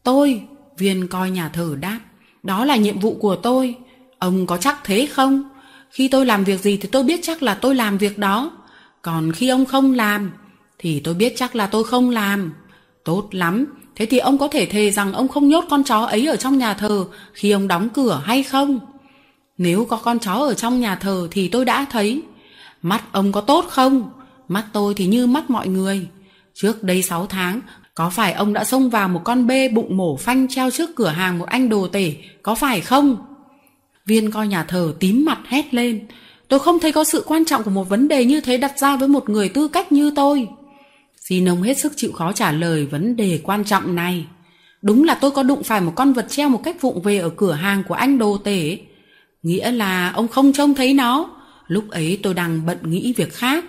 Tôi, 0.03 0.41
viên 0.77 1.07
coi 1.07 1.31
nhà 1.31 1.49
thờ 1.49 1.75
đáp. 1.79 1.99
Đó 2.43 2.65
là 2.65 2.75
nhiệm 2.75 2.99
vụ 2.99 3.17
của 3.19 3.35
tôi. 3.35 3.75
Ông 4.19 4.45
có 4.45 4.57
chắc 4.57 4.83
thế 4.83 5.07
không? 5.11 5.43
Khi 5.89 6.07
tôi 6.07 6.25
làm 6.25 6.43
việc 6.43 6.59
gì 6.59 6.77
thì 6.77 6.89
tôi 6.91 7.03
biết 7.03 7.19
chắc 7.23 7.43
là 7.43 7.53
tôi 7.53 7.75
làm 7.75 7.97
việc 7.97 8.17
đó. 8.17 8.51
Còn 9.01 9.31
khi 9.31 9.49
ông 9.49 9.65
không 9.65 9.93
làm, 9.93 10.31
thì 10.79 10.99
tôi 10.99 11.13
biết 11.13 11.33
chắc 11.35 11.55
là 11.55 11.67
tôi 11.67 11.83
không 11.83 12.09
làm. 12.09 12.53
Tốt 13.03 13.27
lắm, 13.31 13.65
thế 13.95 14.05
thì 14.05 14.17
ông 14.17 14.38
có 14.38 14.47
thể 14.47 14.65
thề 14.65 14.91
rằng 14.91 15.13
ông 15.13 15.27
không 15.27 15.47
nhốt 15.47 15.65
con 15.69 15.83
chó 15.83 15.99
ấy 15.99 16.27
ở 16.27 16.35
trong 16.35 16.57
nhà 16.57 16.73
thờ 16.73 17.05
khi 17.33 17.51
ông 17.51 17.67
đóng 17.67 17.89
cửa 17.89 18.21
hay 18.25 18.43
không? 18.43 18.79
Nếu 19.57 19.85
có 19.85 19.97
con 19.97 20.19
chó 20.19 20.33
ở 20.33 20.53
trong 20.53 20.79
nhà 20.79 20.95
thờ 20.95 21.27
thì 21.31 21.47
tôi 21.47 21.65
đã 21.65 21.85
thấy. 21.91 22.21
Mắt 22.81 23.03
ông 23.11 23.31
có 23.31 23.41
tốt 23.41 23.65
không? 23.69 24.09
Mắt 24.47 24.65
tôi 24.73 24.93
thì 24.93 25.05
như 25.07 25.27
mắt 25.27 25.49
mọi 25.49 25.67
người. 25.67 26.07
Trước 26.59 26.83
đây 26.83 27.01
6 27.01 27.25
tháng, 27.25 27.61
có 27.95 28.09
phải 28.09 28.33
ông 28.33 28.53
đã 28.53 28.63
xông 28.63 28.89
vào 28.89 29.09
một 29.09 29.21
con 29.23 29.47
bê 29.47 29.69
bụng 29.69 29.97
mổ 29.97 30.17
phanh 30.17 30.47
treo 30.47 30.71
trước 30.71 30.95
cửa 30.95 31.07
hàng 31.07 31.39
một 31.39 31.45
anh 31.45 31.69
đồ 31.69 31.87
tể, 31.87 32.13
có 32.43 32.55
phải 32.55 32.81
không? 32.81 33.17
Viên 34.05 34.31
coi 34.31 34.47
nhà 34.47 34.63
thờ 34.63 34.93
tím 34.99 35.25
mặt 35.25 35.39
hét 35.45 35.73
lên. 35.73 36.07
Tôi 36.47 36.59
không 36.59 36.79
thấy 36.79 36.91
có 36.91 37.03
sự 37.03 37.23
quan 37.27 37.45
trọng 37.45 37.63
của 37.63 37.69
một 37.69 37.89
vấn 37.89 38.07
đề 38.07 38.25
như 38.25 38.41
thế 38.41 38.57
đặt 38.57 38.79
ra 38.79 38.97
với 38.97 39.07
một 39.07 39.29
người 39.29 39.49
tư 39.49 39.67
cách 39.67 39.91
như 39.91 40.11
tôi. 40.15 40.47
Xin 41.21 41.49
ông 41.49 41.61
hết 41.61 41.77
sức 41.77 41.93
chịu 41.95 42.11
khó 42.11 42.31
trả 42.31 42.51
lời 42.51 42.85
vấn 42.85 43.15
đề 43.15 43.39
quan 43.43 43.63
trọng 43.63 43.95
này. 43.95 44.25
Đúng 44.81 45.03
là 45.03 45.13
tôi 45.13 45.31
có 45.31 45.43
đụng 45.43 45.63
phải 45.63 45.81
một 45.81 45.93
con 45.95 46.13
vật 46.13 46.25
treo 46.29 46.49
một 46.49 46.61
cách 46.63 46.81
vụng 46.81 47.01
về 47.01 47.17
ở 47.17 47.29
cửa 47.29 47.53
hàng 47.53 47.83
của 47.87 47.93
anh 47.93 48.17
đồ 48.17 48.37
tể. 48.37 48.77
Nghĩa 49.43 49.71
là 49.71 50.09
ông 50.09 50.27
không 50.27 50.53
trông 50.53 50.75
thấy 50.75 50.93
nó. 50.93 51.29
Lúc 51.67 51.89
ấy 51.89 52.19
tôi 52.23 52.33
đang 52.33 52.65
bận 52.65 52.77
nghĩ 52.83 53.13
việc 53.17 53.33
khác. 53.33 53.65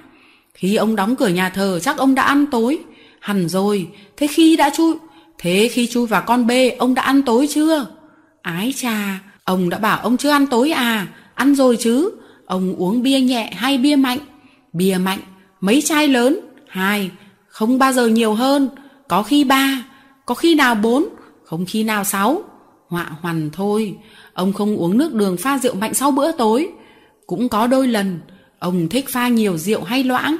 Khi 0.58 0.74
ông 0.74 0.96
đóng 0.96 1.16
cửa 1.16 1.28
nhà 1.28 1.48
thờ 1.48 1.78
chắc 1.82 1.96
ông 1.96 2.14
đã 2.14 2.22
ăn 2.22 2.46
tối. 2.46 2.78
Hẳn 3.20 3.48
rồi, 3.48 3.88
thế 4.16 4.26
khi 4.26 4.56
đã 4.56 4.70
chui... 4.76 4.94
Thế 5.38 5.68
khi 5.72 5.86
chui 5.86 6.06
vào 6.06 6.22
con 6.26 6.46
bê, 6.46 6.70
ông 6.70 6.94
đã 6.94 7.02
ăn 7.02 7.22
tối 7.22 7.46
chưa? 7.50 7.86
Ái 8.42 8.72
chà, 8.76 9.18
ông 9.44 9.70
đã 9.70 9.78
bảo 9.78 10.00
ông 10.02 10.16
chưa 10.16 10.30
ăn 10.30 10.46
tối 10.46 10.70
à? 10.70 11.06
Ăn 11.34 11.54
rồi 11.54 11.76
chứ. 11.80 12.10
Ông 12.46 12.74
uống 12.78 13.02
bia 13.02 13.20
nhẹ 13.20 13.52
hay 13.56 13.78
bia 13.78 13.96
mạnh? 13.96 14.18
Bia 14.72 14.96
mạnh, 15.00 15.18
mấy 15.60 15.82
chai 15.82 16.08
lớn? 16.08 16.40
Hai, 16.68 17.10
không 17.48 17.78
bao 17.78 17.92
giờ 17.92 18.06
nhiều 18.06 18.34
hơn. 18.34 18.68
Có 19.08 19.22
khi 19.22 19.44
ba, 19.44 19.84
có 20.26 20.34
khi 20.34 20.54
nào 20.54 20.74
bốn, 20.74 21.08
không 21.44 21.64
khi 21.68 21.84
nào 21.84 22.04
sáu. 22.04 22.42
Họa 22.88 23.10
hoàn 23.20 23.50
thôi, 23.52 23.96
ông 24.32 24.52
không 24.52 24.76
uống 24.76 24.98
nước 24.98 25.14
đường 25.14 25.36
pha 25.36 25.58
rượu 25.58 25.74
mạnh 25.74 25.94
sau 25.94 26.10
bữa 26.10 26.32
tối. 26.32 26.68
Cũng 27.26 27.48
có 27.48 27.66
đôi 27.66 27.88
lần, 27.88 28.20
ông 28.58 28.88
thích 28.88 29.04
pha 29.08 29.28
nhiều 29.28 29.58
rượu 29.58 29.82
hay 29.82 30.04
loãng. 30.04 30.36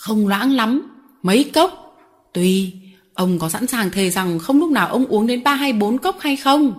Không 0.00 0.28
loãng 0.28 0.52
lắm, 0.52 0.82
mấy 1.22 1.50
cốc. 1.54 1.96
tuy 2.32 2.72
ông 3.14 3.38
có 3.38 3.48
sẵn 3.48 3.66
sàng 3.66 3.90
thề 3.90 4.10
rằng 4.10 4.38
không 4.38 4.58
lúc 4.58 4.70
nào 4.70 4.88
ông 4.88 5.06
uống 5.06 5.26
đến 5.26 5.42
ba 5.44 5.54
hay 5.54 5.72
bốn 5.72 5.98
cốc 5.98 6.16
hay 6.20 6.36
không? 6.36 6.72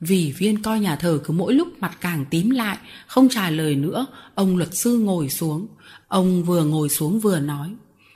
Vì 0.00 0.34
viên 0.38 0.62
coi 0.62 0.80
nhà 0.80 0.96
thờ 0.96 1.20
cứ 1.24 1.34
mỗi 1.34 1.54
lúc 1.54 1.68
mặt 1.80 1.96
càng 2.00 2.24
tím 2.30 2.50
lại, 2.50 2.76
không 3.06 3.28
trả 3.28 3.50
lời 3.50 3.74
nữa, 3.74 4.06
ông 4.34 4.56
luật 4.56 4.74
sư 4.74 4.98
ngồi 4.98 5.28
xuống. 5.28 5.66
Ông 6.08 6.44
vừa 6.44 6.64
ngồi 6.64 6.88
xuống 6.88 7.20
vừa 7.20 7.40
nói. 7.40 7.68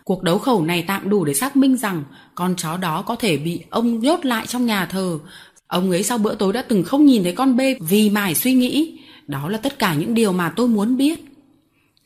Cuộc 0.04 0.22
đấu 0.22 0.38
khẩu 0.38 0.64
này 0.64 0.84
tạm 0.86 1.10
đủ 1.10 1.24
để 1.24 1.34
xác 1.34 1.56
minh 1.56 1.76
rằng 1.76 2.04
con 2.34 2.54
chó 2.56 2.76
đó 2.76 3.02
có 3.02 3.16
thể 3.16 3.36
bị 3.36 3.60
ông 3.70 4.00
nhốt 4.00 4.24
lại 4.24 4.46
trong 4.46 4.66
nhà 4.66 4.86
thờ. 4.86 5.18
Ông 5.66 5.90
ấy 5.90 6.02
sau 6.02 6.18
bữa 6.18 6.34
tối 6.34 6.52
đã 6.52 6.62
từng 6.62 6.82
không 6.82 7.06
nhìn 7.06 7.22
thấy 7.22 7.32
con 7.32 7.56
bê 7.56 7.76
vì 7.80 8.10
mải 8.10 8.34
suy 8.34 8.52
nghĩ. 8.52 8.98
Đó 9.26 9.48
là 9.48 9.58
tất 9.58 9.78
cả 9.78 9.94
những 9.94 10.14
điều 10.14 10.32
mà 10.32 10.52
tôi 10.56 10.68
muốn 10.68 10.96
biết. 10.96 11.27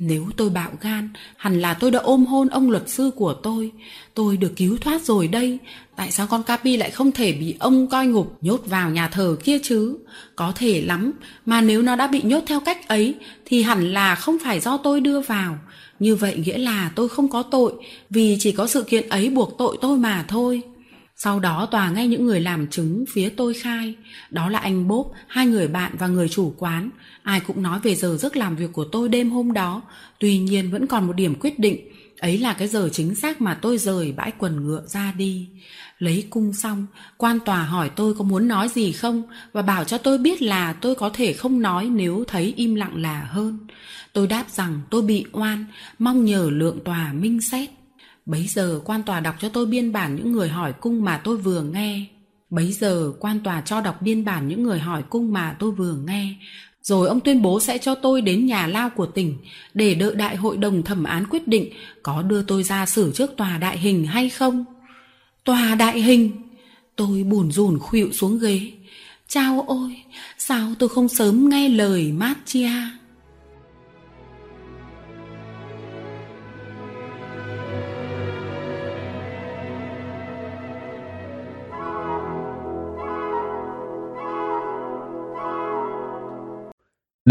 Nếu 0.05 0.27
tôi 0.37 0.51
bạo 0.51 0.71
gan, 0.81 1.09
hẳn 1.37 1.61
là 1.61 1.75
tôi 1.75 1.91
đã 1.91 1.99
ôm 1.99 2.27
hôn 2.27 2.49
ông 2.49 2.71
luật 2.71 2.89
sư 2.89 3.11
của 3.17 3.33
tôi. 3.33 3.73
Tôi 4.15 4.37
được 4.37 4.53
cứu 4.57 4.77
thoát 4.81 5.03
rồi 5.03 5.29
đây. 5.29 5.59
Tại 5.97 6.11
sao 6.11 6.27
con 6.27 6.43
Capi 6.43 6.77
lại 6.77 6.91
không 6.91 7.13
thể 7.13 7.33
bị 7.33 7.55
ông 7.59 7.87
coi 7.87 8.07
ngục 8.07 8.37
nhốt 8.41 8.67
vào 8.67 8.91
nhà 8.91 9.09
thờ 9.09 9.37
kia 9.45 9.59
chứ? 9.63 9.97
Có 10.37 10.53
thể 10.57 10.83
lắm, 10.83 11.13
mà 11.47 11.61
nếu 11.61 11.83
nó 11.83 11.97
đã 11.97 12.07
bị 12.07 12.23
nhốt 12.23 12.43
theo 12.47 12.61
cách 12.61 12.89
ấy 12.89 13.15
thì 13.45 13.63
hẳn 13.63 13.93
là 13.93 14.15
không 14.15 14.39
phải 14.45 14.61
do 14.61 14.77
tôi 14.77 15.01
đưa 15.01 15.21
vào. 15.21 15.59
Như 15.99 16.17
vậy 16.17 16.37
nghĩa 16.37 16.59
là 16.59 16.91
tôi 16.95 17.09
không 17.09 17.29
có 17.29 17.43
tội, 17.43 17.73
vì 18.11 18.37
chỉ 18.41 18.53
có 18.53 18.67
sự 18.67 18.83
kiện 18.83 19.09
ấy 19.09 19.31
buộc 19.31 19.59
tội 19.59 19.77
tôi 19.81 19.99
mà 19.99 20.25
thôi. 20.29 20.63
Sau 21.25 21.41
đó 21.41 21.69
tòa 21.71 21.91
nghe 21.91 22.09
những 22.09 22.27
người 22.27 22.41
làm 22.41 22.67
chứng 22.67 23.05
phía 23.13 23.29
tôi 23.29 23.55
khai, 23.55 23.95
đó 24.31 24.49
là 24.49 24.59
anh 24.59 24.89
Bốp, 24.89 25.13
hai 25.29 25.47
người 25.47 25.69
bạn 25.69 25.93
và 25.99 26.07
người 26.07 26.29
chủ 26.29 26.55
quán. 26.59 26.91
Ai 27.23 27.41
cũng 27.41 27.63
nói 27.63 27.81
về 27.83 27.95
giờ 27.95 28.17
giấc 28.17 28.37
làm 28.37 28.57
việc 28.57 28.73
của 28.73 28.85
tôi 28.85 29.09
đêm 29.09 29.31
hôm 29.31 29.53
đó, 29.53 29.83
tuy 30.19 30.39
nhiên 30.39 30.71
vẫn 30.71 30.87
còn 30.87 31.07
một 31.07 31.13
điểm 31.13 31.35
quyết 31.41 31.59
định, 31.59 31.81
ấy 32.19 32.39
là 32.39 32.53
cái 32.53 32.69
giờ 32.69 32.89
chính 32.93 33.15
xác 33.15 33.41
mà 33.41 33.55
tôi 33.55 33.79
rời 33.79 34.13
bãi 34.13 34.33
quần 34.39 34.67
ngựa 34.67 34.83
ra 34.87 35.13
đi. 35.17 35.49
Lấy 35.99 36.27
cung 36.31 36.53
xong, 36.53 36.87
quan 37.17 37.41
tòa 37.41 37.65
hỏi 37.65 37.91
tôi 37.97 38.15
có 38.15 38.25
muốn 38.25 38.49
nói 38.49 38.69
gì 38.69 38.93
không 38.93 39.23
và 39.53 39.63
bảo 39.63 39.85
cho 39.85 39.99
tôi 39.99 40.19
biết 40.19 40.43
là 40.43 40.73
tôi 40.73 40.95
có 40.95 41.11
thể 41.15 41.33
không 41.33 41.63
nói 41.63 41.89
nếu 41.89 42.25
thấy 42.29 42.55
im 42.57 42.75
lặng 42.75 43.03
là 43.03 43.29
hơn. 43.31 43.59
Tôi 44.13 44.27
đáp 44.27 44.45
rằng 44.51 44.81
tôi 44.91 45.03
bị 45.03 45.25
oan, 45.33 45.65
mong 45.99 46.25
nhờ 46.25 46.51
lượng 46.53 46.79
tòa 46.85 47.13
minh 47.13 47.41
xét. 47.41 47.71
Bấy 48.27 48.47
giờ 48.47 48.81
quan 48.85 49.03
tòa 49.03 49.21
đọc 49.21 49.35
cho 49.41 49.49
tôi 49.49 49.67
biên 49.67 49.93
bản 49.93 50.17
những 50.17 50.33
người 50.33 50.49
hỏi 50.49 50.73
cung 50.73 51.05
mà 51.05 51.21
tôi 51.25 51.37
vừa 51.37 51.63
nghe. 51.63 52.05
Bấy 52.51 52.73
giờ 52.73 53.13
quan 53.21 53.41
tòa 53.41 53.61
cho 53.61 53.81
đọc 53.81 54.03
biên 54.03 54.25
bản 54.25 54.49
những 54.49 54.63
người 54.63 54.79
hỏi 54.79 55.03
cung 55.11 55.33
mà 55.33 55.57
tôi 55.59 55.71
vừa 55.71 55.95
nghe. 56.07 56.35
Rồi 56.83 57.09
ông 57.09 57.21
tuyên 57.21 57.43
bố 57.43 57.61
sẽ 57.61 57.79
cho 57.79 57.95
tôi 57.95 58.21
đến 58.21 58.47
nhà 58.47 58.67
lao 58.67 58.91
của 58.91 59.07
tỉnh 59.07 59.37
để 59.75 59.95
đợi 59.95 60.15
đại 60.15 60.37
hội 60.37 60.57
đồng 60.57 60.83
thẩm 60.83 61.05
án 61.05 61.25
quyết 61.31 61.49
định 61.49 61.73
có 62.03 62.23
đưa 62.23 62.43
tôi 62.43 62.63
ra 62.63 62.87
xử 62.87 63.13
trước 63.13 63.37
tòa 63.37 63.59
đại 63.59 63.79
hình 63.79 64.07
hay 64.07 64.29
không. 64.29 64.65
Tòa 65.45 65.75
đại 65.75 66.01
hình! 66.01 66.31
Tôi 66.97 67.23
buồn 67.23 67.53
rùn 67.53 67.79
khuỵu 67.79 68.13
xuống 68.13 68.39
ghế. 68.39 68.73
Chao 69.29 69.65
ôi, 69.69 69.97
sao 70.39 70.75
tôi 70.79 70.89
không 70.89 71.09
sớm 71.09 71.49
nghe 71.49 71.69
lời 71.69 72.13
Matia? 72.13 72.71